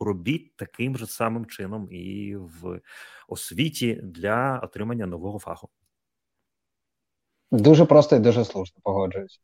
Робіть 0.00 0.56
таким 0.56 0.96
же 0.96 1.06
самим 1.06 1.46
чином 1.46 1.88
і 1.90 2.36
в 2.36 2.80
освіті 3.28 4.00
для 4.02 4.60
отримання 4.62 5.06
нового 5.06 5.38
фаху. 5.38 5.68
Дуже 7.50 7.84
просто 7.84 8.16
і 8.16 8.18
дуже 8.18 8.44
слушно, 8.44 8.80
погоджуюсь. 8.82 9.40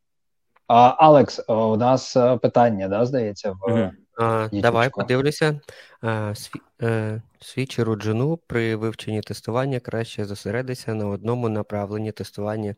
А, 0.67 0.89
Алекс, 0.89 1.45
у 1.49 1.77
нас 1.77 2.17
е, 2.17 2.37
питання, 2.37 2.89
да, 2.89 3.07
здається, 3.07 3.53
в. 3.53 3.57
Mm-hmm. 3.57 4.04
А, 4.19 4.49
Давай 4.53 4.91
подивлюся. 4.91 5.61
А, 6.01 6.35
сві, 6.35 6.61
е, 6.83 7.23
Свій 7.41 7.69
роджину 7.79 8.37
при 8.37 8.77
вивченні 8.77 9.21
тестування 9.21 9.81
краще 9.81 10.25
зосередитися 10.25 10.95
на 10.95 11.07
одному 11.07 11.49
направленні 11.49 12.13
тестування 12.13 12.75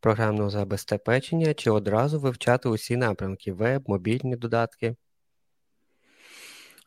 програмного 0.00 0.50
забезпечення 0.50 1.54
чи 1.54 1.70
одразу 1.70 2.20
вивчати 2.20 2.68
усі 2.68 2.96
напрямки: 2.96 3.52
веб, 3.52 3.84
мобільні 3.86 4.36
додатки. 4.36 4.96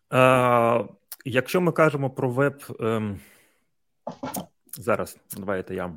А, 0.09 0.83
Якщо 1.25 1.61
ми 1.61 1.71
кажемо 1.71 2.09
про 2.09 2.29
веб, 2.29 2.63
ем, 2.79 3.19
зараз 4.77 5.17
давайте 5.37 5.75
я. 5.75 5.93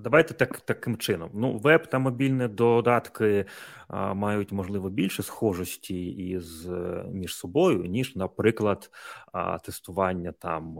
Давайте 0.00 0.34
так, 0.34 0.60
таким 0.60 0.96
чином. 0.96 1.30
Ну, 1.34 1.58
веб 1.58 1.86
та 1.86 1.98
мобільні 1.98 2.48
додатки 2.48 3.44
а, 3.88 4.14
мають, 4.14 4.52
можливо, 4.52 4.90
більше 4.90 5.22
схожості 5.22 6.06
із 6.06 6.66
між 7.12 7.36
собою, 7.36 7.84
ніж, 7.84 8.16
наприклад, 8.16 8.90
а, 9.32 9.58
тестування 9.58 10.32
там 10.32 10.78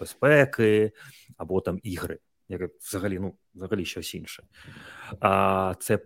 безпеки 0.00 0.92
або 1.36 1.60
там 1.60 1.80
ігри, 1.82 2.18
як 2.48 2.70
взагалі, 2.80 3.18
ну, 3.18 3.34
взагалі 3.54 3.84
щось 3.84 4.14
інше. 4.14 4.42
А, 5.20 5.74
Це 5.80 5.98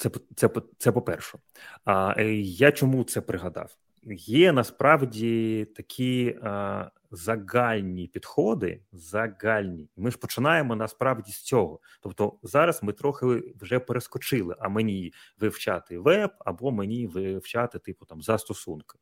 це, 0.00 0.10
це, 0.36 0.50
це 0.78 0.92
по-перше. 0.92 1.38
А 1.84 2.14
е, 2.18 2.34
я 2.34 2.72
чому 2.72 3.04
це 3.04 3.20
пригадав? 3.20 3.76
Є 4.02 4.52
насправді 4.52 5.64
такі 5.76 6.38
а, 6.42 6.90
загальні 7.10 8.06
підходи, 8.06 8.82
загальні. 8.92 9.88
Ми 9.96 10.10
ж 10.10 10.18
починаємо 10.18 10.76
насправді 10.76 11.32
з 11.32 11.42
цього. 11.42 11.80
Тобто 12.00 12.38
зараз 12.42 12.82
ми 12.82 12.92
трохи 12.92 13.26
вже 13.60 13.78
перескочили, 13.78 14.56
а 14.58 14.68
мені 14.68 15.12
вивчати 15.38 15.98
веб 15.98 16.30
або 16.38 16.70
мені 16.70 17.06
вивчати, 17.06 17.78
типу 17.78 18.04
там 18.04 18.22
застосунки. 18.22 18.98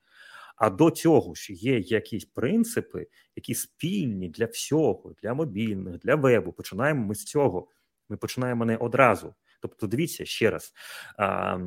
А 0.56 0.70
до 0.70 0.90
цього 0.90 1.34
ж 1.34 1.52
є 1.52 1.78
якісь 1.78 2.24
принципи, 2.24 3.06
які 3.36 3.54
спільні 3.54 4.28
для 4.28 4.46
всього, 4.46 5.14
для 5.22 5.34
мобільних, 5.34 5.98
для 5.98 6.14
вебу. 6.14 6.52
Починаємо 6.52 7.06
ми 7.06 7.14
з 7.14 7.24
цього. 7.24 7.68
Ми 8.08 8.16
починаємо 8.16 8.64
не 8.64 8.76
одразу. 8.76 9.34
Тобто, 9.60 9.86
дивіться 9.86 10.24
ще 10.24 10.50
раз, 10.50 10.72
а, 11.18 11.58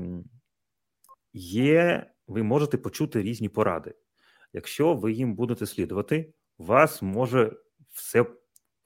є, 1.34 2.12
ви 2.28 2.44
можете 2.44 2.78
почути 2.78 3.22
різні 3.22 3.50
поради. 3.50 3.96
Якщо 4.54 4.94
ви 4.94 5.12
їм 5.12 5.36
будете 5.36 5.66
слідувати, 5.66 6.34
у 6.58 6.64
вас 6.66 7.02
може 7.02 7.58
все 7.92 8.26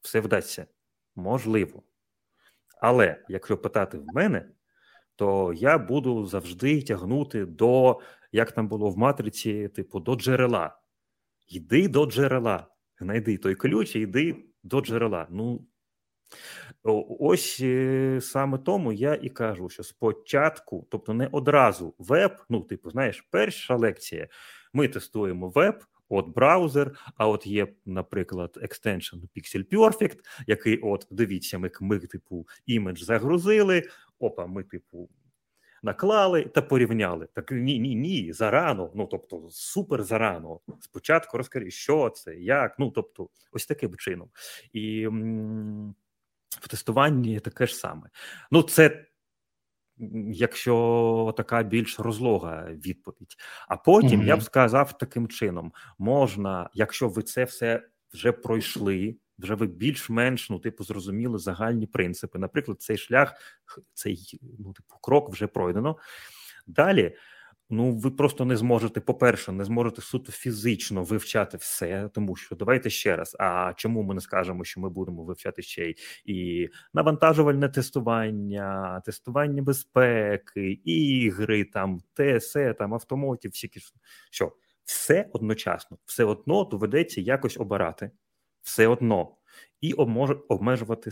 все 0.02 0.20
вдасться. 0.20 0.66
Можливо. 1.16 1.84
Але 2.82 3.24
якщо 3.30 3.58
питати 3.58 3.98
в 3.98 4.06
мене, 4.14 4.50
то 5.16 5.54
я 5.54 5.78
буду 5.78 6.26
завжди 6.26 6.82
тягнути 6.82 7.46
до, 7.46 8.00
як 8.32 8.52
там 8.52 8.68
було 8.68 8.90
в 8.90 8.98
матриці, 8.98 9.68
типу, 9.68 10.00
до 10.00 10.16
джерела. 10.16 10.78
Йди 11.48 11.88
до 11.88 12.06
джерела. 12.06 12.68
Знайди 13.00 13.38
той 13.38 13.56
ключ 13.56 13.96
і 13.96 14.00
йди 14.00 14.46
до 14.64 14.82
джерела. 14.82 15.28
Ну, 15.30 15.68
Ось 17.20 17.60
е, 17.62 18.20
саме 18.22 18.58
тому 18.58 18.94
я 18.94 19.16
і 19.16 19.30
кажу, 19.30 19.70
що 19.70 19.84
спочатку, 19.84 20.88
тобто 20.92 21.14
не 21.14 21.28
одразу 21.32 21.96
веб, 21.98 22.32
ну, 22.50 22.62
типу, 22.62 22.90
знаєш, 22.90 23.28
перша 23.32 23.76
лекція, 23.76 24.28
ми 24.74 24.88
тестуємо 24.88 25.50
веб, 25.50 25.84
от 26.10 26.28
браузер, 26.28 26.92
а 27.16 27.28
от 27.28 27.48
є, 27.48 27.68
наприклад, 27.86 28.58
екстеншн 28.62 29.18
Pixel 29.18 29.68
Perfect, 29.70 30.18
який, 30.48 30.78
от, 30.78 31.08
дивіться, 31.12 31.58
ми, 31.58 31.72
ми 31.82 32.00
типу, 32.00 32.48
імідж 32.66 33.02
загрузили, 33.02 33.84
опа, 34.20 34.46
ми, 34.46 34.64
типу, 34.64 35.10
наклали 35.84 36.44
та 36.44 36.62
порівняли. 36.62 37.28
Так 37.34 37.52
ні, 37.52 37.80
ні, 37.80 37.96
ні, 37.96 38.34
зарано, 38.34 38.92
ну 38.96 39.08
тобто, 39.12 39.48
супер 39.52 40.04
зарано. 40.04 40.60
Спочатку 40.80 41.38
розкажи, 41.38 41.72
що 41.72 42.10
це, 42.10 42.36
як, 42.36 42.80
ну 42.80 42.92
тобто, 42.92 43.30
ось 43.52 43.66
таким 43.66 43.96
чином. 43.96 44.30
І 44.74 45.10
в 46.62 46.68
тестуванні 46.68 47.40
таке 47.40 47.68
ж 47.68 47.76
саме. 47.76 48.10
Ну, 48.52 48.62
це. 48.62 49.06
Якщо 50.28 51.34
така 51.38 51.64
більш 51.64 52.00
розлога 52.00 52.68
відповідь, 52.72 53.36
а 53.68 53.78
потім 53.78 54.22
mm-hmm. 54.22 54.26
я 54.26 54.38
б 54.38 54.44
сказав 54.44 54.98
таким 54.98 55.28
чином: 55.28 55.74
можна, 55.98 56.70
якщо 56.74 57.10
ви 57.10 57.24
це 57.24 57.44
все 57.44 57.88
вже 58.14 58.32
пройшли, 58.32 59.16
вже 59.40 59.56
ви 59.56 59.68
більш-менш 59.68 60.50
ну, 60.50 60.60
типу, 60.60 60.84
зрозуміли 60.84 61.38
загальні 61.38 61.88
принципи. 61.88 62.40
Наприклад, 62.40 62.82
цей 62.82 62.98
шлях, 62.98 63.34
цей 63.94 64.40
ну, 64.60 64.74
типу, 64.74 64.96
крок 65.02 65.30
вже 65.30 65.48
пройдено. 65.48 65.98
Далі 66.68 67.16
Ну, 67.70 67.92
ви 67.92 68.12
просто 68.12 68.46
не 68.46 68.58
зможете, 68.58 69.02
по-перше, 69.02 69.52
не 69.52 69.64
зможете 69.64 70.02
суто 70.02 70.32
фізично 70.32 71.04
вивчати 71.04 71.58
все, 71.58 72.10
тому 72.14 72.36
що 72.36 72.56
давайте 72.56 72.90
ще 72.90 73.16
раз. 73.16 73.36
А 73.40 73.74
чому 73.76 74.04
ми 74.04 74.16
не 74.16 74.22
скажемо, 74.22 74.64
що 74.64 74.80
ми 74.82 74.90
будемо 74.90 75.24
вивчати 75.24 75.62
ще 75.62 75.86
й 75.90 75.96
і 76.26 76.70
навантажувальне 76.94 77.70
тестування, 77.70 79.02
тестування 79.06 79.62
безпеки, 79.62 80.72
ігри, 80.86 81.64
там 81.64 82.02
ТСЕ, 82.14 82.74
там 82.74 82.94
автомотів, 82.94 83.52
всі 83.52 83.72
що 84.32 84.52
все 84.84 85.30
одночасно, 85.34 85.98
все 86.06 86.24
одно 86.24 86.64
доведеться 86.64 87.22
якось 87.22 87.58
обирати, 87.58 88.12
все 88.62 88.88
одно. 88.88 89.36
І 89.82 89.94
обмежувати 89.94 91.12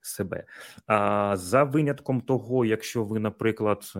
себе. 0.00 0.44
А 0.86 1.36
за 1.36 1.64
винятком 1.64 2.20
того, 2.20 2.64
якщо 2.64 3.04
ви, 3.04 3.20
наприклад, 3.20 3.92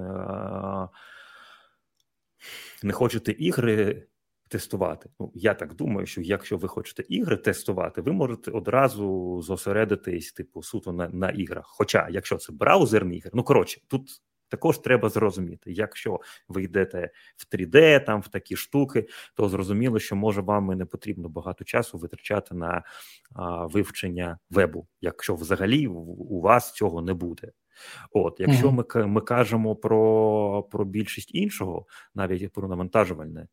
не 2.82 2.92
хочете 2.92 3.32
ігри 3.32 4.06
тестувати. 4.48 5.10
Ну, 5.20 5.32
я 5.34 5.54
так 5.54 5.74
думаю, 5.74 6.06
що 6.06 6.20
якщо 6.20 6.56
ви 6.56 6.68
хочете 6.68 7.04
ігри 7.08 7.36
тестувати, 7.36 8.00
ви 8.00 8.12
можете 8.12 8.50
одразу 8.50 9.40
зосередитись, 9.42 10.32
типу, 10.32 10.62
суто 10.62 10.92
на 10.92 11.08
на 11.08 11.30
іграх. 11.30 11.64
Хоча, 11.68 12.08
якщо 12.10 12.36
це 12.36 12.52
браузерні 12.52 13.16
ігри, 13.16 13.30
ну 13.34 13.42
коротше, 13.42 13.80
тут. 13.88 14.22
Також 14.50 14.78
треба 14.78 15.08
зрозуміти, 15.08 15.72
якщо 15.72 16.20
ви 16.48 16.62
йдете 16.62 17.10
в 17.36 17.54
3D, 17.54 18.04
там 18.04 18.20
в 18.20 18.28
такі 18.28 18.56
штуки, 18.56 19.06
то 19.34 19.48
зрозуміло, 19.48 19.98
що 19.98 20.16
може 20.16 20.40
вам 20.40 20.72
і 20.72 20.76
не 20.76 20.84
потрібно 20.84 21.28
багато 21.28 21.64
часу 21.64 21.98
витрачати 21.98 22.54
на 22.54 22.82
а, 23.34 23.66
вивчення 23.66 24.38
вебу, 24.50 24.86
якщо 25.00 25.34
взагалі 25.34 25.86
у 25.86 26.40
вас 26.40 26.72
цього 26.72 27.02
не 27.02 27.14
буде. 27.14 27.52
От, 28.12 28.40
якщо 28.40 28.72
ми 28.72 28.84
ми 29.06 29.20
кажемо 29.20 29.76
про 29.76 30.62
про 30.70 30.84
більшість 30.84 31.34
іншого, 31.34 31.86
навіть 32.14 32.52
про 32.52 32.68
навантажувальне, 32.68 33.48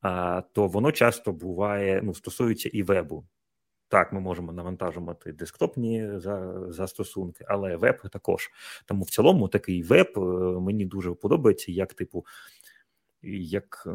а, 0.00 0.42
то 0.52 0.66
воно 0.66 0.92
часто 0.92 1.32
буває, 1.32 2.00
ну, 2.04 2.14
стосується 2.14 2.68
і 2.72 2.82
вебу. 2.82 3.26
Так, 3.88 4.12
ми 4.12 4.20
можемо 4.20 4.52
навантажувати 4.52 5.32
десктопні 5.32 6.10
застосунки, 6.68 7.44
але 7.48 7.76
веб 7.76 8.08
також. 8.10 8.50
Тому 8.86 9.04
в 9.04 9.10
цілому 9.10 9.48
такий 9.48 9.82
веб 9.82 10.12
е, 10.16 10.20
мені 10.60 10.84
дуже 10.84 11.14
подобається, 11.14 11.72
як 11.72 11.94
типу, 11.94 12.26
як 13.22 13.88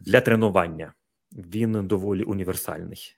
для 0.00 0.20
тренування. 0.20 0.92
Він 1.32 1.86
доволі 1.86 2.22
універсальний. 2.22 3.16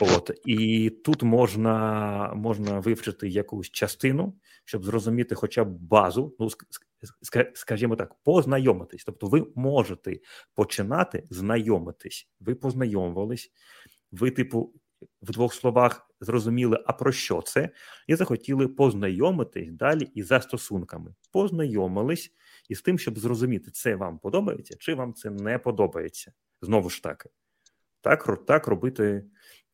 От 0.00 0.30
і 0.44 0.90
тут 0.90 1.22
можна 1.22 2.32
можна 2.34 2.80
вивчити 2.80 3.28
якусь 3.28 3.70
частину, 3.70 4.38
щоб 4.64 4.84
зрозуміти, 4.84 5.34
хоча 5.34 5.64
б 5.64 5.68
базу. 5.68 6.36
Ну 6.38 6.48
скажімо 7.54 7.96
так, 7.96 8.14
познайомитись. 8.24 9.04
Тобто, 9.04 9.26
ви 9.26 9.46
можете 9.54 10.18
починати 10.54 11.26
знайомитись. 11.30 12.28
Ви 12.40 12.54
познайомились, 12.54 13.52
ви, 14.12 14.30
типу, 14.30 14.74
в 15.22 15.30
двох 15.30 15.54
словах 15.54 16.10
зрозуміли, 16.20 16.84
а 16.86 16.92
про 16.92 17.12
що 17.12 17.42
це, 17.42 17.70
і 18.06 18.14
захотіли 18.14 18.68
познайомитись 18.68 19.72
далі 19.72 20.10
із 20.14 20.26
застосунками. 20.26 21.14
Познайомились 21.32 22.32
із 22.68 22.82
тим, 22.82 22.98
щоб 22.98 23.18
зрозуміти, 23.18 23.70
це 23.70 23.96
вам 23.96 24.18
подобається 24.18 24.76
чи 24.78 24.94
вам 24.94 25.14
це 25.14 25.30
не 25.30 25.58
подобається. 25.58 26.32
Знову 26.62 26.90
ж 26.90 27.02
таки. 27.02 27.28
Так 28.00 28.46
так 28.46 28.66
робити 28.66 29.24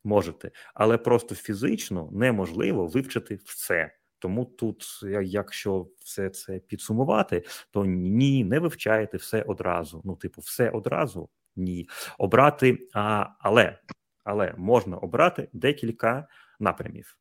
можете, 0.04 0.50
але 0.74 0.98
просто 0.98 1.34
фізично 1.34 2.08
неможливо 2.12 2.86
вивчити 2.86 3.38
все. 3.44 3.90
Тому 4.18 4.44
тут, 4.44 5.00
якщо 5.22 5.88
все 5.98 6.30
це 6.30 6.58
підсумувати, 6.58 7.44
то 7.70 7.84
ні, 7.84 8.44
не 8.44 8.58
вивчаєте 8.58 9.16
все 9.16 9.42
одразу. 9.42 10.02
Ну, 10.04 10.16
типу, 10.16 10.40
все 10.40 10.70
одразу 10.70 11.28
ні. 11.56 11.88
Обрати, 12.18 12.88
а, 12.94 13.26
але 13.38 13.78
але 14.24 14.54
можна 14.56 14.96
обрати 14.96 15.48
декілька 15.52 16.28
напрямів. 16.60 17.18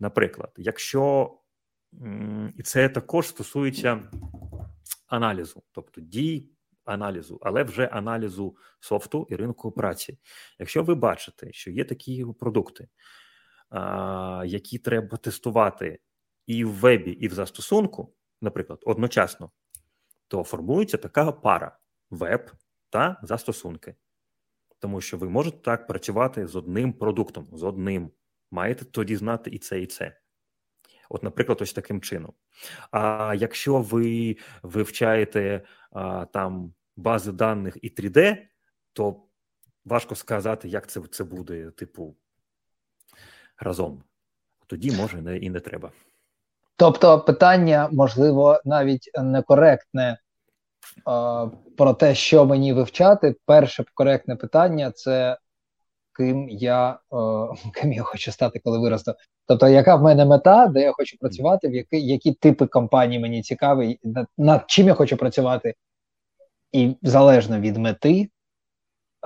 Наприклад, 0.00 0.52
якщо 0.56 1.34
і 2.56 2.62
це 2.62 2.88
також 2.88 3.26
стосується 3.26 4.10
аналізу, 5.06 5.62
тобто 5.72 6.00
дій 6.00 6.50
аналізу, 6.88 7.38
але 7.42 7.62
вже 7.62 7.86
аналізу 7.86 8.56
софту 8.80 9.26
і 9.30 9.36
ринку 9.36 9.72
праці. 9.72 10.18
Якщо 10.58 10.82
ви 10.82 10.94
бачите, 10.94 11.52
що 11.52 11.70
є 11.70 11.84
такі 11.84 12.26
продукти, 12.40 12.88
які 14.44 14.78
треба 14.78 15.16
тестувати 15.16 16.00
і 16.46 16.64
в 16.64 16.70
вебі, 16.70 17.10
і 17.10 17.28
в 17.28 17.34
застосунку, 17.34 18.14
наприклад, 18.40 18.82
одночасно, 18.86 19.50
то 20.28 20.44
формується 20.44 20.96
така 20.96 21.32
пара 21.32 21.78
веб 22.10 22.50
та 22.90 23.20
застосунки. 23.22 23.94
Тому 24.78 25.00
що 25.00 25.16
ви 25.16 25.28
можете 25.28 25.58
так 25.58 25.86
працювати 25.86 26.46
з 26.46 26.56
одним 26.56 26.92
продуктом, 26.92 27.48
з 27.52 27.62
одним. 27.62 28.10
Маєте 28.50 28.84
тоді 28.84 29.16
знати 29.16 29.50
і 29.50 29.58
це, 29.58 29.80
і 29.80 29.86
це. 29.86 30.16
От, 31.10 31.22
наприклад, 31.22 31.58
ось 31.62 31.72
таким 31.72 32.00
чином. 32.00 32.32
А 32.90 33.34
якщо 33.38 33.80
ви 33.80 34.36
вивчаєте 34.62 35.62
а, 35.90 36.24
там 36.24 36.74
бази 36.98 37.32
даних 37.32 37.76
і 37.82 37.88
3D, 37.88 38.36
то 38.92 39.22
важко 39.84 40.14
сказати, 40.14 40.68
як 40.68 40.86
це 40.86 41.00
це 41.10 41.24
буде, 41.24 41.70
типу, 41.70 42.16
разом. 43.58 44.02
Тоді 44.66 44.92
може 44.92 45.22
не 45.22 45.36
і 45.36 45.50
не 45.50 45.60
треба. 45.60 45.92
Тобто, 46.76 47.20
питання, 47.20 47.88
можливо, 47.92 48.60
навіть 48.64 49.10
некоректне 49.18 50.10
е, 50.10 50.18
про 51.76 51.94
те, 51.94 52.14
що 52.14 52.44
мені 52.46 52.72
вивчати. 52.72 53.36
Перше 53.46 53.84
коректне 53.94 54.36
питання 54.36 54.90
це 54.90 55.38
ким 56.16 56.48
я 56.48 56.90
е, 56.90 57.70
ким 57.74 57.92
я 57.92 58.02
хочу 58.02 58.32
стати, 58.32 58.60
коли 58.64 58.78
виросту. 58.78 59.14
Тобто, 59.46 59.68
яка 59.68 59.96
в 59.96 60.02
мене 60.02 60.24
мета, 60.24 60.66
де 60.66 60.80
я 60.80 60.92
хочу 60.92 61.18
працювати, 61.18 61.68
в 61.68 61.74
які 61.74 62.06
які 62.06 62.32
типи 62.32 62.66
компаній 62.66 63.18
мені 63.18 63.42
цікаві, 63.42 63.98
над 64.38 64.64
чим 64.66 64.86
я 64.86 64.94
хочу 64.94 65.16
працювати, 65.16 65.74
і 66.72 66.96
залежно 67.02 67.60
від 67.60 67.76
мети 67.76 68.28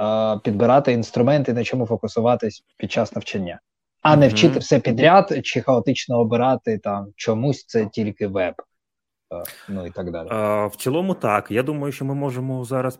е, 0.00 0.38
підбирати 0.44 0.92
інструменти, 0.92 1.52
на 1.52 1.64
чому 1.64 1.86
фокусуватись 1.86 2.64
під 2.76 2.92
час 2.92 3.14
навчання, 3.14 3.60
а 4.02 4.16
не 4.16 4.28
вчити 4.28 4.58
все 4.58 4.80
підряд 4.80 5.40
чи 5.42 5.60
хаотично 5.60 6.18
обирати 6.18 6.78
там 6.78 7.06
чомусь 7.16 7.64
це 7.66 7.86
тільки 7.86 8.26
веб. 8.26 8.54
Ну 9.68 9.86
і 9.86 9.90
так 9.90 10.10
далі. 10.10 10.28
В 10.68 10.76
цілому, 10.76 11.14
так. 11.14 11.50
Я 11.50 11.62
думаю, 11.62 11.92
що 11.92 12.04
ми 12.04 12.14
можемо 12.14 12.64
зараз 12.64 12.96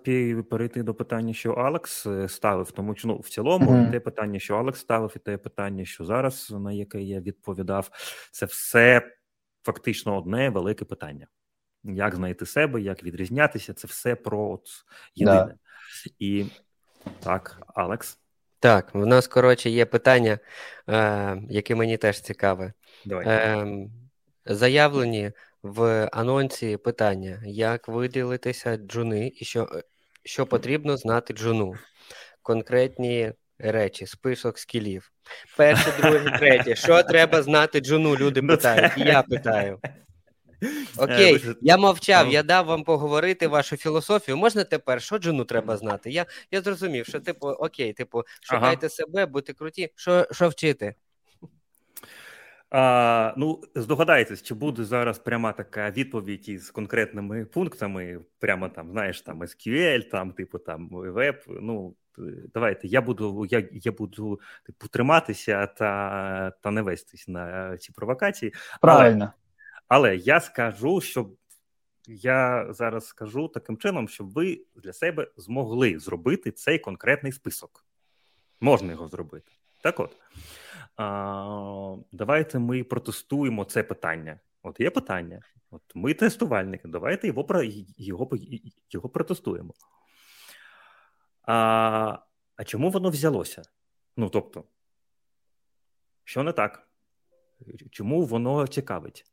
перейти 0.50 0.82
до 0.82 0.94
питання, 0.94 1.34
що 1.34 1.52
Алекс 1.52 2.06
е, 2.06 2.28
ставив. 2.28 2.70
Тому 2.70 2.94
що 2.94 3.08
ну, 3.08 3.18
в 3.18 3.28
цілому 3.28 3.70
mm-hmm. 3.70 3.90
те 3.90 4.00
питання, 4.00 4.38
що 4.38 4.56
Алекс 4.56 4.80
ставив, 4.80 5.12
і 5.16 5.18
те 5.18 5.36
питання, 5.36 5.84
що 5.84 6.04
зараз 6.04 6.50
на 6.50 6.72
яке 6.72 7.02
я 7.02 7.20
відповідав, 7.20 7.90
це 8.32 8.46
все 8.46 9.02
фактично 9.62 10.18
одне 10.18 10.50
велике 10.50 10.84
питання. 10.84 11.26
Як 11.84 12.14
знайти 12.14 12.46
себе, 12.46 12.80
як 12.80 13.02
відрізнятися, 13.02 13.74
це 13.74 13.86
все 13.86 14.14
про 14.14 14.50
от 14.50 14.66
єдине. 15.14 15.44
Да. 15.44 15.54
І 16.18 16.46
так, 17.20 17.62
Алекс. 17.66 18.18
Так, 18.60 18.94
в 18.94 19.06
нас 19.06 19.26
коротше 19.26 19.70
є 19.70 19.86
питання, 19.86 20.38
е, 20.88 21.42
яке 21.50 21.74
мені 21.74 21.96
теж 21.96 22.20
цікаве. 22.20 22.72
Давай. 23.04 23.26
Е, 23.28 23.66
Заявлені 24.46 25.32
в 25.62 26.08
анонсі 26.12 26.76
питання: 26.76 27.42
як 27.44 27.88
виділитися 27.88 28.76
джуни 28.76 29.32
і 29.36 29.44
що 29.44 29.82
що 30.24 30.46
потрібно 30.46 30.96
знати 30.96 31.34
джуну? 31.34 31.74
Конкретні 32.42 33.32
речі, 33.58 34.06
список 34.06 34.58
скілів. 34.58 35.12
Перше, 35.56 35.92
друге, 36.00 36.38
третє. 36.38 36.76
Що 36.76 37.02
треба 37.02 37.42
знати 37.42 37.80
джуну? 37.80 38.16
Люди 38.16 38.42
ну, 38.42 38.48
питають, 38.48 38.92
і 38.96 39.00
я 39.00 39.22
питаю. 39.22 39.78
Окей, 40.96 41.36
е, 41.36 41.54
я 41.60 41.76
мовчав, 41.76 42.28
я 42.28 42.42
дав 42.42 42.66
вам 42.66 42.84
поговорити 42.84 43.46
вашу 43.46 43.76
філософію. 43.76 44.36
Можна 44.36 44.64
тепер, 44.64 45.02
що 45.02 45.18
джуну 45.18 45.44
треба 45.44 45.76
знати? 45.76 46.10
Я 46.10 46.26
я 46.50 46.60
зрозумів, 46.60 47.06
що 47.06 47.20
типу, 47.20 47.48
окей, 47.48 47.92
типу, 47.92 48.22
шукайте 48.40 48.86
ага. 48.86 48.88
себе, 48.88 49.26
будьте 49.26 49.52
круті. 49.52 49.92
Що 49.96 50.26
що 50.32 50.48
вчити? 50.48 50.94
А, 52.70 53.34
Ну, 53.36 53.60
здогадайтесь, 53.74 54.42
чи 54.42 54.54
буде 54.54 54.84
зараз 54.84 55.18
пряма 55.18 55.52
така 55.52 55.90
відповідь 55.90 56.48
із 56.48 56.70
конкретними 56.70 57.44
пунктами, 57.44 58.20
прямо 58.38 58.68
там, 58.68 58.90
знаєш, 58.90 59.20
там 59.20 59.42
SQL, 59.42 60.10
там, 60.10 60.32
типу, 60.32 60.58
там 60.58 60.88
веб. 60.90 61.44
Ну, 61.46 61.94
давайте, 62.54 62.88
я 62.88 63.00
буду 63.00 63.46
я, 63.50 63.68
я 63.72 63.92
буду 63.92 64.40
типу, 64.66 64.88
триматися 64.88 65.66
та 65.66 66.52
та 66.60 66.70
не 66.70 66.82
вестись 66.82 67.28
на 67.28 67.76
ці 67.78 67.92
провокації. 67.92 68.52
Правильно. 68.80 69.32
Але, 69.88 70.16
я 70.16 70.40
скажу, 70.40 71.00
що 71.00 71.30
я 72.06 72.72
зараз 72.72 73.06
скажу 73.06 73.48
таким 73.48 73.76
чином, 73.76 74.08
щоб 74.08 74.32
ви 74.32 74.64
для 74.76 74.92
себе 74.92 75.30
змогли 75.36 75.98
зробити 75.98 76.50
цей 76.50 76.78
конкретний 76.78 77.32
список. 77.32 77.84
Можна 78.60 78.92
його 78.92 79.08
зробити. 79.08 79.52
Так 79.82 80.00
от. 80.00 80.16
А, 80.96 81.96
Давайте 82.12 82.58
ми 82.58 82.84
протестуємо 82.84 83.64
це 83.64 83.82
питання. 83.82 84.40
От 84.62 84.80
є 84.80 84.90
питання. 84.90 85.40
От 85.70 85.82
Ми 85.94 86.14
тестувальники, 86.14 86.88
давайте 86.88 87.26
його 87.26 87.46
його, 87.96 88.30
його 88.90 89.08
протестуємо. 89.08 89.74
А 91.42 92.18
а 92.56 92.64
чому 92.64 92.90
воно 92.90 93.10
взялося? 93.10 93.62
Ну 94.16 94.28
тобто, 94.28 94.64
що 96.24 96.42
не 96.42 96.52
так? 96.52 96.88
Чому 97.90 98.24
воно 98.24 98.66
цікавить? 98.66 99.31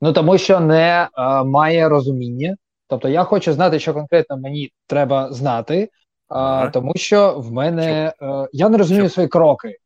Ну 0.00 0.12
тому 0.12 0.38
що 0.38 0.60
не 0.60 1.08
а, 1.12 1.44
має 1.44 1.88
розуміння. 1.88 2.56
Тобто, 2.88 3.08
я 3.08 3.24
хочу 3.24 3.52
знати, 3.52 3.78
що 3.78 3.94
конкретно 3.94 4.38
мені 4.38 4.72
треба 4.86 5.32
знати, 5.32 5.90
а, 6.28 6.40
ага. 6.40 6.70
тому 6.70 6.92
що 6.96 7.38
в 7.38 7.52
мене 7.52 8.12
е, 8.22 8.48
я 8.52 8.68
не 8.68 8.78
розумію 8.78 9.04
Щоб... 9.04 9.12
свої 9.12 9.28
кроки. 9.28 9.76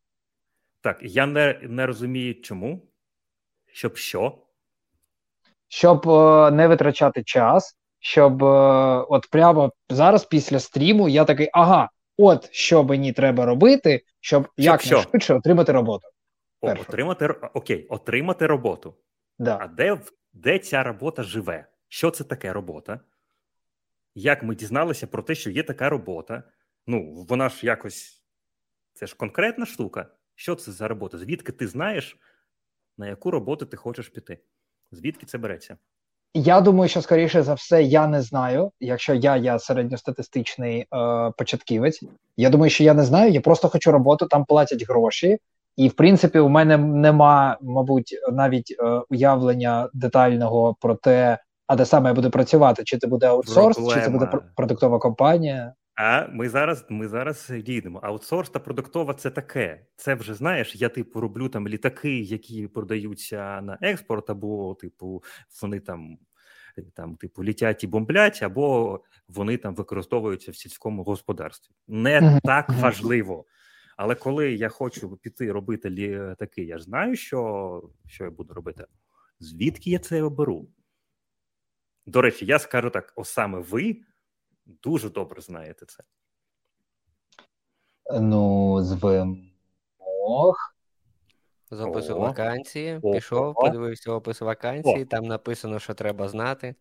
Так, 0.81 0.97
я 1.01 1.25
не 1.25 1.59
не 1.63 1.85
розумію, 1.85 2.41
чому. 2.41 2.81
Щоб 3.73 3.97
що? 3.97 4.37
Щоб 5.67 6.09
е, 6.09 6.51
не 6.51 6.67
витрачати 6.67 7.23
час, 7.23 7.77
щоб 7.99 8.43
е, 8.43 8.47
от 9.09 9.29
прямо 9.31 9.71
зараз, 9.89 10.25
після 10.25 10.59
стріму, 10.59 11.09
я 11.09 11.25
такий, 11.25 11.49
ага, 11.53 11.89
от 12.17 12.53
що 12.53 12.83
мені 12.83 13.13
треба 13.13 13.45
робити, 13.45 14.03
щоб, 14.21 14.43
щоб 14.43 14.65
якнайшвидше 14.65 15.33
отримати 15.33 15.71
роботу. 15.71 16.07
О, 16.61 16.71
отримати 16.71 17.27
Окей, 17.53 17.87
отримати 17.87 18.47
роботу. 18.47 18.93
Да. 19.39 19.57
А 19.61 19.67
де 19.67 20.01
де 20.33 20.59
ця 20.59 20.83
робота 20.83 21.23
живе? 21.23 21.67
Що 21.87 22.11
це 22.11 22.23
таке 22.23 22.53
робота? 22.53 22.99
Як 24.15 24.43
ми 24.43 24.55
дізналися 24.55 25.07
про 25.07 25.23
те, 25.23 25.35
що 25.35 25.49
є 25.49 25.63
така 25.63 25.89
робота? 25.89 26.43
Ну, 26.87 27.25
вона 27.29 27.49
ж 27.49 27.65
якось. 27.65 28.23
Це 28.93 29.07
ж 29.07 29.15
конкретна 29.15 29.65
штука. 29.65 30.07
Що 30.35 30.55
це 30.55 30.71
за 30.71 30.87
робота? 30.87 31.17
Звідки 31.17 31.51
ти 31.51 31.67
знаєш, 31.67 32.17
на 32.97 33.07
яку 33.07 33.31
роботу 33.31 33.65
ти 33.65 33.77
хочеш 33.77 34.09
піти? 34.09 34.39
Звідки 34.91 35.25
це 35.25 35.37
береться? 35.37 35.77
Я 36.33 36.61
думаю, 36.61 36.89
що 36.89 37.01
скоріше 37.01 37.43
за 37.43 37.53
все 37.53 37.83
я 37.83 38.07
не 38.07 38.21
знаю. 38.21 38.71
Якщо 38.79 39.13
я 39.13 39.37
я 39.37 39.59
середньостатистичний 39.59 40.79
е, 40.79 40.85
початківець, 41.37 42.03
я 42.37 42.49
думаю, 42.49 42.69
що 42.69 42.83
я 42.83 42.93
не 42.93 43.03
знаю. 43.03 43.31
Я 43.31 43.41
просто 43.41 43.69
хочу 43.69 43.91
роботу, 43.91 44.25
там 44.25 44.45
платять 44.45 44.87
гроші, 44.87 45.37
і 45.75 45.87
в 45.87 45.93
принципі 45.93 46.39
у 46.39 46.49
мене 46.49 46.77
нема, 46.77 47.57
мабуть, 47.61 48.19
навіть 48.31 48.75
е, 48.79 49.01
уявлення 49.09 49.89
детального 49.93 50.75
про 50.79 50.95
те, 50.95 51.37
а 51.67 51.75
де 51.75 51.85
саме 51.85 52.09
я 52.09 52.13
буду 52.13 52.29
працювати, 52.31 52.83
чи 52.83 52.97
це 52.97 53.07
буде 53.07 53.27
аутсорс, 53.27 53.75
Проблема. 53.75 53.99
чи 53.99 54.05
це 54.05 54.11
буде 54.11 54.29
продуктова 54.55 54.99
компанія. 54.99 55.73
А 55.95 56.27
ми 56.27 56.49
зараз 56.49 56.85
ми 56.89 57.07
зараз 57.07 57.51
дійдемо. 57.65 57.99
Аутсорс 58.03 58.49
та 58.49 58.59
продуктова 58.59 59.13
це 59.13 59.29
таке. 59.29 59.85
Це 59.95 60.15
вже 60.15 60.33
знаєш, 60.33 60.75
я 60.75 60.89
типу 60.89 61.19
роблю 61.19 61.49
там 61.49 61.67
літаки, 61.67 62.19
які 62.19 62.67
продаються 62.67 63.61
на 63.61 63.77
експорт, 63.81 64.29
або 64.29 64.75
типу 64.81 65.23
вони 65.61 65.79
там 65.79 66.17
там, 66.95 67.15
типу, 67.15 67.43
літять 67.43 67.83
і 67.83 67.87
бомблять, 67.87 68.43
або 68.43 68.99
вони 69.27 69.57
там 69.57 69.75
використовуються 69.75 70.51
в 70.51 70.55
сільському 70.55 71.03
господарстві. 71.03 71.73
Не 71.87 72.39
так 72.43 72.69
важливо. 72.69 73.45
Але 73.97 74.15
коли 74.15 74.53
я 74.53 74.69
хочу 74.69 75.17
піти 75.17 75.51
робити 75.51 75.89
літаки, 75.89 76.63
я 76.63 76.77
ж 76.77 76.83
знаю, 76.83 77.15
що, 77.15 77.89
що 78.07 78.23
я 78.23 78.29
буду 78.29 78.53
робити. 78.53 78.85
Звідки 79.39 79.89
я 79.89 79.99
це 79.99 80.23
оберу? 80.23 80.67
До 82.05 82.21
речі, 82.21 82.45
я 82.45 82.59
скажу 82.59 82.89
так: 82.89 83.13
о 83.15 83.23
саме 83.23 83.59
ви 83.59 84.01
дуже 84.65 85.09
добре 85.09 85.41
знаєте 85.41 85.85
це. 85.85 86.03
Ну, 88.19 88.81
з 88.81 88.91
вимог. 88.91 90.73
З 91.71 91.81
опису 91.81 92.19
вакансії. 92.19 92.99
О, 93.01 93.11
Пішов, 93.11 93.47
о, 93.47 93.53
подивився 93.53 94.11
опис 94.11 94.41
вакансії, 94.41 95.03
о. 95.03 95.05
там 95.05 95.25
написано, 95.25 95.79
що 95.79 95.93
треба 95.93 96.27
знати. 96.27 96.75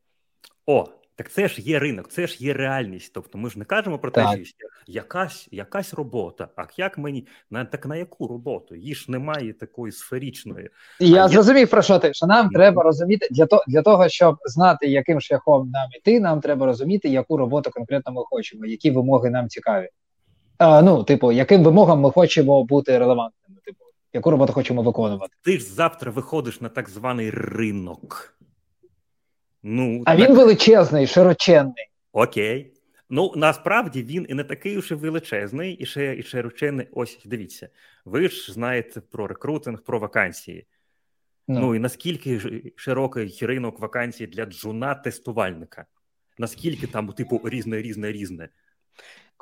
О, 0.66 0.88
так 1.16 1.30
це 1.30 1.48
ж 1.48 1.62
є 1.62 1.78
ринок, 1.78 2.08
це 2.08 2.26
ж 2.26 2.36
є 2.44 2.52
реальність. 2.52 3.12
Тобто 3.14 3.38
ми 3.38 3.50
ж 3.50 3.58
не 3.58 3.64
кажемо 3.64 3.98
про 3.98 4.10
те, 4.10 4.44
що 4.44 4.54
якась 4.86 5.48
якась 5.50 5.94
робота. 5.94 6.48
А 6.56 6.64
як 6.76 6.98
мені 6.98 7.26
на 7.50 7.64
так 7.64 7.86
на 7.86 7.96
яку 7.96 8.26
роботу? 8.26 8.74
Її 8.74 8.94
ж 8.94 9.10
немає 9.10 9.52
такої 9.52 9.92
сферичної. 9.92 10.70
Я 11.00 11.24
а 11.24 11.28
зрозумів 11.28 11.60
є... 11.60 11.66
про 11.66 11.82
що 11.82 11.98
ти 11.98 12.14
що 12.14 12.26
нам 12.26 12.48
треба 12.48 12.82
розуміти 12.82 13.28
для 13.30 13.46
того, 13.46 13.64
для 13.68 13.82
того, 13.82 14.08
щоб 14.08 14.36
знати, 14.44 14.86
яким 14.86 15.20
шляхом 15.20 15.70
нам 15.70 15.88
іти, 15.98 16.20
нам 16.20 16.40
треба 16.40 16.66
розуміти, 16.66 17.08
яку 17.08 17.36
роботу 17.36 17.70
конкретно 17.70 18.12
ми 18.12 18.22
хочемо, 18.30 18.66
які 18.66 18.90
вимоги 18.90 19.30
нам 19.30 19.48
цікаві. 19.48 19.88
А, 20.58 20.82
Ну, 20.82 21.04
типу, 21.04 21.32
яким 21.32 21.62
вимогам 21.62 22.00
ми 22.00 22.10
хочемо 22.10 22.64
бути 22.64 22.98
релевантними? 22.98 23.60
Типу, 23.64 23.84
яку 24.12 24.30
роботу 24.30 24.52
хочемо 24.52 24.82
виконувати? 24.82 25.34
Ти 25.44 25.58
ж 25.58 25.64
завтра 25.64 26.10
виходиш 26.10 26.60
на 26.60 26.68
так 26.68 26.88
званий 26.88 27.30
ринок. 27.30 28.34
Ну, 29.62 30.02
А 30.06 30.16
так... 30.16 30.28
він 30.28 30.36
величезний, 30.36 31.06
широченний. 31.06 31.90
Окей. 32.12 32.72
Ну, 33.10 33.32
насправді 33.36 34.02
він 34.02 34.26
і 34.28 34.34
не 34.34 34.44
такий 34.44 34.78
уж 34.78 34.90
і 34.90 34.94
величезний, 34.94 35.74
і 35.74 35.86
ще 35.86 36.16
і 36.16 36.22
широченний. 36.22 36.88
Ось 36.92 37.18
дивіться. 37.24 37.68
Ви 38.04 38.28
ж 38.28 38.52
знаєте 38.52 39.00
про 39.00 39.26
рекрутинг, 39.26 39.82
про 39.82 39.98
вакансії. 39.98 40.66
Ну. 41.48 41.60
ну 41.60 41.74
і 41.74 41.78
наскільки 41.78 42.40
широкий 42.76 43.38
ринок 43.40 43.80
вакансій 43.80 44.26
для 44.26 44.44
джуна-тестувальника? 44.44 45.84
Наскільки 46.38 46.86
там, 46.86 47.08
типу, 47.08 47.40
різне, 47.44 47.82
різне, 47.82 48.12
різне? 48.12 48.48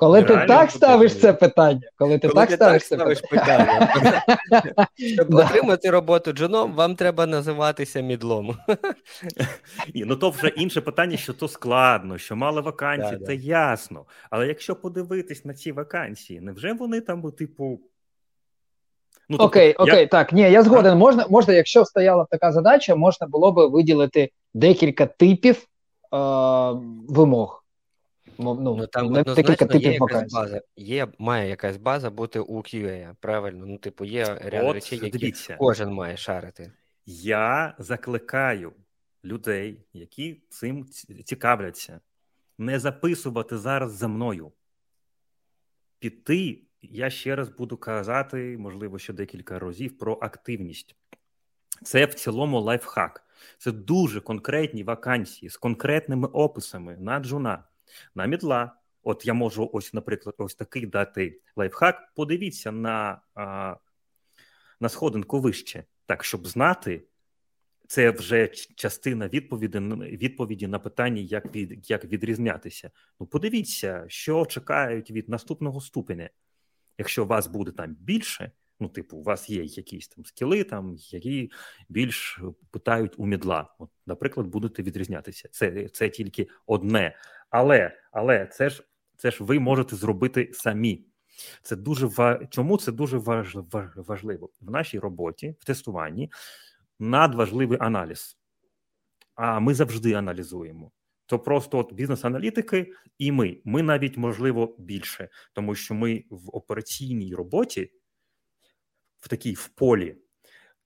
Коли 0.01 0.21
Реально, 0.21 0.41
ти 0.41 0.47
так 0.47 0.71
ставиш 0.71 1.19
це 1.19 1.33
питання, 1.33 1.81
коли 1.95 2.19
ти 2.19 2.27
коли 2.27 2.41
так 2.41 2.49
ти 2.49 2.55
ставиш 2.55 2.87
це 2.87 2.95
ставиш 2.95 3.21
питання, 3.21 3.91
питання. 3.93 4.87
щоб 5.13 5.35
отримати 5.35 5.89
роботу 5.89 6.31
джуном, 6.31 6.73
вам 6.73 6.95
треба 6.95 7.25
називатися 7.25 8.01
мідлом. 8.01 8.57
Ні, 9.95 10.03
Ну 10.05 10.15
то 10.15 10.29
вже 10.29 10.47
інше 10.47 10.81
питання, 10.81 11.17
що 11.17 11.33
то 11.33 11.47
складно, 11.47 12.17
що 12.17 12.35
мало 12.35 12.61
вакансій, 12.61 13.17
це 13.25 13.35
ясно. 13.35 14.05
Але 14.29 14.47
якщо 14.47 14.75
подивитись 14.75 15.45
на 15.45 15.53
ці 15.53 15.71
вакансії, 15.71 16.41
невже 16.41 16.73
вони 16.73 17.01
там, 17.01 17.31
типу. 17.31 17.79
Ну, 19.29 19.37
Окей, 19.37 19.73
тобто, 19.77 19.83
окей, 19.83 20.01
я... 20.01 20.07
так. 20.07 20.33
Ні, 20.33 20.41
я 20.41 20.63
згоден. 20.63 20.97
Можна, 20.97 21.25
можна, 21.29 21.53
якщо 21.53 21.85
стояла 21.85 22.25
така 22.29 22.51
задача, 22.51 22.95
можна 22.95 23.27
було 23.27 23.51
би 23.51 23.67
виділити 23.67 24.29
декілька 24.53 25.05
типів 25.05 25.55
е- 25.55 25.67
вимог. 27.07 27.60
Ну, 28.37 28.53
ну 28.53 28.87
там 28.87 29.13
декілька 29.13 29.65
типів 29.65 29.91
якась 29.91 30.33
база. 30.33 30.61
Є, 30.75 31.07
має 31.19 31.49
якась 31.49 31.77
база 31.77 32.09
бути 32.09 32.39
у 32.39 32.57
QA, 32.57 33.15
правильно? 33.19 33.65
Ну, 33.65 33.77
типу, 33.77 34.05
є 34.05 34.25
ряд 34.25 34.73
речей, 34.73 34.99
які 35.03 35.17
дивіться. 35.17 35.55
кожен 35.59 35.93
має 35.93 36.17
шарити. 36.17 36.71
Я 37.05 37.75
закликаю 37.77 38.73
людей, 39.23 39.85
які 39.93 40.41
цим 40.49 40.85
цікавляться, 41.25 41.99
не 42.57 42.79
записувати 42.79 43.57
зараз 43.57 43.91
за 43.91 44.07
мною. 44.07 44.51
Піти, 45.99 46.61
я 46.81 47.09
ще 47.09 47.35
раз 47.35 47.49
буду 47.49 47.77
казати, 47.77 48.57
можливо, 48.59 48.99
ще 48.99 49.13
декілька 49.13 49.59
разів 49.59 49.97
про 49.97 50.19
активність. 50.21 50.95
Це 51.83 52.05
в 52.05 52.13
цілому 52.13 52.59
лайфхак. 52.59 53.23
Це 53.57 53.71
дуже 53.71 54.21
конкретні 54.21 54.83
вакансії 54.83 55.49
з 55.49 55.57
конкретними 55.57 56.27
описами 56.27 56.97
на 56.99 57.19
джуна 57.19 57.63
на 58.15 58.25
мідла. 58.25 58.75
От 59.03 59.25
я 59.25 59.33
можу, 59.33 59.69
ось, 59.73 59.93
наприклад, 59.93 60.35
ось 60.37 60.55
такий 60.55 60.85
дати 60.85 61.41
лайфхак. 61.55 62.13
Подивіться 62.15 62.71
на 62.71 63.21
а, 63.35 63.75
на 64.79 64.89
сходинку 64.89 65.39
вище, 65.39 65.83
так 66.05 66.23
щоб 66.23 66.47
знати, 66.47 67.03
це 67.87 68.11
вже 68.11 68.47
частина 68.75 69.27
відповіді 69.27 69.79
відповіді 70.17 70.67
на 70.67 70.79
питання, 70.79 71.21
як 71.21 71.55
від, 71.55 71.89
як 71.89 72.05
відрізнятися. 72.05 72.91
Ну, 73.19 73.25
подивіться, 73.27 74.05
що 74.07 74.45
чекають 74.45 75.11
від 75.11 75.29
наступного 75.29 75.81
ступеня. 75.81 76.29
Якщо 76.97 77.25
вас 77.25 77.47
буде 77.47 77.71
там 77.71 77.95
більше, 77.99 78.51
ну, 78.79 78.89
типу, 78.89 79.17
у 79.17 79.23
вас 79.23 79.49
є 79.49 79.63
якісь 79.63 80.07
там 80.07 80.25
скіли, 80.25 80.63
там 80.63 80.95
які 80.97 81.51
більш 81.89 82.41
питають 82.71 83.13
у 83.17 83.25
мідла. 83.25 83.75
От, 83.79 83.90
наприклад, 84.05 84.47
будете 84.47 84.83
відрізнятися. 84.83 85.49
Це 85.51 85.87
це 85.89 86.09
тільки 86.09 86.47
одне 86.65 87.15
але 87.51 87.97
але 88.11 88.45
це 88.45 88.69
ж 88.69 88.83
це 89.17 89.31
ж 89.31 89.43
ви 89.43 89.59
можете 89.59 89.95
зробити 89.95 90.49
самі. 90.53 91.05
Це 91.61 91.75
дуже 91.75 92.09
Чому 92.49 92.77
це 92.77 92.91
дуже 92.91 93.17
важливо 93.95 94.49
в 94.61 94.71
нашій 94.71 94.99
роботі, 94.99 95.55
в 95.59 95.65
тестуванні 95.65 96.31
надважливий 96.99 97.77
аналіз. 97.81 98.37
А 99.35 99.59
ми 99.59 99.73
завжди 99.73 100.13
аналізуємо. 100.13 100.91
То 101.25 101.39
просто 101.39 101.77
от 101.77 101.93
бізнес-аналітики, 101.93 102.93
і 103.17 103.31
ми. 103.31 103.57
Ми 103.65 103.83
навіть 103.83 104.17
можливо 104.17 104.75
більше, 104.79 105.29
тому 105.53 105.75
що 105.75 105.93
ми 105.93 106.23
в 106.29 106.55
операційній 106.55 107.35
роботі, 107.35 107.91
в 109.19 109.27
такій 109.27 109.53
в 109.53 109.67
полі, 109.67 110.17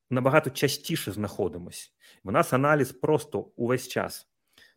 набагато 0.09 0.49
частіше 0.49 1.11
знаходимось. 1.11 1.94
У 2.23 2.31
нас 2.31 2.53
аналіз 2.53 2.91
просто 2.91 3.51
увесь 3.55 3.87
час. 3.87 4.27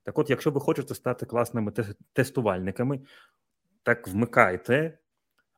Так 0.02 0.18
от, 0.18 0.30
якщо 0.30 0.50
ви 0.50 0.60
хочете 0.60 0.94
стати 0.94 1.26
класними 1.26 1.72
тестувальниками, 2.12 3.00
так 3.82 4.08
вмикайте 4.08 4.98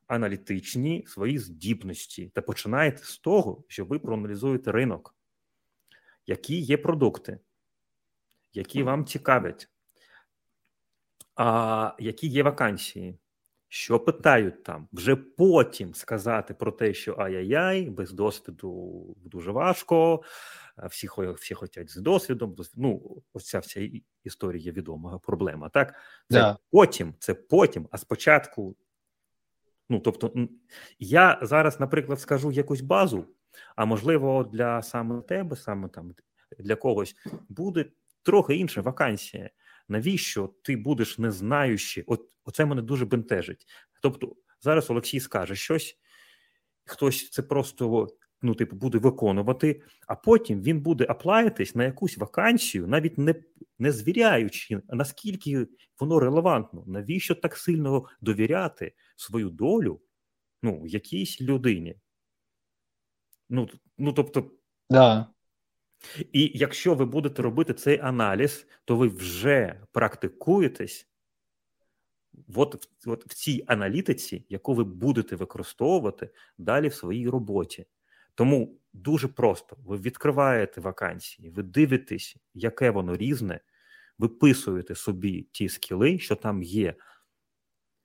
аналітичні 0.07 1.05
свої 1.07 1.39
здібності 1.39 2.31
та 2.35 2.41
починайте 2.41 3.03
з 3.03 3.17
того, 3.17 3.63
що 3.67 3.85
ви 3.85 3.99
проаналізуєте 3.99 4.71
ринок, 4.71 5.15
які 6.27 6.59
є 6.59 6.77
продукти, 6.77 7.39
які 8.53 8.83
вам 8.83 9.05
цікавлять, 9.05 9.69
а 11.35 11.95
які 11.99 12.27
є 12.27 12.43
вакансії, 12.43 13.19
що 13.73 13.99
питають 13.99 14.63
там, 14.63 14.87
вже 14.93 15.15
потім 15.15 15.93
сказати 15.93 16.53
про 16.53 16.71
те, 16.71 16.93
що 16.93 17.15
ай-яй-яй, 17.19 17.89
без 17.89 18.11
досвіду 18.11 19.15
дуже 19.25 19.51
важко, 19.51 20.21
всі 20.89 21.09
всі 21.35 21.53
хочуть 21.53 21.91
з 21.91 21.95
досвідом. 21.95 22.55
Ну, 22.75 23.21
ось 23.33 23.45
ця 23.45 23.59
вся 23.59 23.89
історія 24.23 24.71
відома 24.71 25.19
проблема. 25.19 25.69
Так, 25.69 25.95
це 26.29 26.41
yeah. 26.41 26.57
потім, 26.71 27.13
це 27.19 27.33
потім, 27.33 27.87
а 27.91 27.97
спочатку. 27.97 28.75
Ну, 29.89 29.99
тобто, 29.99 30.47
я 30.99 31.39
зараз, 31.41 31.79
наприклад, 31.79 32.19
скажу 32.19 32.51
якусь 32.51 32.81
базу, 32.81 33.25
а 33.75 33.85
можливо, 33.85 34.43
для 34.43 34.81
саме 34.81 35.21
тебе, 35.21 35.55
саме 35.55 35.87
там 35.89 36.15
для 36.59 36.75
когось 36.75 37.15
буде 37.49 37.85
трохи 38.23 38.55
інша 38.55 38.81
вакансія. 38.81 39.49
Навіщо 39.91 40.53
ти 40.61 40.77
будеш 40.77 41.17
не 41.17 41.31
знаючи? 41.31 42.03
От 42.07 42.29
оце 42.45 42.65
мене 42.65 42.81
дуже 42.81 43.05
бентежить. 43.05 43.65
Тобто, 44.01 44.35
зараз 44.61 44.89
Олексій 44.89 45.19
скаже 45.19 45.55
щось, 45.55 45.99
хтось 46.85 47.29
це 47.29 47.41
просто 47.41 48.07
ну, 48.41 48.55
типу, 48.55 48.75
буде 48.75 48.97
виконувати, 48.97 49.81
а 50.07 50.15
потім 50.15 50.61
він 50.61 50.81
буде 50.81 51.05
аплаїтись 51.09 51.75
на 51.75 51.83
якусь 51.83 52.17
вакансію, 52.17 52.87
навіть 52.87 53.17
не 53.17 53.35
не 53.79 53.91
звіряючи, 53.91 54.81
наскільки 54.89 55.67
воно 55.99 56.19
релевантно, 56.19 56.83
навіщо 56.87 57.35
так 57.35 57.57
сильно 57.57 58.05
довіряти 58.21 58.93
свою 59.15 59.49
долю 59.49 60.01
ну, 60.63 60.83
якійсь 60.87 61.41
людині? 61.41 61.95
Ну, 63.49 63.69
ну 63.97 64.13
тобто, 64.13 64.51
да. 64.89 65.27
І 66.31 66.51
якщо 66.53 66.93
ви 66.93 67.05
будете 67.05 67.41
робити 67.41 67.73
цей 67.73 67.99
аналіз, 67.99 68.67
то 68.85 68.95
ви 68.95 69.07
вже 69.07 69.81
практикуєтесь 69.91 71.07
от, 72.55 72.87
от 73.05 73.25
в 73.25 73.33
цій 73.33 73.63
аналітиці, 73.67 74.45
яку 74.49 74.73
ви 74.73 74.83
будете 74.83 75.35
використовувати 75.35 76.29
далі 76.57 76.87
в 76.87 76.93
своїй 76.93 77.29
роботі. 77.29 77.85
Тому 78.35 78.79
дуже 78.93 79.27
просто: 79.27 79.77
ви 79.85 79.97
відкриваєте 79.97 80.81
вакансії, 80.81 81.49
ви 81.49 81.63
дивитесь, 81.63 82.37
яке 82.53 82.89
воно 82.89 83.17
різне, 83.17 83.59
виписуєте 84.17 84.95
собі 84.95 85.47
ті 85.51 85.69
скіли, 85.69 86.19
що 86.19 86.35
там 86.35 86.63
є. 86.63 86.95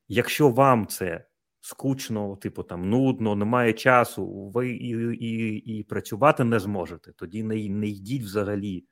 Якщо 0.09 0.49
вам 0.49 0.87
це 0.87 1.25
скучно, 1.67 2.37
типу 2.37 2.63
там 2.63 2.91
нудно, 2.91 3.37
немає 3.37 3.73
часу, 3.73 4.51
ви 4.55 4.71
і 4.71 4.89
і, 5.15 5.57
і 5.57 5.83
працювати 5.83 6.45
не 6.45 6.59
зможете, 6.59 7.13
тоді 7.13 7.43
не, 7.43 7.69
не 7.69 7.89
йдіть 7.89 8.23
взагалі 8.23 8.85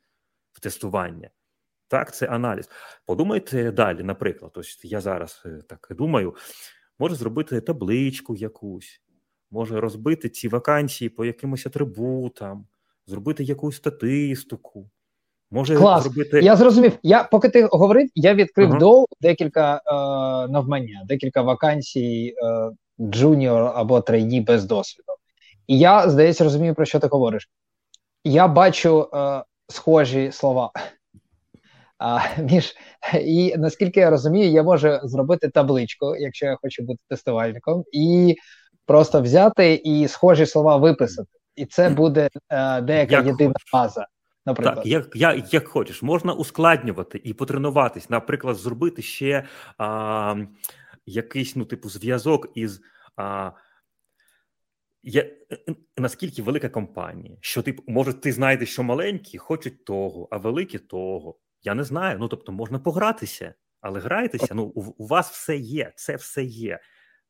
в 0.52 0.60
тестування. 0.60 1.30
Так, 1.88 2.14
це 2.14 2.26
аналіз. 2.26 2.70
Подумайте 3.06 3.72
далі, 3.72 4.02
наприклад, 4.02 4.52
ось 4.54 4.84
я 4.84 5.00
зараз 5.00 5.42
е, 5.46 5.62
так 5.68 5.88
думаю, 5.90 6.34
може 6.98 7.14
зробити 7.14 7.60
табличку 7.60 8.36
якусь 8.36 9.00
може 9.50 9.80
розбити 9.80 10.28
ці 10.28 10.48
вакансії 10.48 11.08
по 11.08 11.24
якимось 11.24 11.66
атрибутам, 11.66 12.66
зробити 13.06 13.44
якусь 13.44 13.76
статистику. 13.76 14.90
Може 15.54 15.76
Клас. 15.76 16.02
зробити. 16.02 16.40
Я 16.40 16.56
зрозумів. 16.56 16.98
Я 17.02 17.24
поки 17.24 17.48
ти 17.48 17.64
говорив, 17.64 18.08
я 18.14 18.34
відкрив 18.34 18.70
uh-huh. 18.70 18.78
DOU 18.78 19.06
декілька 19.20 19.76
е, 19.76 19.80
навмання, 20.52 21.02
декілька 21.08 21.42
вакансій 21.42 22.34
е, 22.44 22.70
junior 23.00 23.72
або 23.74 24.00
trainee 24.00 24.40
без 24.40 24.64
досвіду. 24.64 25.12
І 25.66 25.78
я, 25.78 26.08
здається, 26.08 26.44
розумію, 26.44 26.74
про 26.74 26.84
що 26.84 26.98
ти 26.98 27.06
говориш. 27.06 27.48
Я 28.24 28.48
бачу 28.48 29.08
е, 29.14 29.42
схожі 29.68 30.32
слова. 30.32 30.70
А, 31.98 32.18
між, 32.42 32.74
І 33.24 33.54
наскільки 33.56 34.00
я 34.00 34.10
розумію, 34.10 34.50
я 34.50 34.62
можу 34.62 34.98
зробити 35.02 35.48
табличку, 35.48 36.16
якщо 36.16 36.46
я 36.46 36.56
хочу 36.62 36.82
бути 36.82 37.00
тестувальником, 37.08 37.84
і 37.92 38.36
просто 38.86 39.22
взяти 39.22 39.74
і 39.74 40.08
схожі 40.08 40.46
слова 40.46 40.76
виписати, 40.76 41.30
і 41.56 41.66
це 41.66 41.88
буде 41.88 42.28
е, 42.50 42.80
деяка 42.80 43.14
як 43.14 43.26
єдина 43.26 43.54
база. 43.72 44.06
Наприклад, 44.46 44.76
Так, 44.76 44.86
як 44.86 45.16
як, 45.16 45.54
як 45.54 45.68
хочеш, 45.68 46.02
можна 46.02 46.32
ускладнювати 46.32 47.20
і 47.24 47.34
потренуватись, 47.34 48.10
наприклад, 48.10 48.56
зробити 48.56 49.02
ще 49.02 49.44
а, 49.78 50.36
якийсь 51.06 51.56
ну, 51.56 51.64
типу, 51.64 51.88
зв'язок 51.88 52.52
із 52.54 52.80
а, 53.16 53.50
є, 55.02 55.36
наскільки 55.96 56.42
велика 56.42 56.68
компанія, 56.68 57.36
що 57.40 57.62
типу, 57.62 57.82
може, 57.86 58.12
ти 58.12 58.32
знайдеш, 58.32 58.72
що 58.72 58.82
маленькі 58.82 59.38
хочуть 59.38 59.84
того, 59.84 60.28
а 60.30 60.36
великі 60.36 60.78
того. 60.78 61.38
Я 61.62 61.74
не 61.74 61.84
знаю. 61.84 62.18
Ну 62.18 62.28
тобто, 62.28 62.52
можна 62.52 62.78
погратися, 62.78 63.54
але 63.80 64.00
грайтеся. 64.00 64.54
Ну, 64.54 64.64
у, 64.64 64.80
у 64.80 65.06
вас 65.06 65.30
все 65.30 65.56
є, 65.56 65.92
це 65.96 66.16
все 66.16 66.44
є. 66.44 66.80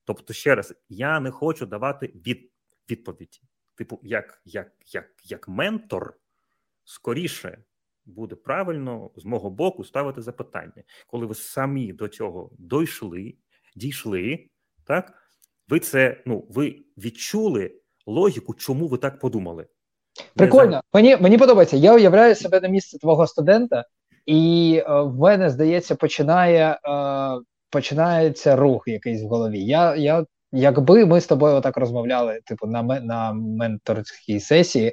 Тобто, 0.05 0.33
ще 0.33 0.55
раз, 0.55 0.75
я 0.89 1.21
не 1.21 1.31
хочу 1.31 1.67
давати 1.67 2.07
від, 2.07 2.53
відповіді. 2.91 3.41
Типу, 3.75 4.01
як 4.03 4.43
як, 4.45 4.73
як, 4.87 5.11
як 5.25 5.49
ментор, 5.49 6.17
скоріше 6.85 7.59
буде 8.07 8.35
правильно 8.35 9.11
з 9.16 9.24
мого 9.24 9.51
боку 9.51 9.85
ставити 9.85 10.22
запитання, 10.22 10.82
коли 11.07 11.26
ви 11.26 11.35
самі 11.35 11.93
до 11.93 12.09
цього 12.09 12.51
дійшли, 12.59 13.35
дійшли, 13.76 14.47
так 14.87 15.12
ви 15.68 15.80
це 15.80 16.22
ну 16.26 16.47
ви 16.51 16.76
відчули 16.99 17.74
логіку, 18.07 18.55
чому 18.55 18.87
ви 18.87 18.99
так 18.99 19.18
подумали. 19.18 19.66
Прикольно, 20.37 20.80
мені 20.93 21.16
мені 21.16 21.39
подобається. 21.39 21.76
Я 21.76 21.95
уявляю 21.95 22.35
себе 22.35 22.61
на 22.61 22.68
місце 22.68 22.99
твого 22.99 23.26
студента, 23.26 23.85
і 24.26 24.82
е, 24.87 25.01
в 25.03 25.14
мене 25.14 25.51
здається, 25.51 25.95
починає 25.95 26.78
е, 26.85 27.41
починається 27.70 28.57
рух 28.57 28.82
якийсь 28.87 29.22
в 29.22 29.26
голові. 29.26 29.64
Я, 29.64 29.97
я, 29.97 30.24
Якби 30.57 31.07
ми 31.07 31.20
з 31.20 31.26
тобою 31.26 31.55
отак 31.55 31.76
розмовляли, 31.76 32.41
типу, 32.45 32.66
на 32.66 32.82
на 32.82 33.32
менторській 33.32 34.41
сесії, 34.41 34.93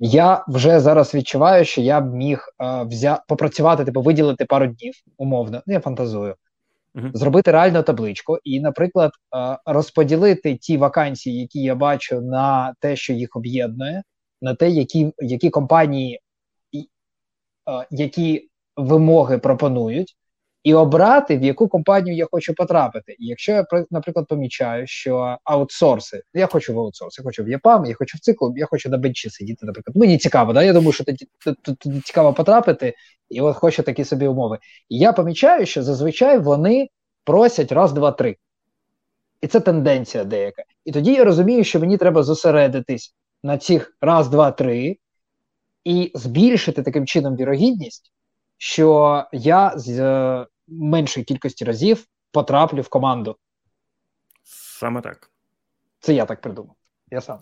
я 0.00 0.44
вже 0.48 0.80
зараз 0.80 1.14
відчуваю, 1.14 1.64
що 1.64 1.80
я 1.80 2.00
б 2.00 2.14
міг 2.14 2.44
е, 2.60 2.82
взя... 2.82 3.22
попрацювати, 3.28 3.84
типу, 3.84 4.02
виділити 4.02 4.44
пару 4.44 4.66
днів 4.66 4.94
умовно. 5.16 5.62
Ну, 5.66 5.74
я 5.74 5.80
фантазую. 5.80 6.34
Uh-huh. 6.94 7.10
Зробити 7.14 7.50
реальну 7.50 7.82
табличку 7.82 8.38
і, 8.44 8.60
наприклад, 8.60 9.10
е, 9.36 9.58
розподілити 9.66 10.56
ті 10.56 10.76
вакансії, 10.76 11.40
які 11.40 11.62
я 11.62 11.74
бачу, 11.74 12.20
на 12.20 12.74
те, 12.80 12.96
що 12.96 13.12
їх 13.12 13.36
об'єднує, 13.36 14.02
на 14.42 14.54
те, 14.54 14.70
які 14.70 15.12
які 15.18 15.50
компанії, 15.50 16.20
е, 16.74 17.86
які 17.90 18.48
вимоги 18.76 19.38
пропонують, 19.38 20.16
і 20.64 20.74
обрати, 20.74 21.38
в 21.38 21.42
яку 21.42 21.68
компанію 21.68 22.16
я 22.16 22.26
хочу 22.30 22.54
потрапити. 22.54 23.16
І 23.18 23.26
якщо 23.26 23.52
я 23.52 23.66
наприклад 23.90 24.26
помічаю, 24.28 24.86
що 24.86 25.36
аутсорси, 25.44 26.22
я 26.34 26.46
хочу 26.46 26.74
в 26.74 26.78
аутсорс, 26.78 27.18
я 27.18 27.24
хочу 27.24 27.44
в 27.44 27.48
ЯПАМ, 27.48 27.84
я 27.84 27.94
хочу 27.94 28.18
в 28.18 28.20
цикл, 28.20 28.50
я 28.56 28.66
хочу 28.66 28.88
на 28.88 28.98
бенчі 28.98 29.30
сидіти. 29.30 29.66
Наприклад, 29.66 29.96
мені 29.96 30.18
цікаво, 30.18 30.52
да? 30.52 30.62
Я 30.62 30.72
думаю, 30.72 30.92
що 30.92 31.04
тоді 31.04 31.26
цікаво 32.04 32.32
потрапити, 32.32 32.94
і 33.30 33.40
от 33.40 33.56
хочу 33.56 33.82
такі 33.82 34.04
собі 34.04 34.26
умови. 34.26 34.58
І 34.88 34.98
я 34.98 35.12
помічаю, 35.12 35.66
що 35.66 35.82
зазвичай 35.82 36.38
вони 36.38 36.88
просять 37.24 37.72
раз, 37.72 37.92
два, 37.92 38.12
три. 38.12 38.36
І 39.40 39.46
це 39.46 39.60
тенденція 39.60 40.24
деяка. 40.24 40.62
І 40.84 40.92
тоді 40.92 41.12
я 41.12 41.24
розумію, 41.24 41.64
що 41.64 41.80
мені 41.80 41.96
треба 41.96 42.22
зосередитись 42.22 43.14
на 43.42 43.58
цих 43.58 43.96
раз, 44.00 44.28
два, 44.28 44.50
три, 44.50 44.96
і 45.84 46.12
збільшити 46.14 46.82
таким 46.82 47.06
чином 47.06 47.36
вірогідність, 47.36 48.12
що 48.58 49.24
я 49.32 49.72
з 49.76 49.98
е, 49.98 50.46
меншої 50.68 51.24
кількості 51.24 51.64
разів 51.64 52.06
потраплю 52.32 52.80
в 52.80 52.88
команду. 52.88 53.36
Саме 54.44 55.00
так. 55.00 55.30
Це 56.00 56.14
я 56.14 56.24
так 56.24 56.40
придумав. 56.40 56.76
Я 57.10 57.20
сам. 57.20 57.38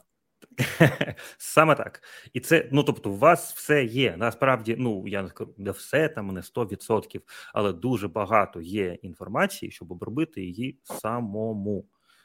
Саме 1.38 1.74
так. 1.74 2.02
І 2.32 2.40
це, 2.40 2.68
ну 2.72 2.82
тобто, 2.82 3.10
у 3.10 3.16
вас 3.16 3.54
все 3.54 3.84
є. 3.84 4.14
Насправді, 4.16 4.76
ну 4.78 5.08
я 5.08 5.22
не 5.22 5.28
скажу, 5.28 5.54
не 5.58 5.70
все 5.70 6.08
там 6.08 6.28
не 6.28 6.40
100%, 6.40 7.20
але 7.54 7.72
дуже 7.72 8.08
багато 8.08 8.60
є 8.60 8.98
інформації, 9.02 9.72
щоб 9.72 9.92
обробити 9.92 10.40
її 10.40 10.78
самому. 10.82 11.84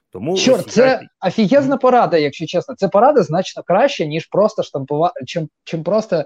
Тому 0.09 0.37
Чорт, 0.37 0.69
це 0.71 0.87
я... 0.87 1.27
офігезна 1.27 1.77
порада, 1.77 2.17
якщо 2.17 2.45
чесно. 2.45 2.75
Це 2.75 2.87
порада 2.87 3.23
значно 3.23 3.63
краще, 3.63 4.07
ніж 4.07 4.25
просто 4.25 4.63
штампувати, 4.63 5.25
чим, 5.25 5.49
чим 5.63 5.83
просто 5.83 6.23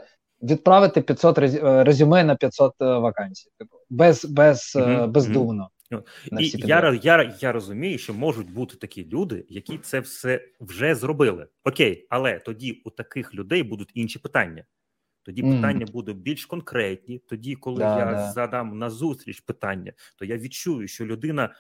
відправити 0.51 1.01
500 1.01 1.37
е, 1.37 1.83
резюме 1.83 2.23
на 2.23 2.35
500 2.35 2.73
е, 2.81 2.85
вакансій. 2.85 3.49
Типу, 3.59 3.77
без, 3.89 4.25
без, 4.25 4.75
mm-hmm. 4.75 5.07
бездумно. 5.07 5.69
Mm-hmm. 5.91 6.39
І 6.39 6.67
я, 6.67 6.99
я 7.03 7.33
я, 7.39 7.51
розумію, 7.51 7.97
що 7.97 8.13
можуть 8.13 8.53
бути 8.53 8.75
такі 8.75 9.09
люди, 9.09 9.45
які 9.49 9.77
це 9.77 9.99
все 9.99 10.41
вже 10.59 10.95
зробили. 10.95 11.47
Окей, 11.63 12.07
але 12.09 12.39
тоді 12.39 12.81
у 12.85 12.89
таких 12.89 13.35
людей 13.35 13.63
будуть 13.63 13.91
інші 13.93 14.19
питання. 14.19 14.65
Тоді 15.25 15.43
mm. 15.43 15.55
питання 15.55 15.85
будуть 15.93 16.17
більш 16.17 16.45
конкретні. 16.45 17.19
Тоді, 17.19 17.55
коли 17.55 17.79
да, 17.79 17.99
я 17.99 18.05
да. 18.05 18.31
задам 18.31 18.77
на 18.77 18.89
зустріч 18.89 19.39
питання, 19.39 19.93
то 20.17 20.25
я 20.25 20.37
відчую, 20.37 20.87
що 20.87 21.05
людина 21.05 21.55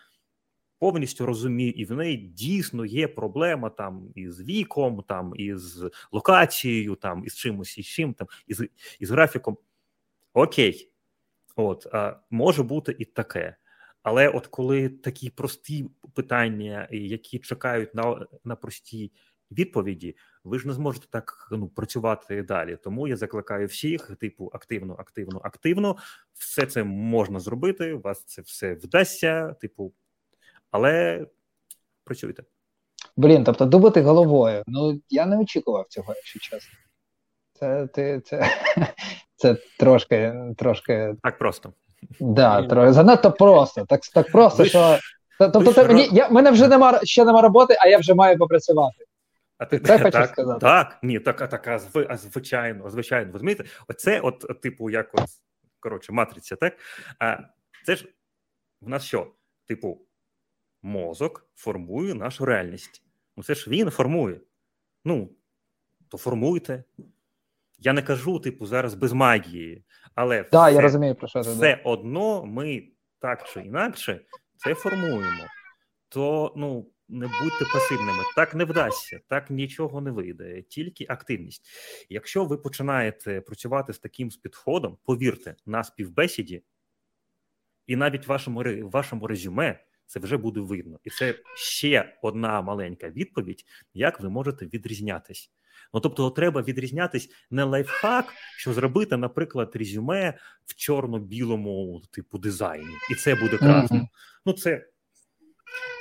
повністю 0.79 1.25
розумію, 1.25 1.71
і 1.71 1.85
в 1.85 1.91
неї 1.91 2.17
дійсно 2.17 2.85
є 2.85 3.07
проблема 3.07 3.69
там 3.69 4.11
із 4.15 4.41
віком, 4.41 5.03
там 5.07 5.33
із 5.35 5.83
локацією, 6.11 6.95
там 6.95 7.25
із 7.25 7.35
чимось 7.35 7.77
із 7.77 7.85
чим 7.85 8.13
там, 8.13 8.27
із 8.47 8.63
із 8.99 9.11
графіком. 9.11 9.57
Окей, 10.33 10.91
от 11.55 11.87
а, 11.91 12.19
може 12.29 12.63
бути 12.63 12.95
і 12.99 13.05
таке. 13.05 13.55
Але 14.03 14.29
от 14.29 14.47
коли 14.47 14.89
такі 14.89 15.29
прості 15.29 15.89
питання, 16.13 16.87
які 16.91 17.39
чекають 17.39 17.95
на 17.95 18.27
на 18.43 18.55
прості 18.55 19.11
відповіді, 19.51 20.15
ви 20.43 20.59
ж 20.59 20.67
не 20.67 20.73
зможете 20.73 21.07
так 21.09 21.47
ну 21.51 21.67
працювати 21.67 22.43
далі. 22.43 22.77
Тому 22.83 23.07
я 23.07 23.17
закликаю 23.17 23.67
всіх, 23.67 24.15
типу, 24.19 24.51
активно, 24.53 24.93
активно, 24.93 25.41
активно. 25.43 25.97
Все 26.33 26.65
це 26.65 26.83
можна 26.83 27.39
зробити. 27.39 27.93
У 27.93 28.01
вас 28.01 28.23
це 28.23 28.41
все 28.41 28.73
вдасться. 28.73 29.53
Типу, 29.53 29.93
але 30.75 31.25
працюйте. 32.03 32.43
Блін, 33.17 33.43
тобто 33.43 33.65
думати 33.65 34.01
головою. 34.01 34.63
Ну 34.67 35.01
я 35.09 35.25
не 35.25 35.37
очікував 35.37 35.85
цього, 35.89 36.13
якщо 36.15 36.39
чесно. 36.39 36.79
Це 37.53 37.87
ти, 37.87 38.21
це, 38.25 38.49
це 39.35 39.57
трошки 39.79 40.33
трошки. 40.57 41.15
Так 41.23 41.37
просто. 41.37 41.73
Да, 42.19 42.67
трохи 42.67 42.93
занадто 42.93 43.31
просто. 43.31 43.85
Так 43.85 44.01
так 44.13 44.31
просто, 44.31 44.63
ви 44.63 44.69
що. 44.69 44.99
Тобто, 45.39 45.73
ти, 45.73 45.83
мені, 45.83 46.09
я, 46.11 46.29
мене 46.29 46.51
вже 46.51 46.67
нема 46.67 46.99
ще 47.03 47.25
нема 47.25 47.41
роботи, 47.41 47.75
а 47.79 47.87
я 47.87 47.97
вже 47.97 48.13
маю 48.13 48.37
попрацювати. 48.37 49.05
А 49.57 49.65
ти 49.65 49.79
це 49.79 49.99
хочеш 49.99 50.29
сказати? 50.29 50.59
Так, 50.59 50.97
ні, 51.03 51.19
так, 51.19 51.49
так, 51.49 51.79
звичайно, 52.17 52.89
звичайно. 52.89 53.31
Розумієте, 53.33 53.63
оце, 53.87 54.19
от, 54.19 54.61
типу, 54.61 54.89
як 54.89 55.09
от, 55.13 55.25
коротше, 55.79 56.11
матриця, 56.11 56.55
так? 56.55 56.73
А 57.19 57.37
це 57.85 57.95
ж 57.95 58.07
в 58.81 58.89
нас 58.89 59.03
що? 59.03 59.27
Типу, 59.67 60.01
мозок 60.85 61.47
формує 61.55 62.13
нашу 62.13 62.45
реальність. 62.45 63.03
Ну 63.37 63.43
це 63.43 63.55
ж 63.55 63.69
він 63.69 63.89
формує. 63.89 64.41
Ну, 65.05 65.31
то 66.07 66.17
формуйте. 66.17 66.83
Я 67.79 67.93
не 67.93 68.01
кажу, 68.01 68.39
типу, 68.39 68.65
зараз 68.65 68.93
без 68.93 69.13
магії, 69.13 69.83
але 70.15 70.43
да, 70.51 70.65
все, 70.65 70.75
я 70.75 70.81
розумію, 70.81 71.15
про 71.15 71.27
що 71.27 71.39
все 71.39 71.55
да. 71.55 71.89
одно 71.89 72.45
ми 72.45 72.87
так 73.19 73.49
чи 73.49 73.61
інакше 73.61 74.21
це 74.57 74.75
формуємо. 74.75 75.43
То 76.09 76.53
ну, 76.55 76.89
не 77.09 77.27
будьте 77.27 77.65
пасивними. 77.73 78.23
Так 78.35 78.55
не 78.55 78.65
вдасться, 78.65 79.19
так 79.27 79.49
нічого 79.49 80.01
не 80.01 80.11
вийде, 80.11 80.61
тільки 80.61 81.05
активність. 81.09 81.69
Якщо 82.09 82.45
ви 82.45 82.57
починаєте 82.57 83.41
працювати 83.41 83.93
з 83.93 83.99
таким 83.99 84.29
підходом, 84.29 84.97
повірте, 85.03 85.55
на 85.65 85.83
співбесіді, 85.83 86.63
і 87.87 87.95
навіть 87.95 88.27
вашому 88.27 88.63
вашому 88.89 89.27
резюме 89.27 89.79
це 90.05 90.19
вже 90.19 90.37
буде 90.37 90.59
видно. 90.59 90.99
І 91.03 91.09
це 91.09 91.35
ще 91.55 92.17
одна 92.21 92.61
маленька 92.61 93.09
відповідь, 93.09 93.65
як 93.93 94.19
ви 94.19 94.29
можете 94.29 94.65
відрізнятись. 94.65 95.51
Ну 95.93 95.99
тобто, 95.99 96.29
треба 96.29 96.61
відрізнятись 96.61 97.29
не 97.51 97.63
лайфхак, 97.63 98.25
що 98.57 98.73
зробити, 98.73 99.17
наприклад, 99.17 99.71
резюме 99.75 100.33
в 100.65 100.75
чорно-білому 100.75 102.01
типу 102.11 102.37
дизайні, 102.37 102.95
і 103.11 103.15
це 103.15 103.35
буде 103.35 103.57
красно. 103.57 103.97
Mm-hmm. 103.97 104.07
Ну, 104.45 104.53
це 104.53 104.87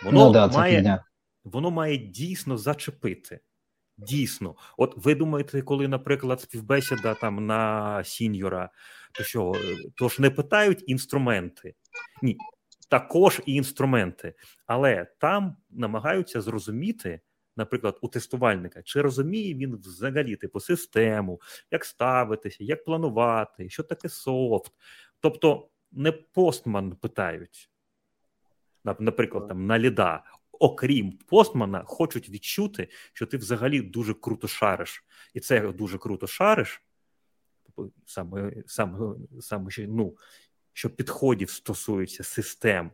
воно 0.05 0.27
ну, 0.27 0.33
да, 0.33 0.49
має 0.49 0.83
це 0.83 0.99
воно 1.45 1.71
має 1.71 1.97
дійсно 1.97 2.59
зачепити. 2.59 3.41
Дійсно, 3.97 4.55
от 4.77 4.95
ви 4.97 5.15
думаєте, 5.15 5.63
коли, 5.63 5.89
наприклад, 5.89 6.41
співбесіда 6.41 7.15
там 7.15 7.47
на 7.47 8.05
сіньора, 8.05 8.71
то 9.13 9.25
що 9.25 9.53
то 9.97 10.09
ж 10.09 10.23
не 10.23 10.31
питають 10.31 10.85
інструменти? 10.87 11.75
Ні, 12.23 12.37
також 12.95 13.43
і 13.47 13.55
інструменти, 13.55 14.35
але 14.67 15.07
там 15.19 15.57
намагаються 15.71 16.41
зрозуміти, 16.41 17.21
наприклад, 17.57 17.99
у 18.03 18.09
тестувальника, 18.09 18.83
чи 18.83 19.01
розуміє 19.01 19.55
він 19.55 19.77
взагалі 19.77 20.37
типу 20.37 20.61
систему, 20.61 21.41
як 21.71 21.85
ставитися, 21.85 22.65
як 22.65 22.85
планувати, 22.85 23.69
що 23.69 23.83
таке 23.83 24.09
софт. 24.09 24.73
Тобто 25.21 25.69
не 25.93 26.13
постман 26.13 26.97
питають, 26.97 27.71
наприклад, 28.99 29.49
там 29.49 29.67
на 29.67 29.79
ліда. 29.79 30.25
Окрім 30.53 31.13
постмана, 31.13 31.85
хочуть 31.87 32.29
відчути, 32.29 32.89
що 33.13 33.27
ти 33.27 33.37
взагалі 33.37 33.81
дуже 33.81 34.15
круто 34.15 34.49
шариш, 34.49 35.05
і 35.35 35.41
це 35.41 35.73
дуже 35.73 35.99
круто 35.99 36.27
шариш. 36.27 36.83
Саме 38.07 38.53
саме, 38.67 39.15
саме 39.41 39.71
ну, 39.79 40.17
що 40.75 40.91
підходів 40.91 41.51
стосується 41.51 42.25
систем, 42.25 42.91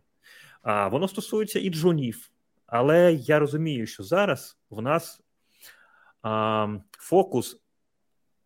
а 0.63 0.89
воно 0.89 1.09
стосується 1.09 1.59
і 1.59 1.71
джунів. 1.71 2.31
Але 2.67 3.13
я 3.13 3.39
розумію, 3.39 3.87
що 3.87 4.03
зараз 4.03 4.59
в 4.71 4.83
нас 4.83 5.21
а, 6.23 6.69
фокус 6.91 7.61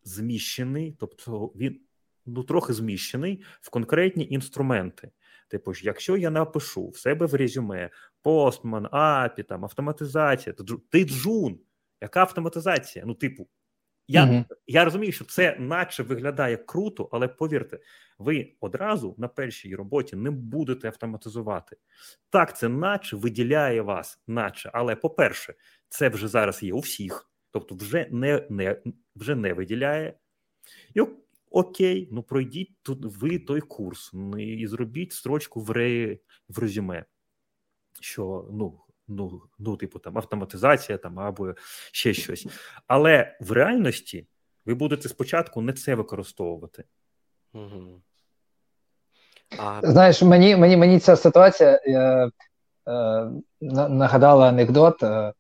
зміщений, 0.05 0.97
тобто 0.99 1.53
він 1.57 1.81
ну, 2.27 2.43
трохи 2.43 2.73
зміщений 2.73 3.45
в 3.61 3.71
конкретні 3.71 4.27
інструменти. 4.31 5.11
Типу, 5.49 5.73
якщо 5.83 6.17
я 6.17 6.31
напишу 6.31 6.89
в 6.89 6.97
себе 6.97 7.27
в 7.27 7.35
резюме 7.35 7.91
постман, 8.23 8.89
апі, 8.91 9.43
там, 9.43 9.65
автоматизація, 9.65 10.53
то 10.53 10.65
ти 10.91 11.05
джун. 11.05 11.59
Яка 12.01 12.21
автоматизація? 12.21 13.05
Ну, 13.05 13.15
типу, 13.15 13.49
Я 14.09 14.25
mm 14.25 14.45
я 14.67 14.85
розумію, 14.85 15.13
що 15.13 15.25
це 15.25 15.57
наче 15.59 16.03
виглядає 16.03 16.57
круто, 16.57 17.09
але 17.13 17.29
повірте, 17.29 17.79
ви 18.19 18.53
одразу 18.61 19.15
на 19.19 19.29
першій 19.29 19.75
роботі 19.75 20.17
не 20.17 20.31
будете 20.31 20.89
автоматизувати. 20.89 21.77
Так, 22.31 22.59
це 22.59 22.69
наче 22.69 23.17
виділяє 23.17 23.83
вас, 23.83 24.23
наче, 24.27 24.71
але 24.75 24.97
по-перше, 24.97 25.55
це 25.89 26.09
вже 26.09 26.29
зараз 26.29 26.63
є 26.63 26.73
у 26.73 26.79
всіх, 26.79 27.31
тобто 27.51 27.75
вже 27.75 28.09
не 28.11 28.47
не, 28.51 28.83
вже 29.17 29.35
не 29.35 29.53
виділяє. 29.53 30.15
І 30.95 31.01
окей, 31.51 32.09
ну 32.13 32.23
пройдіть 32.23 32.73
тут 32.83 32.99
ви 33.05 33.39
той 33.39 33.61
курс 33.61 34.11
ну, 34.13 34.39
і 34.39 34.67
зробіть 34.67 35.13
строчку 35.13 35.61
в 35.61 35.71
ре, 35.71 36.19
в 36.49 36.59
резюме, 36.59 37.05
що 38.01 38.49
ну 38.53 38.81
ну, 39.09 39.43
ну, 39.59 39.77
типу, 39.77 39.99
там 39.99 40.19
автоматизація 40.19 40.99
там 40.99 41.19
або 41.19 41.55
ще 41.93 42.15
щось. 42.15 42.47
Але 42.87 43.37
в 43.41 43.53
реальності 43.53 44.27
ви 44.67 44.75
будете 44.75 45.09
спочатку 45.09 45.61
не 45.61 45.73
це 45.73 45.95
використовувати. 45.95 46.85
Угу. 47.55 48.03
А... 49.59 49.81
Знаєш, 49.83 50.23
мені 50.23 50.57
мені, 50.57 50.77
мені 50.77 50.99
ця 50.99 51.17
ситуація 51.17 51.81
е, 51.87 51.93
е, 51.93 52.31
нагадала 53.61 54.49
анекдот 54.49 55.03
е, 55.03 55.33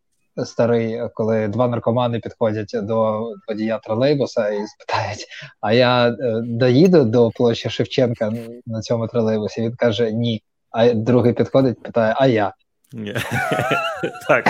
старий, 0.44 1.00
коли 1.14 1.48
два 1.48 1.68
наркомани 1.68 2.18
підходять 2.20 2.70
до 2.74 3.28
водія 3.48 3.78
тролейбуса 3.78 4.48
і 4.48 4.66
спитають: 4.66 5.26
А 5.60 5.72
я 5.72 6.08
е, 6.08 6.40
доїду 6.44 7.04
до 7.04 7.30
площі 7.30 7.70
Шевченка 7.70 8.32
на 8.66 8.80
цьому 8.80 9.06
тролейбусі? 9.08 9.62
Він 9.62 9.76
каже: 9.76 10.12
Ні. 10.12 10.42
А 10.70 10.94
другий 10.94 11.32
підходить, 11.32 11.82
питає: 11.82 12.14
А 12.16 12.26
я? 12.26 12.52
Так. 14.28 14.46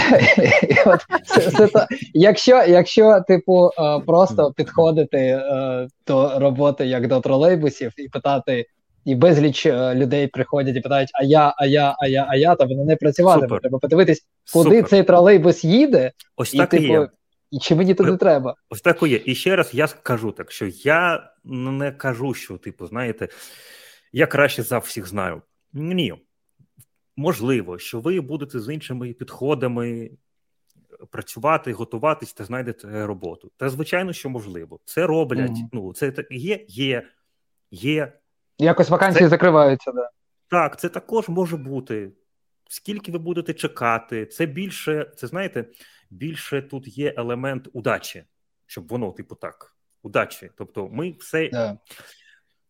Якщо, 2.14 2.62
якщо, 2.68 3.20
типу, 3.28 3.70
е, 3.78 4.00
просто 4.06 4.52
підходити 4.56 5.18
е, 5.18 5.88
до 6.06 6.38
роботи 6.38 6.86
як 6.86 7.08
до 7.08 7.20
тролейбусів 7.20 7.92
і 7.96 8.08
питати, 8.08 8.66
і 9.04 9.14
безліч 9.14 9.66
е, 9.66 9.94
людей 9.94 10.26
приходять 10.26 10.76
і 10.76 10.80
питають, 10.80 11.10
а 11.14 11.24
я, 11.24 11.54
а 11.56 11.66
я, 11.66 11.96
а 11.98 12.06
я, 12.06 12.26
а 12.28 12.36
я, 12.36 12.54
то 12.54 12.66
воно 12.66 12.84
не 12.84 12.96
працюватиме. 12.96 13.60
Треба 13.60 13.78
подивитись, 13.78 14.26
куди 14.52 14.82
цей 14.82 15.02
тролейбус 15.02 15.64
їде, 15.64 16.12
Ось 16.36 16.54
і, 16.54 16.58
так 16.58 16.70
типу, 16.70 16.84
і 16.84 16.88
є. 16.88 17.08
І 17.50 17.58
чи 17.58 17.74
мені 17.74 17.94
туди 17.94 18.16
треба? 18.16 18.54
Ось 18.70 18.80
так 18.80 19.02
і 19.02 19.08
є. 19.08 19.20
І 19.24 19.34
ще 19.34 19.56
раз 19.56 19.70
я 19.72 19.86
скажу 19.86 20.32
так, 20.32 20.50
що 20.50 20.66
я 20.84 21.30
не 21.44 21.92
кажу, 21.92 22.34
що, 22.34 22.56
типу, 22.56 22.86
знаєте, 22.86 23.28
я 24.12 24.26
краще 24.26 24.62
за 24.62 24.78
всіх 24.78 25.08
знаю. 25.08 25.42
Ні 25.72 26.14
можливо, 27.16 27.78
що 27.78 28.00
ви 28.00 28.20
будете 28.20 28.60
з 28.60 28.74
іншими 28.74 29.12
підходами 29.12 30.10
працювати, 31.10 31.72
готуватись 31.72 32.32
та 32.32 32.44
знайдете 32.44 33.06
роботу. 33.06 33.52
Та 33.56 33.68
звичайно, 33.68 34.12
що 34.12 34.30
можливо, 34.30 34.80
це 34.84 35.06
роблять. 35.06 35.50
Mm-hmm. 35.50 35.68
Ну 35.72 35.92
це 35.92 36.12
є, 36.30 36.64
є, 36.68 37.08
є. 37.70 38.12
Якось 38.58 38.90
вакансії 38.90 39.24
це... 39.24 39.28
закриваються, 39.28 39.92
да. 39.92 40.10
Так, 40.48 40.80
це 40.80 40.88
також 40.88 41.28
може 41.28 41.56
бути. 41.56 42.12
Скільки 42.68 43.12
ви 43.12 43.18
будете 43.18 43.54
чекати, 43.54 44.26
це 44.26 44.46
більше, 44.46 45.12
це 45.16 45.26
знаєте, 45.26 45.64
більше 46.10 46.62
тут 46.62 46.98
є 46.98 47.14
елемент 47.16 47.68
удачі, 47.72 48.24
щоб 48.66 48.88
воно, 48.88 49.12
типу, 49.12 49.34
так, 49.34 49.76
удачі. 50.02 50.50
Тобто, 50.56 50.88
ми 50.88 51.16
все 51.20 51.38
yeah 51.38 51.76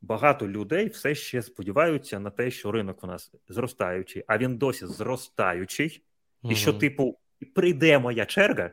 багато 0.04 0.48
людей 0.48 0.88
все 0.88 1.14
ще 1.14 1.42
сподіваються 1.42 2.20
на 2.20 2.30
те, 2.30 2.50
що 2.50 2.72
ринок 2.72 3.04
у 3.04 3.06
нас 3.06 3.32
зростаючий, 3.48 4.24
а 4.26 4.38
він 4.38 4.58
досі 4.58 4.86
зростаючий, 4.86 6.04
uh 6.42 6.52
і 6.52 6.56
що, 6.56 6.72
типу, 6.72 7.18
прийде 7.54 7.98
моя 7.98 8.26
черга, 8.26 8.70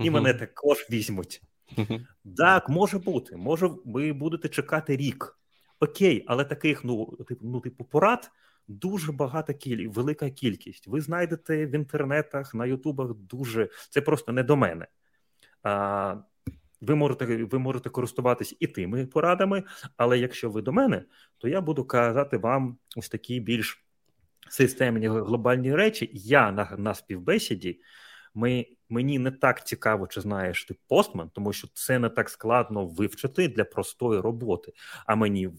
і 0.00 0.02
uh 0.02 0.10
мене 0.10 0.34
також 0.34 0.86
візьмуть. 0.90 1.42
uh 1.76 2.06
Так, 2.36 2.68
може 2.68 2.98
бути. 2.98 3.36
Може, 3.36 3.70
ви 3.84 4.12
будете 4.12 4.48
чекати 4.48 4.96
рік. 4.96 5.38
Окей, 5.80 6.24
але 6.26 6.44
таких, 6.44 6.84
ну, 6.84 7.06
типу, 7.28 7.46
ну, 7.46 7.60
типу, 7.60 7.84
порад. 7.84 8.30
Дуже 8.68 9.12
багата 9.12 9.54
кіль... 9.54 9.88
велика 9.88 10.30
кількість. 10.30 10.86
Ви 10.86 11.00
знайдете 11.00 11.66
в 11.66 11.74
інтернетах, 11.74 12.54
на 12.54 12.66
Ютубах 12.66 13.14
дуже 13.14 13.68
це 13.90 14.00
просто 14.00 14.32
не 14.32 14.42
до 14.42 14.56
мене. 14.56 14.86
А, 15.62 16.16
ви 16.80 16.94
можете 16.94 17.44
ви 17.44 17.58
можете 17.58 17.90
користуватись 17.90 18.56
і 18.60 18.66
тими 18.66 19.06
порадами, 19.06 19.62
але 19.96 20.18
якщо 20.18 20.50
ви 20.50 20.62
до 20.62 20.72
мене, 20.72 21.04
то 21.38 21.48
я 21.48 21.60
буду 21.60 21.84
казати 21.84 22.36
вам 22.36 22.78
ось 22.96 23.08
такі 23.08 23.40
більш 23.40 23.84
системні 24.48 25.08
глобальні 25.08 25.74
речі. 25.74 26.10
Я 26.12 26.52
на 26.52 26.74
на 26.78 26.94
співбесіді. 26.94 27.80
Ми, 28.34 28.66
Мені 28.88 29.18
не 29.18 29.30
так 29.30 29.66
цікаво, 29.66 30.06
чи 30.06 30.20
знаєш 30.20 30.64
ти 30.64 30.74
постман, 30.88 31.30
тому 31.34 31.52
що 31.52 31.68
це 31.74 31.98
не 31.98 32.08
так 32.08 32.30
складно 32.30 32.86
вивчити 32.86 33.48
для 33.48 33.64
простої 33.64 34.20
роботи. 34.20 34.72
А 35.06 35.14
мені 35.14 35.50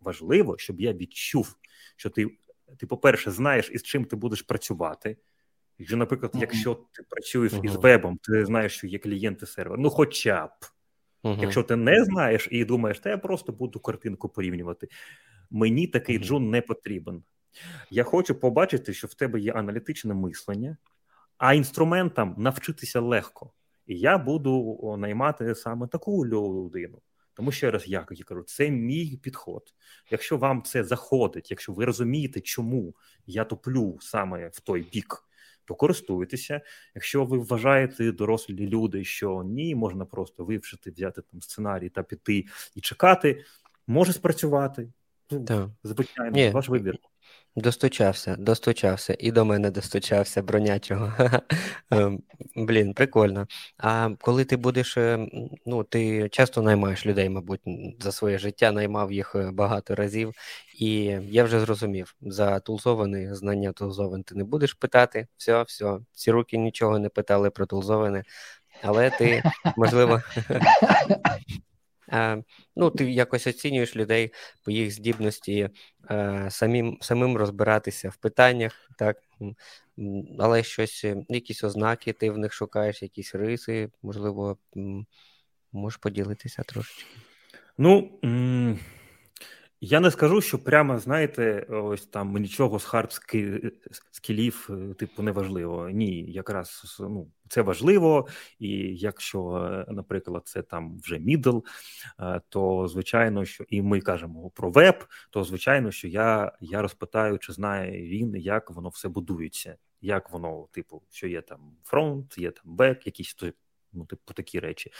важливо, 0.00 0.58
щоб 0.58 0.80
я 0.80 0.92
відчув, 0.92 1.56
що 1.96 2.10
ти, 2.10 2.26
ти, 2.78 2.86
по-перше, 2.86 3.30
знаєш, 3.30 3.70
із 3.70 3.82
чим 3.82 4.04
ти 4.04 4.16
будеш 4.16 4.42
працювати. 4.42 5.16
Якщо, 5.80 5.96
наприклад, 5.96 6.32
uh-huh. 6.34 6.40
якщо 6.40 6.74
ти 6.74 7.02
працюєш 7.02 7.52
uh-huh. 7.52 7.64
із 7.64 7.76
вебом, 7.76 8.18
ти 8.22 8.46
знаєш, 8.46 8.72
що 8.72 8.86
є 8.86 8.98
клієнти 8.98 9.46
сервер. 9.46 9.78
Ну, 9.78 9.90
хоча 9.90 10.46
б. 10.46 10.50
Uh-huh. 11.24 11.40
Якщо 11.40 11.62
ти 11.62 11.76
не 11.76 12.04
знаєш 12.04 12.48
і 12.50 12.64
думаєш, 12.64 13.00
та 13.00 13.10
я 13.10 13.18
просто 13.18 13.52
буду 13.52 13.80
картинку 13.80 14.28
порівнювати. 14.28 14.88
Мені 15.50 15.86
такий 15.86 16.18
джун 16.18 16.50
не 16.50 16.62
потрібен. 16.62 17.22
Я 17.90 18.04
хочу 18.04 18.34
побачити, 18.34 18.94
що 18.94 19.06
в 19.06 19.14
тебе 19.14 19.40
є 19.40 19.52
аналітичне 19.52 20.14
мислення, 20.14 20.76
а 21.38 21.54
інструментам 21.54 22.34
навчитися 22.38 23.00
легко. 23.00 23.52
І 23.86 23.98
я 23.98 24.18
буду 24.18 24.96
наймати 24.98 25.54
саме 25.54 25.86
таку 25.86 26.26
людину. 26.26 26.98
Тому 27.34 27.52
ще 27.52 27.70
раз 27.70 27.88
я 27.88 28.00
кажу, 28.00 28.42
це 28.42 28.70
мій 28.70 29.20
підход. 29.22 29.62
Якщо 30.10 30.36
вам 30.36 30.62
це 30.62 30.84
заходить, 30.84 31.50
якщо 31.50 31.72
ви 31.72 31.84
розумієте, 31.84 32.40
чому 32.40 32.94
я 33.26 33.44
топлю 33.44 33.98
саме 34.00 34.48
в 34.48 34.60
той 34.60 34.82
бік 34.92 35.24
то 35.70 35.74
користуйтеся. 35.74 36.60
Якщо 36.94 37.24
ви 37.24 37.38
вважаєте 37.38 38.12
дорослі 38.12 38.68
люди, 38.68 39.04
що 39.04 39.42
ні, 39.42 39.74
можна 39.74 40.04
просто 40.04 40.44
вивчити, 40.44 40.90
взяти 40.90 41.22
там 41.30 41.42
сценарій 41.42 41.88
та 41.88 42.02
піти 42.02 42.44
і 42.74 42.80
чекати, 42.80 43.44
може 43.86 44.12
спрацювати. 44.12 44.88
Так. 45.46 45.68
Звичайно, 45.84 46.50
ваш 46.52 46.68
вибір. 46.68 46.98
Достучався, 47.56 48.36
достучався, 48.38 49.16
і 49.18 49.30
до 49.30 49.44
мене 49.44 49.70
достучався 49.70 50.42
бронячого. 50.42 51.12
Ем, 51.90 52.22
блін, 52.56 52.94
прикольно. 52.94 53.46
А 53.78 54.10
коли 54.20 54.44
ти 54.44 54.56
будеш, 54.56 54.96
е, 54.96 55.28
ну, 55.66 55.84
ти 55.84 56.28
часто 56.28 56.62
наймаєш 56.62 57.06
людей, 57.06 57.28
мабуть, 57.28 57.60
за 58.00 58.12
своє 58.12 58.38
життя, 58.38 58.72
наймав 58.72 59.12
їх 59.12 59.34
е, 59.34 59.50
багато 59.50 59.94
разів, 59.94 60.34
і 60.78 60.94
я 61.30 61.44
вже 61.44 61.60
зрозумів, 61.60 62.14
за 62.20 62.60
тулзований 62.60 63.34
знання 63.34 63.72
тулзовин 63.72 64.22
ти 64.22 64.34
не 64.34 64.44
будеш 64.44 64.74
питати. 64.74 65.26
Все, 65.36 65.62
все, 65.62 65.98
ці 66.12 66.30
руки 66.30 66.58
нічого 66.58 66.98
не 66.98 67.08
питали 67.08 67.50
про 67.50 67.66
тулзоване, 67.66 68.24
але 68.82 69.10
ти, 69.10 69.42
можливо. 69.76 70.22
Е, 72.12 72.42
ну, 72.76 72.90
ти 72.90 73.12
якось 73.12 73.46
оцінюєш 73.46 73.96
людей 73.96 74.32
по 74.64 74.70
їх 74.70 74.90
здібності 74.90 75.68
е, 76.10 76.46
самим 76.50 76.98
самим 77.00 77.36
розбиратися 77.36 78.08
в 78.08 78.16
питаннях, 78.16 78.90
так? 78.98 79.16
Але 80.38 80.62
щось, 80.62 81.04
е, 81.04 81.16
якісь 81.28 81.64
ознаки 81.64 82.12
ти 82.12 82.30
в 82.30 82.38
них 82.38 82.52
шукаєш, 82.52 83.02
якісь 83.02 83.34
риси, 83.34 83.90
можливо, 84.02 84.58
можеш 85.72 85.96
поділитися 85.96 86.62
трошечки. 86.62 87.10
Ну. 87.78 88.20
Я 89.80 90.00
не 90.00 90.10
скажу, 90.10 90.40
що 90.40 90.58
прямо, 90.58 90.98
знаєте, 90.98 91.66
ось 91.70 92.06
там 92.06 92.36
нічого 92.36 92.78
з 92.78 92.84
hard 92.84 93.20
skill 94.10 94.46
ів, 94.46 94.68
е, 94.70 94.94
типу, 94.94 95.22
не 95.22 95.32
важливо. 95.32 95.90
Ні, 95.90 96.32
якраз 96.32 96.96
ну, 97.00 97.30
це 97.48 97.62
важливо, 97.62 98.28
і 98.58 98.68
якщо, 98.96 99.56
е, 99.56 99.92
наприклад, 99.92 100.42
це 100.44 100.62
там 100.62 100.98
вже 100.98 101.18
middle, 101.18 101.58
е, 102.20 102.40
то 102.48 102.88
звичайно, 102.88 103.44
що 103.44 103.64
і 103.68 103.82
ми 103.82 104.00
кажемо 104.00 104.50
про 104.50 104.70
веб, 104.70 105.04
то 105.30 105.44
звичайно, 105.44 105.90
що 105.90 106.08
я 106.08 106.52
я 106.60 106.82
розпитаю, 106.82 107.38
чи 107.38 107.52
знає 107.52 108.02
він, 108.02 108.34
як 108.36 108.70
воно 108.70 108.88
все 108.88 109.08
будується, 109.08 109.76
як 110.00 110.30
воно, 110.30 110.68
типу, 110.72 111.02
що 111.10 111.28
є 111.28 111.40
там 111.42 111.60
фронт, 111.84 112.38
є 112.38 112.50
там 112.50 112.76
back, 112.76 113.06
якісь 113.06 113.34
ну, 113.92 114.04
типу, 114.04 114.34
такі 114.34 114.60
речі. 114.60 114.90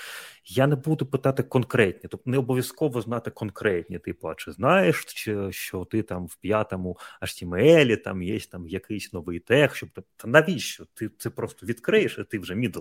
Я 0.45 0.67
не 0.67 0.77
буду 0.77 1.07
питати 1.07 1.43
конкретні, 1.43 2.09
тобто 2.11 2.31
не 2.31 2.39
обов'язково 2.39 3.01
знати 3.01 3.31
конкретні, 3.31 3.99
типу, 3.99 4.29
а 4.29 4.35
чи 4.35 4.53
знаєш, 4.53 5.05
чи, 5.05 5.53
що 5.53 5.85
ти 5.85 6.03
там 6.03 6.27
в 6.27 6.35
п'ятому 6.35 6.99
HTML 7.23 8.03
там 8.03 8.23
є 8.23 8.41
там 8.41 8.69
якийсь 8.69 9.13
новий 9.13 9.39
тег, 9.41 9.75
щоб 9.75 9.91
та 10.17 10.29
навіщо? 10.29 10.87
Ти 10.95 11.11
це 11.19 11.31
просто 11.31 11.67
відкриєш, 11.67 12.19
і 12.19 12.25
ти 12.25 12.39
вже 12.39 12.55
мідл, 12.55 12.81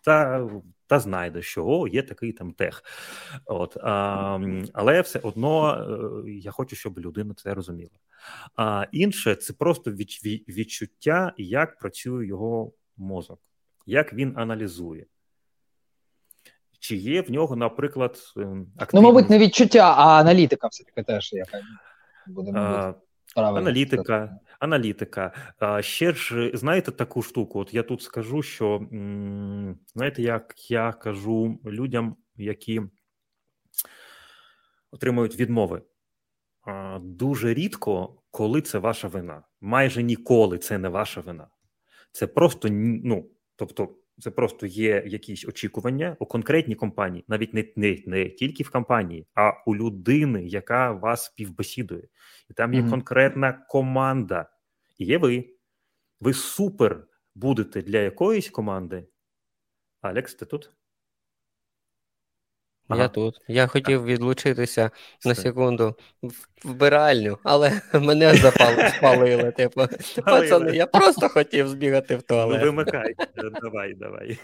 та 0.00 0.48
та 0.86 1.00
знайдеш, 1.00 1.46
що 1.46 1.66
о, 1.66 1.88
є 1.88 2.02
такий 2.02 2.32
там 2.32 2.52
тег. 2.52 2.82
От, 3.44 3.76
а, 3.76 4.40
Але 4.72 5.00
все 5.00 5.18
одно 5.18 5.74
е, 6.26 6.30
я 6.30 6.50
хочу, 6.50 6.76
щоб 6.76 6.98
людина 6.98 7.34
це 7.34 7.54
розуміла. 7.54 7.98
А 8.56 8.86
інше 8.92 9.34
це 9.34 9.52
просто 9.52 9.90
відчуття, 10.48 11.32
як 11.36 11.78
працює 11.78 12.26
його 12.26 12.72
мозок, 12.96 13.40
як 13.86 14.12
він 14.12 14.32
аналізує. 14.36 15.06
Чи 16.86 16.96
є 16.96 17.22
в 17.22 17.30
нього, 17.30 17.56
наприклад, 17.56 18.18
активність. 18.76 18.94
Ну, 18.94 19.02
мабуть, 19.02 19.30
не 19.30 19.38
відчуття, 19.38 19.94
а 19.96 20.20
аналітика 20.20 20.66
все-таки 20.66 21.02
теж 21.02 21.32
яка 21.32 21.60
буде 22.26 22.52
мабуть, 22.52 22.96
Аналітика, 23.34 24.38
аналітика. 24.58 25.32
А 25.58 25.82
ще 25.82 26.12
ж 26.12 26.50
знаєте 26.54 26.92
таку 26.92 27.22
штуку? 27.22 27.60
От 27.60 27.74
я 27.74 27.82
тут 27.82 28.02
скажу, 28.02 28.42
що 28.42 28.86
знаєте, 29.94 30.22
як 30.22 30.70
я 30.70 30.92
кажу 30.92 31.58
людям, 31.64 32.16
які 32.36 32.82
отримують 34.90 35.36
відмови. 35.36 35.82
Дуже 37.00 37.54
рідко, 37.54 38.22
коли 38.30 38.60
це 38.60 38.78
ваша 38.78 39.08
вина. 39.08 39.42
Майже 39.60 40.02
ніколи 40.02 40.58
це 40.58 40.78
не 40.78 40.88
ваша 40.88 41.20
вина. 41.20 41.48
Це 42.12 42.26
просто 42.26 42.68
ну, 42.70 43.30
тобто, 43.56 43.88
це 44.18 44.30
просто 44.30 44.66
є 44.66 45.02
якісь 45.06 45.48
очікування 45.48 46.16
у 46.18 46.26
конкретній 46.26 46.74
компанії, 46.74 47.24
навіть 47.28 47.54
не 47.54 47.64
не, 47.76 47.98
не 48.06 48.28
тільки 48.28 48.62
в 48.62 48.70
компанії, 48.70 49.26
а 49.34 49.52
у 49.66 49.76
людини, 49.76 50.46
яка 50.46 50.92
вас 50.92 51.24
співбесідує. 51.24 52.08
І 52.50 52.54
там 52.54 52.74
є 52.74 52.80
mm-hmm. 52.80 52.90
конкретна 52.90 53.52
команда. 53.52 54.50
І 54.98 55.04
є 55.04 55.18
ви. 55.18 55.52
Ви 56.20 56.32
супер 56.32 57.06
будете 57.34 57.82
для 57.82 57.98
якоїсь 57.98 58.50
команди. 58.50 59.06
Алекс, 60.00 60.34
ти 60.34 60.46
тут? 60.46 60.72
Ага. 62.88 63.02
Я 63.02 63.08
тут. 63.08 63.40
Я 63.48 63.66
хотів 63.66 64.04
відлучитися 64.04 64.90
на 65.24 65.34
секунду 65.34 65.94
в 66.22 66.46
вбиральню, 66.64 67.38
але 67.42 67.80
мене 67.94 68.34
запали, 68.34 68.88
спалили. 68.96 69.52
Типу, 69.52 69.82
пацани, 70.24 70.76
я 70.76 70.86
просто 70.86 71.28
хотів 71.28 71.68
збігати 71.68 72.16
в 72.16 72.22
туалет. 72.22 72.60
Ну, 72.60 72.66
вимикай, 72.66 73.14
давай, 73.62 73.94
давай. 73.94 74.38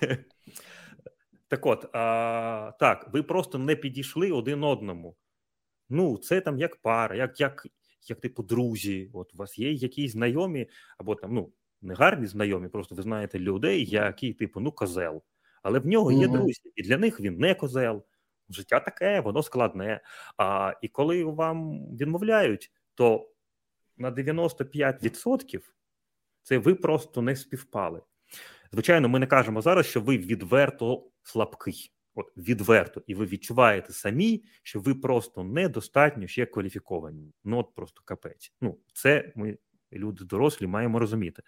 Так 1.48 1.66
от, 1.66 1.86
а, 1.92 2.72
так, 2.80 3.08
ви 3.12 3.22
просто 3.22 3.58
не 3.58 3.76
підійшли 3.76 4.30
один 4.30 4.64
одному. 4.64 5.16
Ну, 5.90 6.18
це 6.18 6.40
там 6.40 6.58
як 6.58 6.76
пара, 6.76 7.16
як 7.16 7.40
як, 7.40 7.66
як 8.08 8.20
типу 8.20 8.42
друзі. 8.42 9.10
От 9.12 9.34
у 9.34 9.36
вас 9.36 9.58
є 9.58 9.72
якісь 9.72 10.12
знайомі, 10.12 10.68
або 10.98 11.14
там, 11.14 11.34
ну, 11.34 11.52
не 11.82 11.94
гарні 11.94 12.26
знайомі, 12.26 12.68
просто 12.68 12.94
ви 12.94 13.02
знаєте 13.02 13.38
людей, 13.38 13.84
які, 13.84 14.32
типу, 14.32 14.60
ну, 14.60 14.72
козел. 14.72 15.22
Але 15.62 15.78
в 15.78 15.86
нього 15.86 16.12
є 16.12 16.26
mm-hmm. 16.26 16.32
друзі, 16.32 16.72
і 16.74 16.82
для 16.82 16.98
них 16.98 17.20
він 17.20 17.38
не 17.38 17.54
козел 17.54 18.04
життя 18.52 18.80
таке, 18.80 19.20
воно 19.20 19.42
складне. 19.42 20.00
А 20.36 20.72
і 20.82 20.88
коли 20.88 21.24
вам 21.24 21.86
відмовляють, 21.96 22.72
то 22.94 23.30
на 23.96 24.10
95% 24.10 25.60
це 26.42 26.58
ви 26.58 26.74
просто 26.74 27.22
не 27.22 27.36
співпали. 27.36 28.02
Звичайно, 28.72 29.08
ми 29.08 29.18
не 29.18 29.26
кажемо 29.26 29.62
зараз, 29.62 29.86
що 29.86 30.00
ви 30.00 30.18
відверто 30.18 31.06
слабкий. 31.22 31.92
От 32.14 32.26
відверто, 32.36 33.02
і 33.06 33.14
ви 33.14 33.26
відчуваєте 33.26 33.92
самі, 33.92 34.44
що 34.62 34.80
ви 34.80 34.94
просто 34.94 35.44
недостатньо 35.44 36.26
ще 36.26 36.46
кваліфіковані. 36.46 37.34
Ну 37.44 37.58
от 37.58 37.74
просто 37.74 38.02
капець. 38.04 38.52
Ну, 38.60 38.78
це 38.92 39.32
ми, 39.36 39.58
люди 39.92 40.24
дорослі, 40.24 40.66
маємо 40.66 40.98
розуміти. 40.98 41.42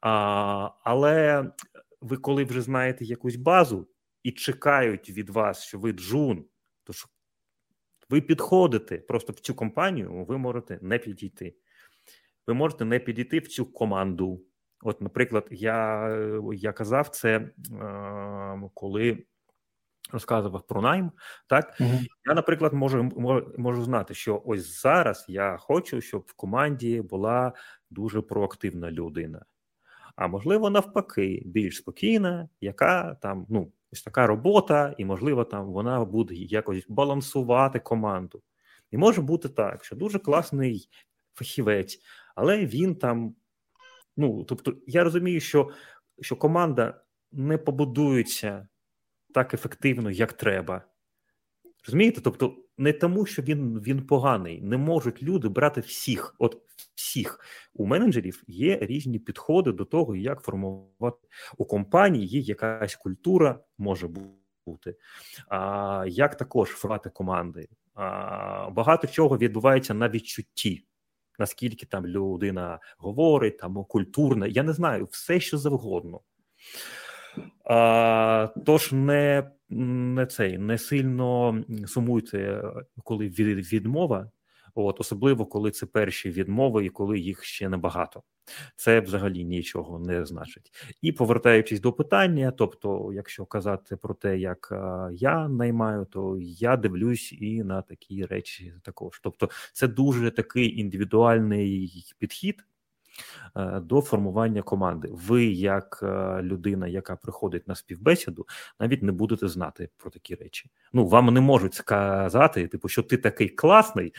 А, 0.00 0.70
Але 0.84 1.44
ви, 2.00 2.16
коли 2.16 2.44
вже 2.44 2.60
знаєте 2.60 3.04
якусь 3.04 3.36
базу, 3.36 3.88
і 4.22 4.32
чекають 4.32 5.10
від 5.10 5.30
вас, 5.30 5.62
що 5.62 5.78
ви 5.78 5.92
джун, 5.92 6.44
то 6.84 6.92
що 6.92 7.08
ви 8.08 8.20
підходите 8.20 8.98
просто 8.98 9.32
в 9.32 9.40
цю 9.40 9.54
компанію, 9.54 10.24
ви 10.24 10.38
можете 10.38 10.78
не 10.82 10.98
підійти. 10.98 11.54
Ви 12.46 12.54
можете 12.54 12.84
не 12.84 12.98
підійти 12.98 13.38
в 13.38 13.48
цю 13.48 13.66
команду. 13.66 14.44
От, 14.82 15.00
наприклад, 15.00 15.46
я 15.50 16.08
я 16.52 16.72
казав 16.72 17.08
це, 17.08 17.36
е, 17.36 17.50
коли 18.74 19.24
розказував 20.12 20.66
про 20.66 20.82
найм. 20.82 21.12
Так 21.46 21.76
угу. 21.80 21.98
я, 22.28 22.34
наприклад, 22.34 22.72
можу, 22.72 23.10
можу 23.58 23.82
знати, 23.82 24.14
що 24.14 24.42
ось 24.44 24.82
зараз 24.82 25.24
я 25.28 25.56
хочу, 25.56 26.00
щоб 26.00 26.24
в 26.26 26.32
команді 26.32 27.00
була 27.00 27.52
дуже 27.90 28.20
проактивна 28.20 28.90
людина. 28.90 29.44
А 30.16 30.26
можливо, 30.26 30.70
навпаки, 30.70 31.42
більш 31.46 31.76
спокійна, 31.76 32.48
яка 32.60 33.14
там 33.14 33.46
ну 33.48 33.72
ось 33.92 34.02
така 34.02 34.26
робота, 34.26 34.94
і, 34.98 35.04
можливо, 35.04 35.44
там 35.44 35.66
вона 35.72 36.04
буде 36.04 36.34
якось 36.34 36.84
балансувати 36.88 37.78
команду. 37.78 38.42
І 38.90 38.96
може 38.96 39.22
бути 39.22 39.48
так, 39.48 39.84
що 39.84 39.96
дуже 39.96 40.18
класний 40.18 40.88
фахівець, 41.34 42.00
але 42.34 42.66
він 42.66 42.94
там. 42.94 43.34
Ну, 44.16 44.44
тобто, 44.44 44.74
я 44.86 45.04
розумію, 45.04 45.40
що, 45.40 45.70
що 46.20 46.36
команда 46.36 47.00
не 47.32 47.58
побудується 47.58 48.68
так 49.34 49.54
ефективно, 49.54 50.10
як 50.10 50.32
треба. 50.32 50.84
Розумієте? 51.86 52.20
Тобто, 52.20 52.56
не 52.80 52.92
тому, 52.92 53.26
що 53.26 53.42
він 53.42 53.80
він 53.80 54.06
поганий, 54.06 54.60
не 54.60 54.76
можуть 54.76 55.22
люди 55.22 55.48
брати 55.48 55.80
всіх. 55.80 56.34
От 56.38 56.62
всіх 56.94 57.40
у 57.74 57.86
менеджерів 57.86 58.42
є 58.46 58.78
різні 58.82 59.18
підходи 59.18 59.72
до 59.72 59.84
того, 59.84 60.16
як 60.16 60.40
формувати 60.40 61.28
у 61.58 61.64
компанії. 61.64 62.26
Є 62.26 62.40
якась 62.40 62.96
культура, 62.96 63.60
може 63.78 64.08
бути, 64.66 64.96
а 65.48 66.04
як 66.08 66.36
також 66.36 66.68
формувати 66.68 67.10
команди. 67.10 67.68
А, 67.94 68.70
Багато 68.70 69.06
чого 69.06 69.38
відбувається 69.38 69.94
на 69.94 70.08
відчутті. 70.08 70.84
Наскільки 71.38 71.86
там 71.86 72.06
людина 72.06 72.78
говорить, 72.98 73.58
там 73.58 73.84
культурна, 73.84 74.46
я 74.46 74.62
не 74.62 74.72
знаю, 74.72 75.08
все 75.10 75.40
що 75.40 75.58
завгодно. 75.58 76.20
А, 77.64 78.48
Тож 78.66 78.92
не 78.92 79.50
не 79.70 80.26
цей 80.26 80.58
не 80.58 80.78
сильно 80.78 81.64
сумуйте, 81.86 82.62
коли 83.04 83.28
відмова, 83.28 84.30
от 84.74 85.00
особливо 85.00 85.46
коли 85.46 85.70
це 85.70 85.86
перші 85.86 86.30
відмови 86.30 86.84
і 86.86 86.88
коли 86.88 87.18
їх 87.18 87.44
ще 87.44 87.68
небагато. 87.68 88.22
Це 88.76 89.00
взагалі 89.00 89.44
нічого 89.44 89.98
не 89.98 90.24
значить. 90.26 90.72
І 91.02 91.12
повертаючись 91.12 91.80
до 91.80 91.92
питання, 91.92 92.50
тобто, 92.50 93.12
якщо 93.12 93.46
казати 93.46 93.96
про 93.96 94.14
те, 94.14 94.38
як 94.38 94.68
я 95.12 95.48
наймаю, 95.48 96.04
то 96.04 96.38
я 96.40 96.76
дивлюсь 96.76 97.32
і 97.32 97.62
на 97.64 97.82
такі 97.82 98.26
речі 98.26 98.74
також. 98.82 99.20
Тобто, 99.22 99.48
це 99.72 99.88
дуже 99.88 100.30
такий 100.30 100.80
індивідуальний 100.80 102.04
підхід. 102.18 102.64
Е, 103.56 103.80
до 103.80 104.00
формування 104.00 104.62
команди. 104.62 105.08
Ви, 105.12 105.44
як 105.44 106.00
е, 106.02 106.42
людина, 106.42 106.86
яка 106.86 107.16
приходить 107.16 107.68
на 107.68 107.74
співбесіду, 107.74 108.46
навіть 108.80 109.02
не 109.02 109.12
будете 109.12 109.48
знати 109.48 109.88
про 109.96 110.10
такі 110.10 110.34
речі. 110.34 110.70
Ну, 110.92 111.06
вам 111.06 111.34
не 111.34 111.40
можуть 111.40 111.74
сказати, 111.74 112.68
типу, 112.68 112.88
що 112.88 113.02
ти 113.02 113.16
такий 113.16 113.48
класний, 113.48 114.14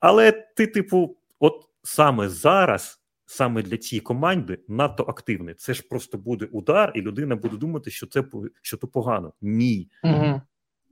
але 0.00 0.32
ти, 0.32 0.66
типу, 0.66 1.16
от 1.38 1.68
саме 1.82 2.28
зараз. 2.28 3.00
Саме 3.30 3.62
для 3.62 3.76
цієї 3.76 4.00
команди 4.00 4.58
надто 4.68 5.02
активний. 5.02 5.54
Це 5.54 5.74
ж 5.74 5.82
просто 5.90 6.18
буде 6.18 6.48
удар, 6.52 6.92
і 6.94 7.02
людина 7.02 7.36
буде 7.36 7.56
думати, 7.56 7.90
що 7.90 8.06
це 8.06 8.24
що 8.62 8.76
то 8.76 8.88
погано. 8.88 9.32
Ні. 9.40 9.90
Угу 10.04 10.40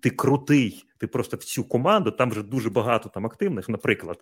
ти 0.01 0.11
крутий, 0.11 0.85
ти 0.99 1.07
просто 1.07 1.37
в 1.37 1.45
цю 1.45 1.65
команду, 1.65 2.11
там 2.11 2.31
вже 2.31 2.43
дуже 2.43 2.71
багато 2.71 3.09
там 3.09 3.27
активних, 3.27 3.69
наприклад, 3.69 4.19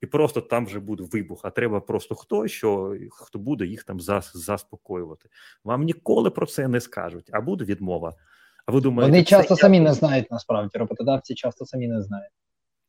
і 0.00 0.06
просто 0.06 0.40
там 0.40 0.66
вже 0.66 0.80
буде 0.80 1.04
вибух. 1.12 1.40
А 1.44 1.50
треба 1.50 1.80
просто 1.80 2.14
хто, 2.14 2.48
що 2.48 2.96
хто 3.10 3.38
буде 3.38 3.66
їх 3.66 3.84
там 3.84 4.00
зас, 4.00 4.36
заспокоювати. 4.36 5.28
Вам 5.64 5.82
ніколи 5.82 6.30
про 6.30 6.46
це 6.46 6.68
не 6.68 6.80
скажуть, 6.80 7.30
а 7.32 7.40
буде 7.40 7.64
відмова. 7.64 8.12
А 8.66 8.72
ви 8.72 8.80
думаєте, 8.80 9.10
вони 9.10 9.24
часто 9.24 9.56
самі 9.56 9.80
не 9.80 9.94
знають 9.94 10.30
насправді. 10.30 10.78
Роботодавці 10.78 11.34
часто 11.34 11.66
самі 11.66 11.88
не 11.88 12.02
знають 12.02 12.32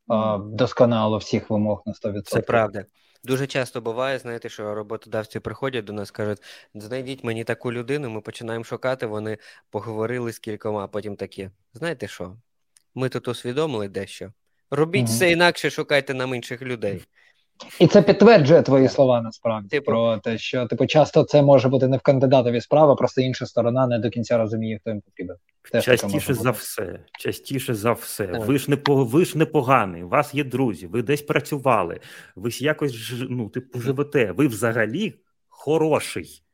а, 0.08 0.38
досконало 0.38 1.18
всіх 1.18 1.50
вимог 1.50 1.84
на 1.86 1.94
100%. 1.94 2.22
Це 2.22 2.42
правда. 2.42 2.86
Дуже 3.26 3.48
часто 3.48 3.82
буває, 3.82 4.20
знаєте, 4.20 4.50
що 4.50 4.76
роботодавці 4.76 5.40
приходять 5.40 5.86
до 5.86 5.94
нас, 5.94 6.12
кажуть, 6.12 6.42
знайдіть 6.74 7.24
мені 7.24 7.44
таку 7.44 7.74
людину, 7.74 8.10
ми 8.10 8.22
починаємо 8.22 8.64
шукати, 8.64 9.06
вони 9.06 9.38
поговорили 9.70 10.32
з 10.32 10.40
кількома, 10.40 10.84
а 10.84 10.88
потім 10.88 11.16
такі. 11.16 11.50
Знаєте 11.74 12.08
що? 12.08 12.38
Ми 12.96 13.10
тут 13.10 13.28
усвідомили 13.28 13.88
дещо. 13.88 14.34
Робіть 14.72 15.04
угу. 15.04 15.12
все 15.12 15.32
інакше, 15.32 15.70
шукайте 15.70 16.14
нам 16.14 16.36
інших 16.36 16.62
людей. 16.62 17.02
І 17.80 17.88
це 17.88 18.02
підтверджує 18.02 18.62
твої 18.62 18.90
слова 18.90 19.22
насправді 19.22 19.70
типу, 19.70 19.86
про 19.86 20.18
те, 20.18 20.38
що 20.38 20.66
типу 20.66 20.86
часто 20.86 21.24
це 21.24 21.42
може 21.42 21.70
бути 21.70 21.88
не 21.88 21.98
в 21.98 22.02
кандидатові 22.02 22.62
справа, 22.62 22.96
просто 22.96 23.22
інша 23.22 23.46
сторона 23.46 23.88
не 23.88 24.00
до 24.00 24.10
кінця 24.10 24.38
розуміє, 24.38 24.80
хто 24.82 24.90
їм 24.90 25.02
потрібен. 25.02 25.36
Теж 25.72 25.86
частіше 25.86 26.34
за 26.34 26.52
все, 26.52 27.00
частіше 27.20 27.74
за 27.74 27.92
все. 27.92 28.28
Так. 28.28 28.46
Ви 28.46 28.58
ж 28.58 28.72
не 28.72 28.78
ви 28.86 29.26
ж 29.26 29.38
не 29.38 29.46
поганий, 29.46 30.04
у 30.04 30.10
вас 30.10 30.34
є 30.34 30.44
друзі, 30.44 30.88
ви 30.88 31.02
десь 31.02 31.22
працювали, 31.22 32.00
ви 32.36 32.52
ж 32.52 32.64
якось 32.64 33.14
ну, 33.30 33.50
типу, 33.50 33.80
живете. 33.80 34.32
Ви 34.32 34.48
взагалі 34.48 35.14
хороший. 35.48 36.45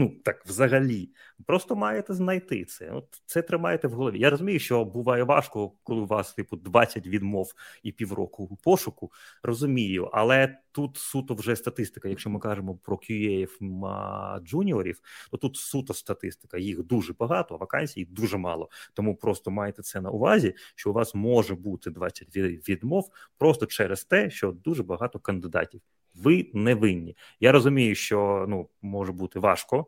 Ну 0.00 0.12
так, 0.24 0.46
взагалі, 0.46 1.10
просто 1.46 1.76
маєте 1.76 2.14
знайти 2.14 2.64
це. 2.64 2.90
От 2.90 3.22
це 3.26 3.42
тримаєте 3.42 3.88
в 3.88 3.92
голові. 3.92 4.18
Я 4.18 4.30
розумію, 4.30 4.58
що 4.58 4.84
буває 4.84 5.22
важко, 5.22 5.72
коли 5.82 6.00
у 6.00 6.06
вас 6.06 6.34
типу 6.34 6.56
20 6.56 7.06
відмов 7.06 7.52
і 7.82 7.92
півроку 7.92 8.58
пошуку. 8.64 9.12
Розумію, 9.42 10.10
але 10.12 10.58
тут 10.72 10.96
суто 10.96 11.34
вже 11.34 11.56
статистика. 11.56 12.08
Якщо 12.08 12.30
ми 12.30 12.40
кажемо 12.40 12.74
про 12.76 12.96
QA 12.96 14.40
джуніорів, 14.40 15.00
то 15.30 15.36
тут 15.36 15.56
суто 15.56 15.94
статистика. 15.94 16.58
Їх 16.58 16.82
дуже 16.82 17.12
багато, 17.12 17.54
а 17.54 17.58
вакансій 17.58 18.04
дуже 18.04 18.36
мало. 18.36 18.68
Тому 18.94 19.16
просто 19.16 19.50
маєте 19.50 19.82
це 19.82 20.00
на 20.00 20.10
увазі, 20.10 20.54
що 20.74 20.90
у 20.90 20.92
вас 20.92 21.14
може 21.14 21.54
бути 21.54 21.90
20 21.90 22.36
відмов 22.68 23.10
просто 23.38 23.66
через 23.66 24.04
те, 24.04 24.30
що 24.30 24.52
дуже 24.52 24.82
багато 24.82 25.18
кандидатів. 25.18 25.80
Ви 26.22 26.50
не 26.54 26.74
винні. 26.74 27.16
Я 27.40 27.52
розумію, 27.52 27.94
що 27.94 28.46
ну 28.48 28.68
може 28.82 29.12
бути 29.12 29.38
важко 29.38 29.86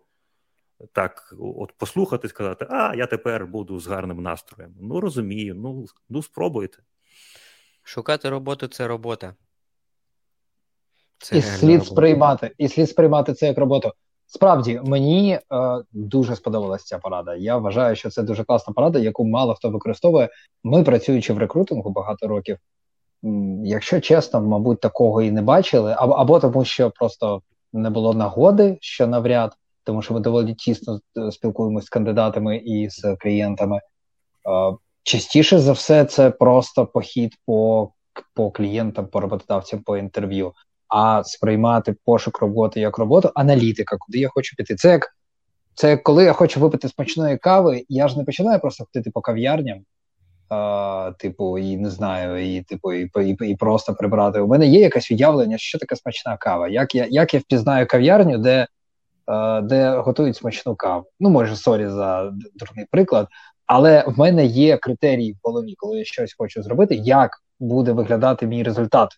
так, 0.92 1.34
от 1.40 1.72
послухати, 1.72 2.28
сказати, 2.28 2.66
а 2.70 2.94
я 2.94 3.06
тепер 3.06 3.46
буду 3.46 3.80
з 3.80 3.86
гарним 3.86 4.22
настроєм. 4.22 4.74
Ну 4.80 5.00
розумію, 5.00 5.54
ну 5.54 5.86
ну 6.08 6.22
спробуйте. 6.22 6.78
Шукати 7.82 8.30
роботу 8.30 8.66
це 8.66 8.86
робота. 8.86 9.34
Це 11.18 11.38
і 11.38 11.42
слід 11.42 11.70
робота. 11.70 11.90
сприймати, 11.90 12.50
і 12.58 12.68
слід 12.68 12.90
сприймати 12.90 13.34
це 13.34 13.46
як 13.46 13.58
роботу. 13.58 13.92
Справді, 14.26 14.80
мені 14.84 15.32
е, 15.32 15.40
дуже 15.92 16.36
сподобалася 16.36 16.84
ця 16.84 16.98
порада. 16.98 17.34
Я 17.34 17.56
вважаю, 17.56 17.96
що 17.96 18.10
це 18.10 18.22
дуже 18.22 18.44
класна 18.44 18.74
порада, 18.74 18.98
яку 18.98 19.24
мало 19.24 19.54
хто 19.54 19.70
використовує. 19.70 20.28
Ми, 20.64 20.84
працюючи 20.84 21.32
в 21.32 21.38
рекрутингу 21.38 21.90
багато 21.90 22.28
років, 22.28 22.58
якщо 23.64 24.00
чесно, 24.00 24.40
мабуть, 24.40 24.80
такого 24.80 25.22
і 25.22 25.30
не 25.30 25.42
бачили, 25.42 25.94
або, 25.98 26.12
або 26.12 26.40
тому, 26.40 26.64
що 26.64 26.90
просто 26.90 27.42
не 27.72 27.90
було 27.90 28.14
нагоди, 28.14 28.78
що 28.80 29.06
навряд, 29.06 29.52
тому 29.84 30.02
що 30.02 30.14
ми 30.14 30.20
доволі 30.20 30.54
тісно 30.54 31.00
е, 31.18 31.32
спілкуємося 31.32 31.86
з 31.86 31.88
кандидатами 31.88 32.56
і 32.56 32.90
з 32.90 33.16
клієнтами. 33.16 33.80
Частіше 35.02 35.58
за 35.58 35.72
все, 35.72 36.04
це 36.04 36.30
просто 36.30 36.86
похід 36.86 37.34
по 37.46 37.90
по 38.34 38.50
клієнтам, 38.50 39.06
по 39.06 39.20
роботодавцям, 39.20 39.80
по 39.80 39.96
інтерв'ю, 39.96 40.52
а 40.88 41.24
сприймати 41.24 41.94
пошук 42.04 42.38
роботи 42.38 42.80
як 42.80 42.98
роботу, 42.98 43.30
аналітика, 43.34 43.96
куди 44.00 44.18
я 44.18 44.28
хочу 44.28 44.56
піти. 44.56 44.74
Це 44.74 44.88
як 44.88 45.16
це 45.74 45.96
коли 45.96 46.24
я 46.24 46.32
хочу 46.32 46.60
випити 46.60 46.88
смачної 46.88 47.38
кави, 47.38 47.84
я 47.88 48.08
ж 48.08 48.18
не 48.18 48.24
починаю 48.24 48.60
просто 48.60 48.84
ходити 48.84 49.10
по 49.10 49.20
кав'ярням 49.20 49.84
Типу, 51.18 51.58
і 51.58 51.76
не 51.76 51.90
знаю, 51.90 52.56
і 52.56 52.62
типу, 52.62 52.92
і, 52.92 53.10
і, 53.20 53.36
і 53.50 53.56
просто 53.56 53.94
прибрати. 53.94 54.40
У 54.40 54.46
мене 54.46 54.66
є 54.66 54.80
якесь 54.80 55.10
уявлення, 55.10 55.58
що 55.58 55.78
таке 55.78 55.96
смачна 55.96 56.36
кава. 56.36 56.68
Як 56.68 56.94
я 56.94 57.06
як 57.10 57.34
я 57.34 57.40
впізнаю 57.40 57.86
кав'ярню, 57.86 58.38
де 58.38 58.66
де 59.62 59.90
готують 59.90 60.36
смачну 60.36 60.74
каву? 60.74 61.04
Ну, 61.20 61.30
може, 61.30 61.56
sorry 61.56 61.88
за 61.88 62.32
дурний 62.54 62.86
приклад, 62.90 63.28
але 63.66 64.04
в 64.06 64.18
мене 64.18 64.44
є 64.46 64.76
критерії 64.76 65.32
в 65.32 65.36
голові, 65.42 65.74
коли 65.76 65.98
я 65.98 66.04
щось 66.04 66.34
хочу 66.38 66.62
зробити, 66.62 66.94
як 66.94 67.30
буде 67.60 67.92
виглядати 67.92 68.46
мій 68.46 68.62
результат 68.62 69.10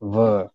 в 0.00 0.48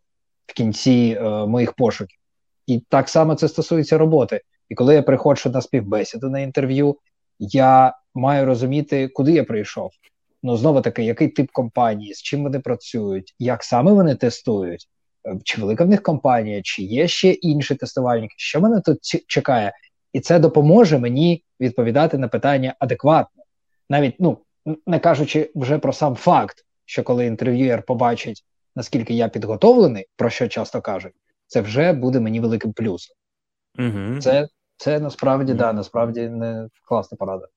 в 0.48 0.54
кінці 0.54 1.18
е, 1.20 1.30
моїх 1.46 1.74
пошуків. 1.74 2.20
І 2.68 2.80
так 2.90 3.10
само 3.10 3.36
це 3.36 3.48
стосується 3.48 3.98
роботи. 3.98 4.42
І 4.70 4.76
коли 4.76 4.96
я 4.96 5.02
приходжу 5.02 5.50
на 5.50 5.62
співбесіду 5.62 6.30
на 6.30 6.40
інтерв'ю, 6.40 6.98
я 7.40 7.94
маю 8.16 8.46
розуміти, 8.46 9.08
куди 9.08 9.32
я 9.32 9.44
прийшов. 9.44 9.92
Ну, 10.44 10.58
знову 10.58 10.82
таки, 10.82 11.04
який 11.04 11.28
тип 11.28 11.52
компанії, 11.52 12.14
з 12.14 12.22
чим 12.22 12.44
вони 12.44 12.60
працюють, 12.60 13.36
як 13.40 13.64
саме 13.64 13.92
вони 13.92 14.16
тестують, 14.16 14.88
е, 15.28 15.36
чи 15.44 15.62
велика 15.62 15.84
в 15.84 15.88
них 15.88 16.04
компанія, 16.04 16.62
чи 16.64 16.84
є 16.84 17.08
ще 17.08 17.32
інші 17.32 17.76
тестувальники, 17.76 18.36
що 18.38 18.62
мене 18.62 18.82
тут 18.82 19.00
чекає, 19.28 19.74
і 20.14 20.20
це 20.20 20.40
допоможе 20.40 21.00
мені 21.00 21.44
відповідати 21.60 22.18
на 22.18 22.28
питання 22.28 22.76
адекватно, 22.80 23.44
навіть 23.90 24.16
ну 24.20 24.38
не 24.88 25.00
кажучи 25.00 25.52
вже 25.56 25.78
про 25.78 25.94
сам 25.94 26.16
факт, 26.16 26.66
що 26.86 27.04
коли 27.04 27.26
інтерв'юєр 27.26 27.84
побачить, 27.84 28.46
наскільки 28.76 29.14
я 29.14 29.28
підготовлений, 29.28 30.06
про 30.16 30.30
що 30.30 30.48
часто 30.48 30.82
кажуть, 30.82 31.14
це 31.48 31.62
вже 31.62 31.94
буде 31.94 32.20
мені 32.20 32.40
великим 32.40 32.74
плюсом. 32.74 33.16
Угу. 33.80 34.22
Це 34.22 34.48
це 34.78 35.00
насправді 35.00 35.52
угу. 35.52 35.60
да, 35.60 35.74
насправді 35.74 36.30
не 36.30 36.70
класна 36.88 37.18
порада. 37.18 37.48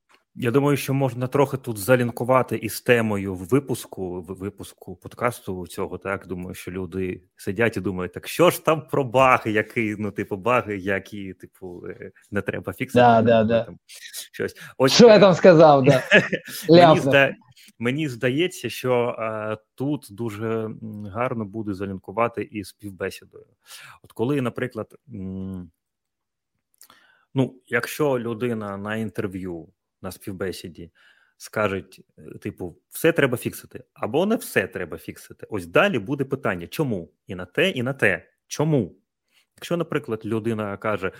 Я 0.40 0.50
думаю, 0.50 0.76
що 0.76 0.94
можна 0.94 1.26
трохи 1.26 1.56
тут 1.56 1.78
залінкувати 1.78 2.56
із 2.56 2.80
темою 2.80 3.34
випуску 3.34 4.22
випуску 4.22 4.96
подкасту 4.96 5.66
цього. 5.66 5.98
Так 5.98 6.26
думаю, 6.26 6.54
що 6.54 6.70
люди 6.70 7.22
сидять 7.36 7.76
і 7.76 7.80
думають, 7.80 8.12
так 8.12 8.28
що 8.28 8.50
ж 8.50 8.64
там 8.64 8.88
про 8.88 9.04
баги, 9.04 9.52
які 9.52 9.96
ну, 9.98 10.10
типу, 10.10 10.36
баги, 10.36 10.76
які 10.76 11.32
типу 11.34 11.82
е, 11.88 12.12
не 12.30 12.42
треба 12.42 12.72
фіксити. 12.72 12.98
Да, 12.98 13.22
да, 13.22 13.44
да. 13.44 13.64
Там, 13.64 13.78
щось. 14.32 14.56
Ось, 14.78 14.92
Що 14.92 15.08
я 15.08 15.18
там 15.18 15.34
сказав? 15.34 15.84
Да. 15.84 16.02
мені, 16.68 17.00
зда... 17.00 17.34
мені 17.78 18.08
здається, 18.08 18.70
що 18.70 19.16
а, 19.18 19.56
тут 19.74 20.06
дуже 20.10 20.70
гарно 21.12 21.44
буде 21.44 21.74
залінкувати 21.74 22.42
із 22.42 22.68
співбесідою. 22.68 23.46
От 24.02 24.12
коли, 24.12 24.40
наприклад, 24.40 24.94
м- 25.14 25.70
ну, 27.34 27.54
якщо 27.66 28.18
людина 28.18 28.76
на 28.76 28.96
інтерв'ю 28.96 29.68
на 30.02 30.12
співбесіді 30.12 30.90
скажуть, 31.36 32.00
е, 32.18 32.38
типу, 32.38 32.78
все 32.88 33.12
треба 33.12 33.36
фіксити, 33.36 33.84
або 33.92 34.26
не 34.26 34.36
все 34.36 34.66
треба 34.66 34.98
фіксити. 34.98 35.46
Ось 35.50 35.66
далі 35.66 35.98
буде 35.98 36.24
питання: 36.24 36.66
чому? 36.66 37.12
І 37.26 37.34
на 37.34 37.44
те, 37.44 37.70
і 37.70 37.82
на 37.82 37.92
те. 37.92 38.30
Чому? 38.46 38.96
Якщо, 39.56 39.76
наприклад, 39.76 40.26
людина 40.26 40.76
каже: 40.76 41.12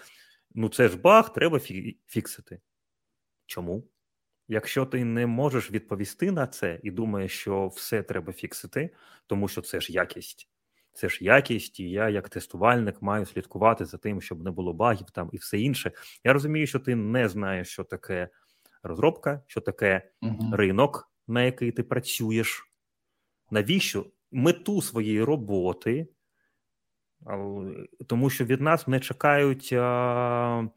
ну 0.55 0.69
це 0.69 0.89
ж 0.89 0.97
баг, 0.97 1.33
треба 1.33 1.61
фіксити. 2.07 2.61
Чому? 3.47 3.89
Якщо 4.49 4.87
ти 4.87 5.05
не 5.05 5.27
можеш 5.27 5.71
відповісти 5.71 6.31
на 6.31 6.47
це 6.47 6.81
і 6.83 6.91
думаєш, 6.91 7.33
що 7.33 7.67
все 7.67 8.03
треба 8.03 8.33
фіксити, 8.33 8.91
тому 9.27 9.49
що 9.49 9.63
це 9.63 9.81
ж 9.81 9.93
якість, 9.93 10.49
це 10.93 11.09
ж 11.09 11.25
якість, 11.25 11.81
і 11.81 11.91
я, 11.91 12.09
як 12.09 12.29
тестувальник, 12.29 13.03
маю 13.03 13.27
слідкувати 13.27 13.85
за 13.85 13.99
тим, 13.99 14.23
щоб 14.23 14.43
не 14.43 14.51
було 14.51 14.73
багів 14.73 15.11
там 15.11 15.31
і 15.33 15.37
все 15.37 15.59
інше. 15.59 15.93
Я 16.25 16.33
розумію, 16.33 16.67
що 16.67 16.79
ти 16.79 16.97
не 16.97 17.29
знаєш, 17.29 17.69
що 17.69 17.85
таке 17.85 18.29
розробка, 18.83 19.43
що 19.47 19.61
таке 19.61 20.11
uh 20.23 20.57
ринок, 20.57 21.13
на 21.27 21.43
який 21.43 21.73
ти 21.73 21.83
працюєш, 21.83 22.73
навіщо 23.51 24.07
мету 24.31 24.83
своєї 24.83 25.23
роботи, 25.23 26.09
тому 28.07 28.31
що 28.31 28.45
від 28.45 28.61
нас 28.61 28.89
не 28.89 29.01
чекають 29.01 29.73
а, 29.73 30.69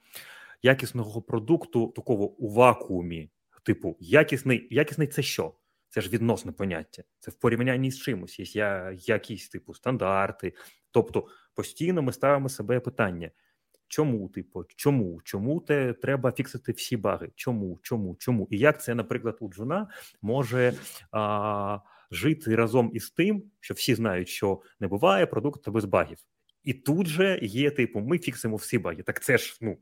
якісного 0.61 1.21
продукту 1.21 1.87
такого 1.87 2.27
у 2.27 2.53
вакуумі. 2.53 3.29
Типу, 3.63 3.97
якісний 3.99 4.67
якісний 4.71 5.07
це 5.07 5.21
що? 5.21 5.53
Це 5.89 6.01
ж 6.01 6.09
відносне 6.09 6.51
поняття. 6.51 7.03
Це 7.19 7.31
в 7.31 7.33
порівнянні 7.33 7.91
з 7.91 8.01
чимось. 8.01 8.55
Є 8.55 8.97
якісь 8.99 9.49
типу 9.49 9.73
стандарти. 9.73 10.53
Тобто 10.91 11.27
постійно 11.53 12.01
ми 12.01 12.13
ставимо 12.13 12.49
себе 12.49 12.79
питання: 12.79 13.31
Чому, 13.91 14.29
типу, 14.29 14.63
чому? 14.75 15.21
Чому 15.23 15.59
те 15.59 15.93
треба 15.93 16.31
фіксити 16.31 16.71
всі 16.71 16.97
баги? 16.97 17.29
Чому, 17.35 17.79
чому, 17.81 18.15
чому? 18.15 18.47
І 18.51 18.57
як 18.57 18.81
це, 18.83 18.95
наприклад, 18.95 19.37
у 19.39 19.49
Джуна 19.49 19.87
може 20.21 20.73
а, 21.11 21.79
жити 22.11 22.55
разом 22.55 22.91
із 22.93 23.09
тим, 23.09 23.43
що 23.59 23.73
всі 23.73 23.95
знають, 23.95 24.29
що 24.29 24.61
не 24.79 24.87
буває 24.87 25.25
продукту 25.25 25.71
без 25.71 25.85
багів. 25.85 26.17
І 26.63 26.73
тут 26.73 27.07
же 27.07 27.39
є, 27.41 27.71
типу, 27.71 27.99
ми 27.99 28.17
фіксимо 28.17 28.55
всі 28.55 28.77
баги. 28.77 29.03
Так 29.03 29.23
це 29.23 29.37
ж 29.37 29.57
ну 29.61 29.77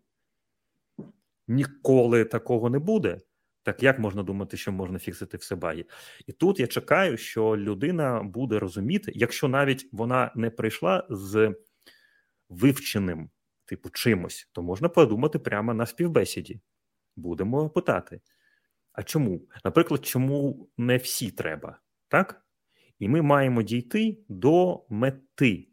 ніколи 1.47 2.25
такого 2.25 2.69
не 2.69 2.79
буде. 2.79 3.17
Так 3.63 3.83
як 3.83 3.99
можна 3.99 4.23
думати, 4.23 4.57
що 4.57 4.71
можна 4.71 4.99
фіксити 4.99 5.37
все 5.37 5.55
баги? 5.55 5.85
І 6.27 6.31
тут 6.31 6.59
я 6.59 6.67
чекаю, 6.67 7.17
що 7.17 7.57
людина 7.57 8.23
буде 8.23 8.59
розуміти, 8.59 9.11
якщо 9.15 9.47
навіть 9.47 9.89
вона 9.91 10.31
не 10.35 10.49
прийшла 10.49 11.07
з 11.09 11.55
вивченим 12.49 13.29
типу, 13.69 13.89
чимось, 13.89 14.49
то 14.51 14.61
можна 14.61 14.89
подумати 14.89 15.39
прямо 15.39 15.73
на 15.73 15.85
співбесіді. 15.85 16.61
Будемо 17.15 17.69
питати. 17.69 18.21
А 18.93 19.03
чому? 19.03 19.41
Наприклад, 19.65 20.05
чому 20.05 20.69
не 20.77 20.97
всі 20.97 21.31
треба, 21.31 21.79
так? 22.07 22.45
І 22.99 23.09
ми 23.09 23.21
маємо 23.21 23.61
дійти 23.61 24.17
до 24.29 24.85
мети. 24.89 25.67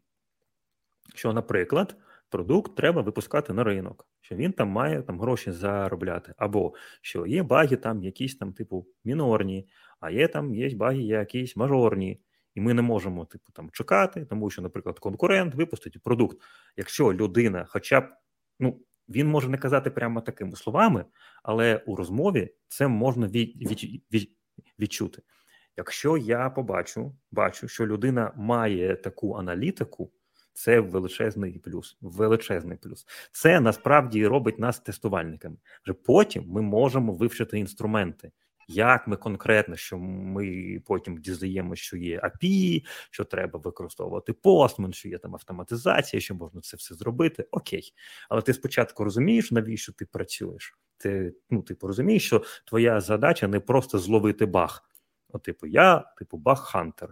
Що, 1.15 1.33
наприклад, 1.33 1.95
продукт 2.29 2.75
треба 2.75 3.01
випускати 3.01 3.53
на 3.53 3.63
ринок, 3.63 4.07
що 4.21 4.35
він 4.35 4.53
там 4.53 4.69
має 4.69 5.01
там 5.01 5.19
гроші 5.19 5.51
заробляти, 5.51 6.33
або 6.37 6.73
що 7.01 7.25
є 7.25 7.43
баги 7.43 7.75
там 7.75 8.03
якісь 8.03 8.37
там, 8.37 8.53
типу, 8.53 8.87
мінорні, 9.03 9.67
а 9.99 10.11
є 10.11 10.27
там 10.27 10.55
є 10.55 10.75
баги 10.75 11.01
якісь 11.01 11.55
мажорні. 11.55 12.21
І 12.57 12.61
ми 12.61 12.73
не 12.73 12.81
можемо 12.81 13.25
типу 13.25 13.51
там 13.53 13.69
чекати, 13.69 14.25
тому 14.25 14.49
що, 14.49 14.61
наприклад, 14.61 14.99
конкурент 14.99 15.55
випустить 15.55 16.03
продукт. 16.03 16.37
Якщо 16.77 17.13
людина, 17.13 17.65
хоча 17.69 18.01
б 18.01 18.05
ну 18.59 18.79
він 19.09 19.27
може 19.27 19.49
не 19.49 19.57
казати 19.57 19.89
прямо 19.89 20.21
такими 20.21 20.55
словами, 20.55 21.05
але 21.43 21.83
у 21.87 21.95
розмові 21.95 22.53
це 22.67 22.87
можна 22.87 23.27
від, 23.27 23.71
від, 23.71 24.03
від, 24.13 24.31
відчути. 24.79 25.21
Якщо 25.75 26.17
я 26.17 26.49
побачу, 26.49 27.15
бачу, 27.31 27.67
що 27.67 27.87
людина 27.87 28.33
має 28.35 28.95
таку 28.95 29.35
аналітику, 29.35 30.11
Це 30.53 30.79
величезний 30.79 31.59
плюс. 31.59 31.97
Величезний 32.01 32.77
плюс. 32.77 33.05
Це 33.31 33.59
насправді 33.59 34.27
робить 34.27 34.59
нас 34.59 34.79
тестувальниками. 34.79 35.57
Вже 35.83 35.93
потім 35.93 36.45
ми 36.47 36.61
можемо 36.61 37.13
вивчити 37.13 37.59
інструменти. 37.59 38.31
Як 38.67 39.07
ми 39.07 39.17
конкретно, 39.17 39.75
що 39.75 39.97
ми 39.97 40.79
потім 40.85 41.17
дізнаємося, 41.17 41.81
що 41.83 41.97
є 41.97 42.19
API, 42.19 42.85
що 43.11 43.23
треба 43.23 43.59
використовувати 43.59 44.31
Postman, 44.31 44.91
що 44.91 45.09
є 45.09 45.17
там 45.17 45.33
автоматизація, 45.33 46.19
що 46.19 46.35
можна 46.35 46.61
це 46.61 46.77
все 46.77 46.95
зробити. 46.95 47.47
Окей, 47.51 47.93
але 48.29 48.41
ти 48.41 48.53
спочатку 48.53 49.03
розумієш, 49.03 49.51
навіщо 49.51 49.93
ти 49.93 50.05
працюєш? 50.05 50.77
Ти 50.97 51.33
ну, 51.49 51.61
типу, 51.61 51.87
розумієш, 51.87 52.25
що 52.25 52.43
твоя 52.65 53.01
задача 53.01 53.47
не 53.47 53.59
просто 53.59 53.99
зловити 53.99 54.45
баг. 54.45 54.83
От, 55.29 55.43
типу, 55.43 55.67
я, 55.67 55.99
типу, 56.17 56.37
баг-хантер. 56.37 57.09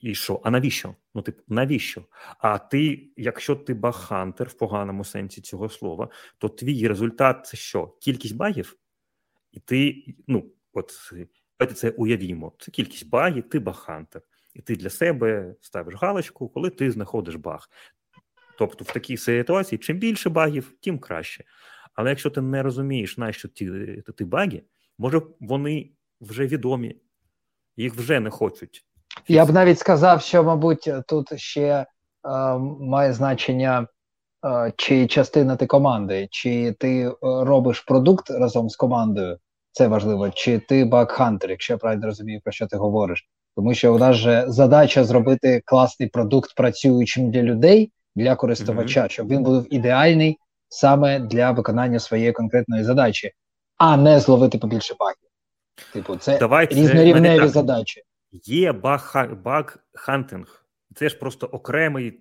І 0.00 0.14
що? 0.14 0.40
А 0.44 0.50
навіщо? 0.50 0.94
Ну, 1.14 1.22
типу, 1.22 1.42
навіщо? 1.48 2.04
А 2.38 2.58
ти, 2.58 3.10
якщо 3.16 3.56
ти 3.56 3.74
баг-хантер 3.74 4.48
в 4.48 4.54
поганому 4.54 5.04
сенсі 5.04 5.40
цього 5.40 5.68
слова, 5.68 6.08
то 6.38 6.48
твій 6.48 6.88
результат 6.88 7.46
це 7.46 7.56
що? 7.56 7.86
Кількість 7.86 8.36
багів? 8.36 8.76
І 9.52 9.60
ти, 9.60 10.04
ну, 10.26 10.44
от 10.72 10.92
давайте 11.58 11.74
це 11.74 11.90
уявімо. 11.90 12.52
Це 12.58 12.70
кількість 12.70 13.08
багів, 13.08 13.48
ти 13.48 13.58
баг-хантер. 13.58 14.20
І 14.54 14.62
ти 14.62 14.76
для 14.76 14.90
себе 14.90 15.54
ставиш 15.60 15.94
галочку, 15.94 16.48
коли 16.48 16.70
ти 16.70 16.90
знаходиш 16.90 17.34
баг. 17.34 17.68
Тобто, 18.58 18.84
в 18.84 18.92
такій 18.92 19.16
ситуації, 19.16 19.78
чим 19.78 19.98
більше 19.98 20.30
багів, 20.30 20.72
тим 20.80 20.98
краще. 20.98 21.44
Але 21.94 22.10
якщо 22.10 22.30
ти 22.30 22.40
не 22.40 22.62
розумієш, 22.62 23.18
на 23.18 23.32
що 23.32 23.48
ті, 23.48 23.70
ті 24.18 24.24
баги, 24.24 24.62
може 24.98 25.22
вони 25.40 25.90
вже 26.20 26.46
відомі, 26.46 26.96
їх 27.76 27.94
вже 27.94 28.20
не 28.20 28.30
хочуть. 28.30 28.86
Я 29.28 29.46
б 29.46 29.50
навіть 29.50 29.78
сказав, 29.78 30.22
що, 30.22 30.44
мабуть, 30.44 30.90
тут 31.08 31.40
ще 31.40 31.68
е, 31.68 31.86
має 32.80 33.12
значення, 33.12 33.86
чи 34.76 35.06
частина 35.06 35.56
ти 35.56 35.66
команди, 35.66 36.28
чи 36.30 36.72
ти 36.72 37.06
е, 37.06 37.12
робиш 37.22 37.80
продукт 37.80 38.30
разом 38.30 38.68
з 38.68 38.76
командою, 38.76 39.38
це 39.72 39.88
важливо, 39.88 40.30
чи 40.30 40.58
ти 40.58 40.84
баг-хантер, 40.84 41.50
якщо 41.50 41.72
я 41.72 41.78
правильно 41.78 42.06
розумію, 42.06 42.40
про 42.44 42.52
що 42.52 42.66
ти 42.66 42.76
говориш. 42.76 43.28
Тому 43.56 43.74
що 43.74 43.94
у 43.94 43.98
нас 43.98 44.16
же 44.16 44.44
задача 44.48 45.04
зробити 45.04 45.62
класний 45.64 46.08
продукт 46.08 46.54
працюючим 46.54 47.30
для 47.30 47.42
людей, 47.42 47.92
для 48.16 48.36
користувача, 48.36 49.02
mm-hmm. 49.02 49.08
щоб 49.08 49.28
він 49.28 49.42
був 49.42 49.74
ідеальний 49.74 50.38
саме 50.68 51.18
для 51.18 51.50
виконання 51.50 51.98
своєї 51.98 52.32
конкретної 52.32 52.84
задачі, 52.84 53.30
а 53.76 53.96
не 53.96 54.20
зловити 54.20 54.58
побільше 54.58 54.94
багів. 54.98 55.16
Типу, 55.92 56.16
це 56.16 56.38
Давайте, 56.38 56.74
різнорівневі 56.74 57.48
задачі. 57.48 58.02
Є 58.44 58.72
баг-хантинг. 58.72 60.64
Це 60.96 61.08
ж 61.08 61.18
просто 61.18 61.46
окремий 61.46 62.20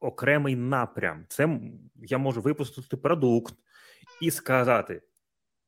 окремий 0.00 0.56
напрям. 0.56 1.24
Це 1.28 1.60
я 1.96 2.18
можу 2.18 2.40
випустити 2.40 2.96
продукт 2.96 3.54
і 4.20 4.30
сказати: 4.30 5.02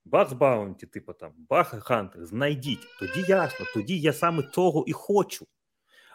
bug 0.05 0.35
bounty, 0.35 0.87
типу 0.87 1.13
там, 1.13 1.33
bug 1.51 1.71
hunting, 1.71 2.25
знайдіть. 2.25 2.87
Тоді 2.99 3.25
ясно, 3.29 3.67
тоді 3.75 4.01
я 4.01 4.13
саме 4.13 4.43
того 4.43 4.85
і 4.87 4.93
хочу. 4.93 5.47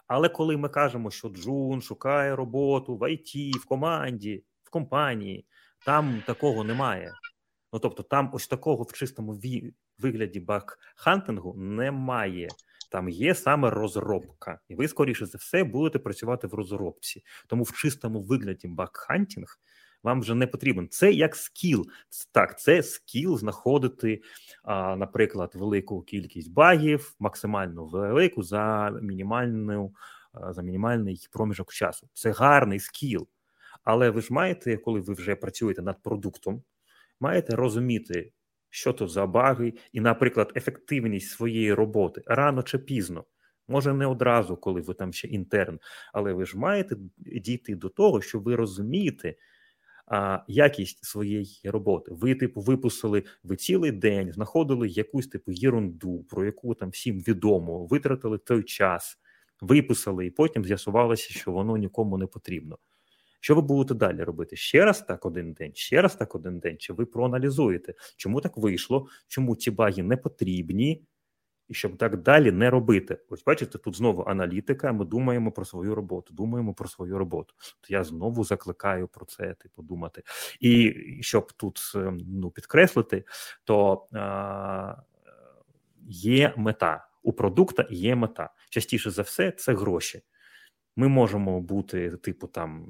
Але 0.07 0.29
коли 0.29 0.57
ми 0.57 0.69
кажемо, 0.69 1.11
що 1.11 1.29
June 1.29 1.81
шукає 1.81 2.35
роботу 2.35 2.97
в 2.97 3.11
ІТ, 3.11 3.55
в 3.55 3.65
команді, 3.65 4.43
в 4.63 4.69
компанії, 4.69 5.45
там 5.85 6.23
такого 6.27 6.63
немає. 6.63 7.13
Ну 7.73 7.79
тобто, 7.79 8.03
там 8.03 8.29
ось 8.33 8.47
такого 8.47 8.83
в 8.83 8.93
чистому 8.93 9.41
вигляді 9.97 10.39
bug 10.39 10.70
hunting 10.70 11.43
у 11.43 11.53
немає. 11.57 12.47
Там 12.91 13.09
є 13.09 13.35
саме 13.35 13.69
розробка, 13.69 14.59
і 14.69 14.75
ви, 14.75 14.87
скоріше 14.87 15.25
за 15.25 15.37
все, 15.37 15.63
будете 15.63 15.99
працювати 15.99 16.47
в 16.47 16.53
розробці. 16.53 17.23
Тому 17.47 17.63
в 17.63 17.71
чистому 17.71 18.21
вигляді 18.21 18.67
bug 18.67 18.95
hunting 18.95 19.59
вам 20.03 20.21
вже 20.21 20.35
не 20.35 20.47
потрібен. 20.47 20.87
Це 20.89 21.11
як 21.11 21.35
скіл. 21.35 21.85
Так, 22.31 22.59
це 22.59 22.83
скіл 22.83 23.37
знаходити, 23.37 24.21
а, 24.63 24.95
наприклад, 24.95 25.51
велику 25.55 26.01
кількість 26.01 26.53
багів, 26.53 27.15
максимально 27.19 27.85
велику 27.85 28.43
за 28.43 28.89
мінімальну, 29.01 29.93
за 30.49 30.61
мінімальний 30.61 31.27
проміжок 31.31 31.73
часу. 31.73 32.07
Це 32.13 32.31
гарний 32.31 32.79
скіл. 32.79 33.27
Але 33.83 34.09
ви 34.09 34.21
ж 34.21 34.33
маєте, 34.33 34.77
коли 34.77 34.99
ви 34.99 35.13
вже 35.13 35.35
працюєте 35.35 35.81
над 35.81 36.03
продуктом, 36.03 36.63
маєте 37.19 37.55
розуміти, 37.55 38.31
що 38.75 38.93
то 38.93 39.07
за 39.07 39.25
баги, 39.25 39.73
і, 39.91 40.01
наприклад, 40.01 40.51
ефективність 40.55 41.29
своєї 41.29 41.73
роботи 41.73 42.21
рано 42.25 42.63
чи 42.63 42.77
пізно. 42.77 43.25
Може, 43.67 43.93
не 43.93 44.05
одразу, 44.05 44.57
коли 44.57 44.81
ви 44.81 44.93
там 44.93 45.13
ще 45.13 45.27
інтерн, 45.27 45.79
але 46.13 46.33
ви 46.33 46.45
ж 46.45 46.57
маєте 46.57 46.95
дійти 47.17 47.75
до 47.75 47.89
того, 47.89 48.21
що 48.21 48.39
ви 48.39 48.55
розумієте 48.55 49.35
а, 50.07 50.39
якість 50.47 51.05
своєї 51.05 51.61
роботи. 51.63 52.11
Ви, 52.13 52.35
типу, 52.35 52.61
випустили 52.61 53.23
ви 53.43 53.55
цілий 53.55 53.91
день, 53.91 54.31
знаходили 54.31 54.87
якусь 54.87 55.27
типу 55.27 55.51
єрунду, 55.51 56.23
про 56.29 56.45
яку 56.45 56.75
там 56.75 56.89
всім 56.89 57.19
відомо, 57.19 57.85
витратили 57.85 58.37
той 58.37 58.63
час, 58.63 59.17
виписали, 59.61 60.25
і 60.25 60.31
потім 60.31 60.65
з'ясувалося, 60.65 61.33
що 61.33 61.51
воно 61.51 61.77
нікому 61.77 62.17
не 62.17 62.27
потрібно. 62.27 62.77
Що 63.45 63.55
ви 63.55 63.61
будете 63.61 63.93
далі 63.93 64.23
робити? 64.23 64.55
Ще 64.55 64.85
раз 64.85 65.01
так 65.01 65.25
один 65.25 65.53
день, 65.53 65.71
ще 65.75 66.01
раз 66.01 66.15
так 66.15 66.35
один 66.35 66.59
день. 66.59 66.77
Чи 66.77 66.93
ви 66.93 67.05
проаналізуєте, 67.05 67.93
чому 68.17 68.41
так 68.41 68.57
вийшло, 68.57 69.07
чому 69.27 69.55
ці 69.55 69.71
баги 69.71 70.03
не 70.03 70.17
потрібні, 70.17 71.05
і 71.67 71.73
щоб 71.73 71.97
так 71.97 72.21
далі 72.21 72.51
не 72.51 72.69
робити? 72.69 73.17
Ось 73.29 73.43
бачите, 73.43 73.77
тут 73.77 73.95
знову 73.95 74.23
аналітика. 74.27 74.91
Ми 74.91 75.05
думаємо 75.05 75.51
про 75.51 75.65
свою 75.65 75.95
роботу, 75.95 76.33
думаємо 76.33 76.73
про 76.73 76.87
свою 76.87 77.17
роботу. 77.17 77.53
То 77.81 77.93
я 77.93 78.03
знову 78.03 78.43
закликаю 78.43 79.07
про 79.07 79.25
це 79.25 79.53
типу 79.53 79.81
думати. 79.81 80.23
І 80.59 80.95
щоб 81.21 81.51
тут 81.51 81.79
ем, 81.95 82.17
ну, 82.27 82.51
підкреслити, 82.51 83.23
то 83.63 84.07
а, 84.13 84.95
є 86.07 86.53
мета 86.57 87.07
у 87.23 87.33
продукта 87.33 87.87
є 87.89 88.15
мета. 88.15 88.49
Частіше 88.69 89.11
за 89.11 89.21
все, 89.21 89.51
це 89.51 89.73
гроші. 89.73 90.21
Ми 90.95 91.07
можемо 91.07 91.61
бути, 91.61 92.17
типу, 92.17 92.47
там 92.47 92.87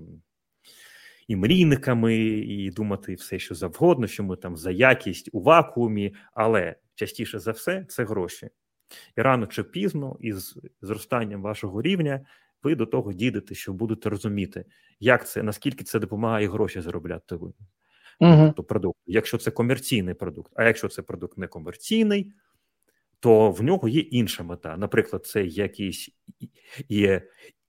і 1.28 1.36
мрійниками, 1.36 2.15
і 2.15 2.69
думати 2.69 3.15
все, 3.15 3.39
що 3.39 3.55
завгодно, 3.55 4.07
що 4.07 4.23
ми 4.23 4.36
там 4.36 4.57
за 4.57 4.71
якість 4.71 5.30
у 5.32 5.41
вакуумі, 5.41 6.15
але 6.34 6.76
частіше 6.95 7.39
за 7.39 7.51
все 7.51 7.86
це 7.89 8.03
гроші. 8.03 8.49
І 9.17 9.21
рано 9.21 9.47
чи 9.47 9.63
пізно, 9.63 10.17
із 10.19 10.57
зростанням 10.82 11.41
вашого 11.41 11.82
рівня, 11.82 12.26
ви 12.63 12.76
до 12.76 12.86
того 12.86 13.13
дійдете, 13.13 13.55
що 13.55 13.73
будете 13.73 14.09
розуміти, 14.09 14.65
як 14.99 15.28
це, 15.28 15.43
наскільки 15.43 15.84
це 15.84 15.99
допомагає 15.99 16.47
гроші 16.47 16.82
заробляти 16.82 17.36
ви. 17.36 17.53
Uh-huh. 18.19 18.45
Тобто 18.45 18.63
продукт. 18.63 18.99
Якщо 19.05 19.38
це 19.38 19.51
комерційний 19.51 20.13
продукт, 20.13 20.51
а 20.55 20.63
якщо 20.63 20.88
це 20.88 21.01
продукт 21.01 21.38
не 21.38 21.47
комерційний, 21.47 22.32
то 23.19 23.51
в 23.51 23.63
нього 23.63 23.88
є 23.88 23.99
інша 23.99 24.43
мета. 24.43 24.78
Наприклад, 24.78 25.26
це 25.26 25.43
якийсь 25.43 26.09
є 26.89 27.21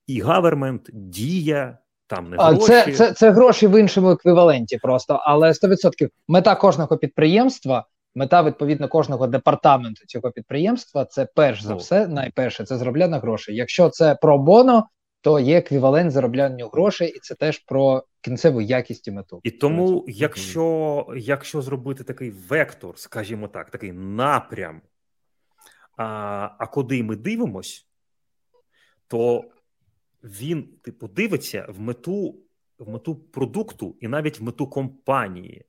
і 0.07 0.21
гавермент, 0.21 0.89
дія, 0.93 1.77
там 2.07 2.29
не 2.29 2.37
гроші. 2.37 2.65
Це, 2.67 2.91
це, 2.91 3.11
це 3.11 3.31
гроші 3.31 3.67
в 3.67 3.79
іншому 3.79 4.11
еквіваленті 4.11 4.77
просто, 4.77 5.21
але 5.23 5.51
100% 5.51 6.09
мета 6.27 6.55
кожного 6.55 6.97
підприємства, 6.97 7.85
мета 8.15 8.43
відповідно 8.43 8.87
кожного 8.87 9.27
департаменту 9.27 10.05
цього 10.05 10.31
підприємства 10.31 11.05
це 11.05 11.27
перш 11.35 11.63
за 11.63 11.75
все, 11.75 12.07
найперше, 12.07 12.65
це 12.65 12.77
заробляння 12.77 13.19
грошей. 13.19 13.55
Якщо 13.55 13.89
це 13.89 14.15
про 14.15 14.37
боно, 14.37 14.87
то 15.21 15.39
є 15.39 15.57
еквівалент 15.57 16.11
зароблянню 16.11 16.67
грошей, 16.67 17.09
і 17.09 17.19
це 17.19 17.35
теж 17.35 17.59
про 17.59 18.03
кінцеву 18.21 18.61
якість 18.61 19.07
і 19.07 19.11
мету. 19.11 19.39
І 19.43 19.51
тому, 19.51 20.05
якщо 20.07 21.07
якщо 21.17 21.61
зробити 21.61 22.03
такий 22.03 22.31
вектор, 22.31 22.97
скажімо 22.97 23.47
так, 23.47 23.69
такий 23.69 23.91
напрям, 23.91 24.81
а, 25.97 26.05
а 26.59 26.67
куди 26.67 27.03
ми 27.03 27.15
дивимось, 27.15 27.87
то 29.07 29.43
він 30.23 30.63
типу 30.81 31.07
дивиться 31.07 31.65
в 31.69 31.79
мету 31.79 32.39
в 32.79 32.89
мету 32.89 33.15
продукту 33.15 33.97
і 33.99 34.07
навіть 34.07 34.39
в 34.39 34.43
мету 34.43 34.67
компанії. 34.67 35.65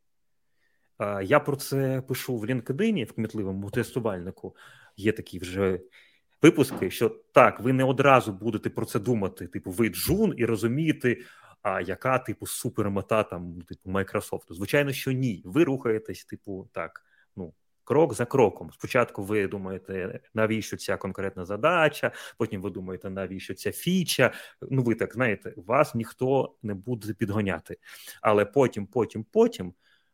Я 1.22 1.40
про 1.40 1.56
це 1.56 2.02
пишу 2.08 2.36
в 2.36 2.44
LinkedIn, 2.44 3.04
в 3.04 3.12
кмітливому 3.12 3.70
тестувальнику. 3.70 4.56
Є 4.96 5.12
такі 5.12 5.38
вже 5.38 5.80
випуски, 6.42 6.90
що 6.90 7.08
так, 7.32 7.60
ви 7.60 7.72
не 7.72 7.84
одразу 7.84 8.32
будете 8.32 8.70
про 8.70 8.86
це 8.86 9.00
думати, 9.00 9.46
типу, 9.46 9.70
ви 9.70 9.88
джун, 9.88 10.34
і 10.36 10.44
розумієте, 10.44 11.16
а 11.62 11.80
яка, 11.80 12.18
типу, 12.18 12.46
супермета 12.46 13.22
там, 13.22 13.62
типу, 13.62 13.90
Microsoft. 13.90 14.44
Звичайно, 14.50 14.92
що 14.92 15.12
ні. 15.12 15.42
Ви 15.44 15.64
рухаєтесь, 15.64 16.24
типу, 16.24 16.68
так, 16.72 17.04
ну, 17.36 17.52
крок 17.88 18.14
за 18.14 18.24
кроком. 18.24 18.70
Спочатку 18.72 19.22
ви 19.22 19.46
думаєте, 19.46 20.20
навіщо 20.34 20.76
ця 20.76 20.96
конкретна 20.96 21.44
задача, 21.44 22.12
потім 22.38 22.62
ви 22.62 22.70
думаєте, 22.70 23.10
навіщо 23.10 23.54
ця 23.54 23.72
фіча. 23.72 24.32
Ну, 24.70 24.82
ви 24.82 24.94
так 24.94 25.14
знаєте, 25.14 25.54
вас 25.56 25.94
ніхто 25.94 26.54
не 26.62 26.74
буде 26.74 27.12
підганяти. 27.12 27.76
Але 28.22 28.44
потім, 28.44 28.86
потім, 28.86 29.24
потім, 29.32 29.72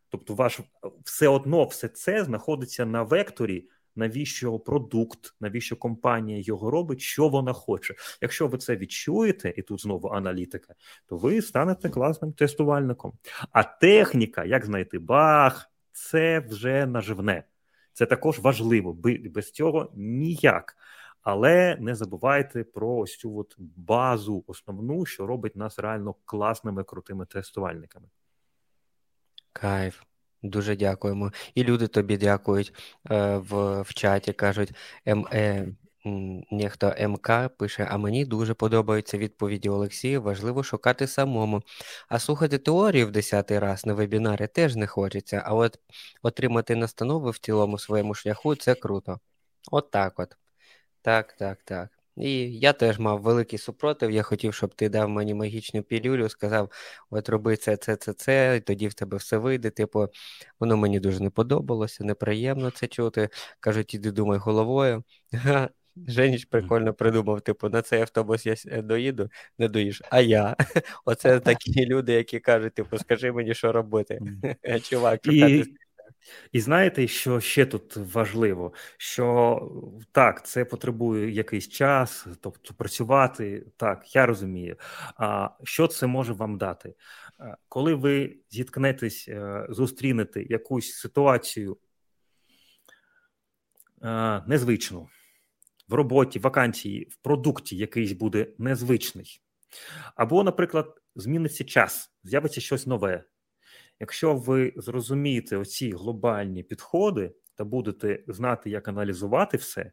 тобто, 0.09 0.33
ваш 0.33 0.59
все 1.03 1.27
одно 1.27 1.65
все 1.65 1.87
це 1.87 2.23
знаходиться 2.23 2.85
на 2.85 3.03
векторі 3.03 3.65
навіщо 3.95 4.59
продукт, 4.59 5.35
навіщо 5.41 5.75
компанія 5.75 6.39
його 6.41 6.71
робить, 6.71 7.01
що 7.01 7.29
вона 7.29 7.53
хоче. 7.53 7.95
Якщо 8.21 8.47
ви 8.47 8.57
це 8.57 8.75
відчуєте, 8.75 9.53
і 9.57 9.61
тут 9.61 9.81
знову 9.81 10.09
аналітика, 10.09 10.73
то 11.05 11.17
ви 11.17 11.41
станете 11.41 11.89
класним 11.89 12.33
тестувальником. 12.33 13.13
А 13.51 13.63
техніка, 13.63 14.45
як 14.45 14.65
знайти 14.65 14.99
баг, 14.99 15.71
це 15.91 16.39
вже 16.39 16.85
наживне. 16.85 17.43
Це 17.95 18.05
також 18.05 18.39
важливо. 18.39 18.93
Без 19.33 19.51
цього 19.51 19.91
ніяк. 19.95 20.77
Але 21.21 21.77
не 21.79 21.95
забувайте 21.95 22.63
про 22.63 22.95
ось 22.95 23.17
цю 23.17 23.37
от 23.37 23.55
базу 23.75 24.43
основну, 24.47 25.05
що 25.05 25.27
робить 25.27 25.55
нас 25.55 25.79
реально 25.79 26.15
класними 26.25 26.83
крутими 26.83 27.25
тестувальниками. 27.25 28.07
Кайф. 29.53 30.01
Дуже 30.43 30.75
дякуємо. 30.75 31.31
І 31.55 31.63
люди 31.63 31.87
тобі 31.87 32.17
дякують 32.17 32.73
е, 33.11 33.37
в 33.37 33.81
в 33.81 33.93
чаті. 33.93 34.33
Кажуть, 34.33 34.75
М, 35.07 35.27
е, 35.33 35.67
Нехто 36.51 36.93
МК 36.99 37.49
пише: 37.57 37.87
А 37.91 37.97
мені 37.97 38.25
дуже 38.25 38.53
подобаються 38.53 39.17
відповіді 39.17 39.69
Олексія. 39.69 40.19
Важливо 40.19 40.63
шукати 40.63 41.07
самому. 41.07 41.61
А 42.09 42.19
слухати 42.19 42.57
теорію 42.57 43.07
в 43.07 43.11
десятий 43.11 43.59
раз 43.59 43.85
на 43.85 43.93
вебінарі 43.93 44.47
теж 44.47 44.75
не 44.75 44.87
хочеться. 44.87 45.43
А 45.45 45.53
от 45.53 45.79
отримати 46.21 46.75
настанови 46.75 47.31
в 47.31 47.37
цілому 47.37 47.79
своєму 47.79 48.13
шляху 48.13 48.55
це 48.55 48.75
круто. 48.75 49.19
От 49.71 49.91
так 49.91 50.19
от. 50.19 50.35
Так, 51.01 51.33
так, 51.33 51.63
так. 51.63 51.89
І 52.17 52.59
я 52.59 52.73
теж 52.73 52.99
мав 52.99 53.21
великий 53.21 53.59
супротив. 53.59 54.11
Я 54.11 54.23
хотів, 54.23 54.53
щоб 54.53 54.75
ти 54.75 54.89
дав 54.89 55.09
мені 55.09 55.33
магічну 55.33 55.83
пілюлю, 55.83 56.29
сказав: 56.29 56.71
от 57.09 57.29
роби 57.29 57.57
це, 57.57 57.77
це, 57.77 57.95
це, 57.95 58.13
це, 58.13 58.57
і 58.57 58.61
тоді 58.61 58.87
в 58.87 58.93
тебе 58.93 59.17
все 59.17 59.37
вийде. 59.37 59.69
Типу, 59.69 60.07
воно 60.59 60.77
мені 60.77 60.99
дуже 60.99 61.19
не 61.19 61.29
подобалося, 61.29 62.03
неприємно 62.03 62.71
це 62.71 62.87
чути. 62.87 63.29
Кажуть, 63.59 63.93
іди 63.93 64.11
думай 64.11 64.37
головою. 64.39 65.03
Женіч 66.07 66.45
прикольно 66.45 66.93
придумав, 66.93 67.41
типу, 67.41 67.69
на 67.69 67.81
цей 67.81 68.01
автобус 68.01 68.45
я 68.45 68.55
е, 68.67 68.81
доїду, 68.81 69.29
не 69.57 69.67
доїш, 69.67 70.01
а 70.09 70.19
я. 70.19 70.55
Оце 71.05 71.39
такі 71.39 71.85
люди, 71.85 72.13
які 72.13 72.39
кажуть, 72.39 72.73
типу, 72.73 72.97
скажи 72.97 73.31
мені, 73.31 73.53
що 73.53 73.71
робити. 73.71 74.19
Чувак, 74.83 75.27
і, 75.27 75.65
і 76.51 76.59
знаєте, 76.59 77.07
що 77.07 77.39
ще 77.39 77.65
тут 77.65 77.97
важливо? 77.97 78.73
Що 78.97 79.61
так, 80.11 80.45
це 80.45 80.65
потребує 80.65 81.31
якийсь 81.31 81.69
час, 81.69 82.27
тобто 82.41 82.73
працювати. 82.73 83.65
Так, 83.77 84.15
я 84.15 84.25
розумію. 84.25 84.75
А 85.17 85.49
що 85.63 85.87
це 85.87 86.07
може 86.07 86.33
вам 86.33 86.57
дати? 86.57 86.95
Коли 87.69 87.93
ви 87.93 88.37
зіткнетесь, 88.49 89.25
е, 89.27 89.67
зустрінете 89.69 90.43
якусь 90.43 90.93
ситуацію 90.93 91.77
е, 94.03 94.43
незвичну 94.47 95.07
в 95.87 95.93
роботі, 95.93 96.39
вакансії, 96.39 97.07
в 97.11 97.15
продукті 97.15 97.77
якийсь 97.77 98.11
буде 98.11 98.47
незвичний, 98.57 99.41
або, 100.15 100.43
наприклад, 100.43 101.01
зміниться 101.15 101.63
час, 101.63 102.11
з'явиться 102.23 102.61
щось 102.61 102.87
нове. 102.87 103.23
Якщо 103.99 104.35
ви 104.35 104.73
зрозумієте 104.75 105.57
оці 105.57 105.91
глобальні 105.91 106.63
підходи 106.63 107.35
та 107.55 107.63
будете 107.63 108.23
знати, 108.27 108.69
як 108.69 108.87
аналізувати 108.87 109.57
все, 109.57 109.91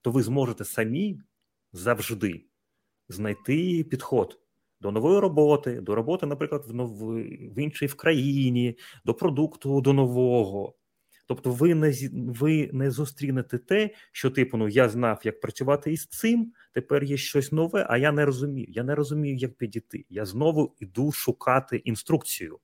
то 0.00 0.10
ви 0.10 0.22
зможете 0.22 0.64
самі 0.64 1.20
завжди 1.72 2.44
знайти 3.08 3.84
підход 3.84 4.40
до 4.80 4.90
нової 4.90 5.20
роботи, 5.20 5.80
до 5.80 5.94
роботи, 5.94 6.26
наприклад, 6.26 6.64
в 6.68 6.74
нов... 6.74 6.98
в 7.54 7.58
іншій 7.58 7.86
в 7.86 7.94
країні, 7.94 8.78
до 9.04 9.14
продукту 9.14 9.80
до 9.80 9.92
нового. 9.92 10.74
Тобто, 11.28 11.50
ви 11.50 11.74
не 11.74 11.92
ви 12.12 12.70
не 12.72 12.90
зустрінете 12.90 13.58
те, 13.58 13.90
що 14.12 14.30
типу, 14.30 14.56
ну 14.56 14.68
я 14.68 14.88
знав, 14.88 15.20
як 15.24 15.40
працювати 15.40 15.92
із 15.92 16.06
цим. 16.06 16.52
Тепер 16.72 17.04
є 17.04 17.16
щось 17.16 17.52
нове, 17.52 17.86
а 17.88 17.98
я 17.98 18.12
не 18.12 18.24
розумію. 18.24 18.66
Я 18.68 18.82
не 18.82 18.94
розумію, 18.94 19.36
як 19.36 19.54
підійти. 19.54 20.06
Я 20.08 20.24
знову 20.24 20.74
йду 20.80 21.12
шукати 21.12 21.76
інструкцію. 21.76 22.58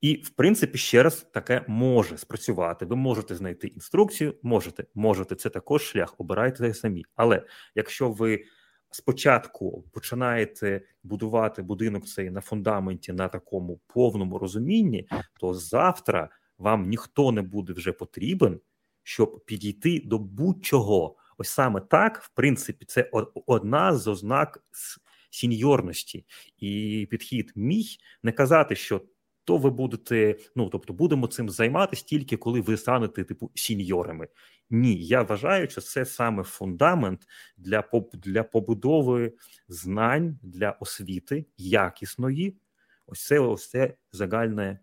І, 0.00 0.14
в 0.14 0.30
принципі, 0.30 0.78
ще 0.78 1.02
раз 1.02 1.26
таке 1.32 1.64
може 1.68 2.18
спрацювати. 2.18 2.84
Ви 2.84 2.96
можете 2.96 3.34
знайти 3.34 3.66
інструкцію, 3.66 4.34
можете, 4.42 4.84
можете, 4.94 5.34
це 5.34 5.50
також 5.50 5.82
шлях, 5.82 6.14
обирайте 6.18 6.74
самі. 6.74 7.04
Але 7.16 7.42
якщо 7.74 8.10
ви 8.10 8.44
спочатку 8.90 9.84
починаєте 9.92 10.82
будувати 11.02 11.62
будинок 11.62 12.06
цей 12.06 12.30
на 12.30 12.40
фундаменті 12.40 13.12
на 13.12 13.28
такому 13.28 13.80
повному 13.86 14.38
розумінні, 14.38 15.08
то 15.40 15.54
завтра 15.54 16.28
вам 16.60 16.88
ніхто 16.88 17.32
не 17.32 17.42
буде 17.42 17.72
вже 17.72 17.92
потрібен, 17.92 18.60
щоб 19.02 19.44
підійти 19.44 20.02
до 20.04 20.18
будь-чого. 20.18 21.16
Ось 21.38 21.48
саме 21.48 21.80
так, 21.80 22.22
в 22.22 22.28
принципі, 22.34 22.84
це 22.84 23.10
одна 23.46 23.96
з 23.96 24.06
ознак 24.06 24.64
сіньорності 25.30 26.26
і 26.58 27.06
підхід 27.10 27.52
мій 27.54 27.86
не 28.22 28.32
казати, 28.32 28.76
що 28.76 29.02
то 29.44 29.56
ви 29.56 29.70
будете, 29.70 30.36
ну 30.56 30.68
тобто, 30.68 30.92
будемо 30.92 31.26
цим 31.26 31.50
займатися 31.50 32.04
тільки 32.06 32.36
коли 32.36 32.60
ви 32.60 32.76
станете 32.76 33.24
типу 33.24 33.50
сіньорами. 33.54 34.28
Ні, 34.70 35.04
я 35.04 35.22
вважаю, 35.22 35.70
що 35.70 35.80
це 35.80 36.04
саме 36.04 36.42
фундамент 36.42 37.26
для 37.56 37.84
для 38.12 38.42
побудови 38.42 39.32
знань 39.68 40.38
для 40.42 40.70
освіти 40.70 41.46
якісної. 41.56 42.56
Ось 43.06 43.26
це 43.26 43.38
ось 43.38 43.70
це 43.70 43.94
загальне 44.12 44.78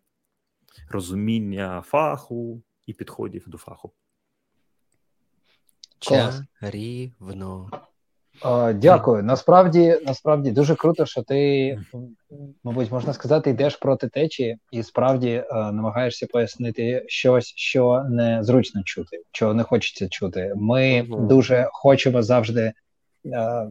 розуміння 0.89 1.83
фаху 1.85 2.61
і 2.85 2.93
підходів 2.93 3.43
до 3.47 3.57
фаху. 3.57 3.91
Чарівно. 5.99 7.69
Дякую. 8.75 9.23
Насправді, 9.23 9.99
насправді 10.05 10.51
дуже 10.51 10.75
круто, 10.75 11.05
що 11.05 11.23
ти, 11.23 11.79
мабуть, 12.63 12.91
можна 12.91 13.13
сказати, 13.13 13.49
йдеш 13.49 13.75
проти 13.75 14.07
течії 14.07 14.57
і 14.71 14.83
справді 14.83 15.29
е, 15.29 15.45
намагаєшся 15.51 16.27
пояснити 16.27 17.05
щось, 17.07 17.53
що 17.55 18.05
не 18.09 18.43
зручно 18.43 18.81
чути, 18.83 19.21
чого 19.31 19.53
не 19.53 19.63
хочеться 19.63 20.09
чути. 20.09 20.53
Ми 20.55 21.01
угу. 21.09 21.27
дуже 21.27 21.69
хочемо 21.71 22.23
завжди 22.23 22.61
е, 22.61 22.73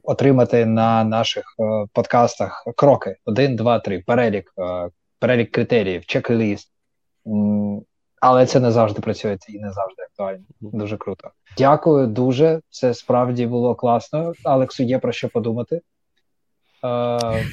отримати 0.02 0.66
на 0.66 1.04
наших 1.04 1.44
е, 1.60 1.86
подкастах 1.92 2.64
кроки: 2.76 3.16
один, 3.24 3.56
два, 3.56 3.78
три, 3.78 3.98
перелік, 4.06 4.52
е, 4.58 4.90
перелік 5.18 5.50
критеріїв, 5.50 6.02
чек-ліст. 6.06 6.68
Але 8.20 8.46
це 8.46 8.60
не 8.60 8.70
завжди 8.70 9.00
працює 9.00 9.38
і 9.48 9.58
не 9.58 9.72
завжди 9.72 10.02
актуально. 10.02 10.44
Дуже 10.60 10.96
круто. 10.96 11.30
Дякую 11.58 12.06
дуже. 12.06 12.60
Це 12.70 12.94
справді 12.94 13.46
було 13.46 13.74
класно. 13.74 14.32
Алексу, 14.44 14.82
є 14.82 14.98
про 14.98 15.12
що 15.12 15.28
подумати. 15.28 15.80
Е... 16.84 17.44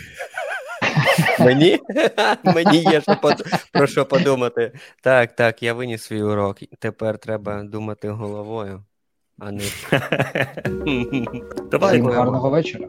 Мені 1.39 1.79
Мені 2.43 2.77
є 2.77 3.01
що 3.01 3.15
под... 3.21 3.43
про 3.73 3.87
що 3.87 4.05
подумати. 4.05 4.71
Так, 5.01 5.35
так, 5.35 5.63
я 5.63 5.73
виніс 5.73 6.03
свій 6.03 6.23
урок. 6.23 6.57
Тепер 6.79 7.17
треба 7.17 7.63
думати 7.63 8.09
головою, 8.09 8.83
а 9.39 9.51
не 9.51 9.63
Давай. 11.71 11.91
Всім 11.91 12.09
гарного 12.09 12.49
вечора. 12.49 12.87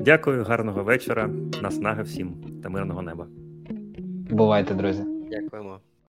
Дякую, 0.00 0.44
гарного 0.44 0.84
вечора. 0.84 1.30
Наснаги 1.62 2.02
всім 2.02 2.34
та 2.62 2.68
мирного 2.68 3.02
неба. 3.02 3.26
Бувайте, 4.30 4.74
друзі. 4.74 5.19
Ďakujem. 5.30 5.89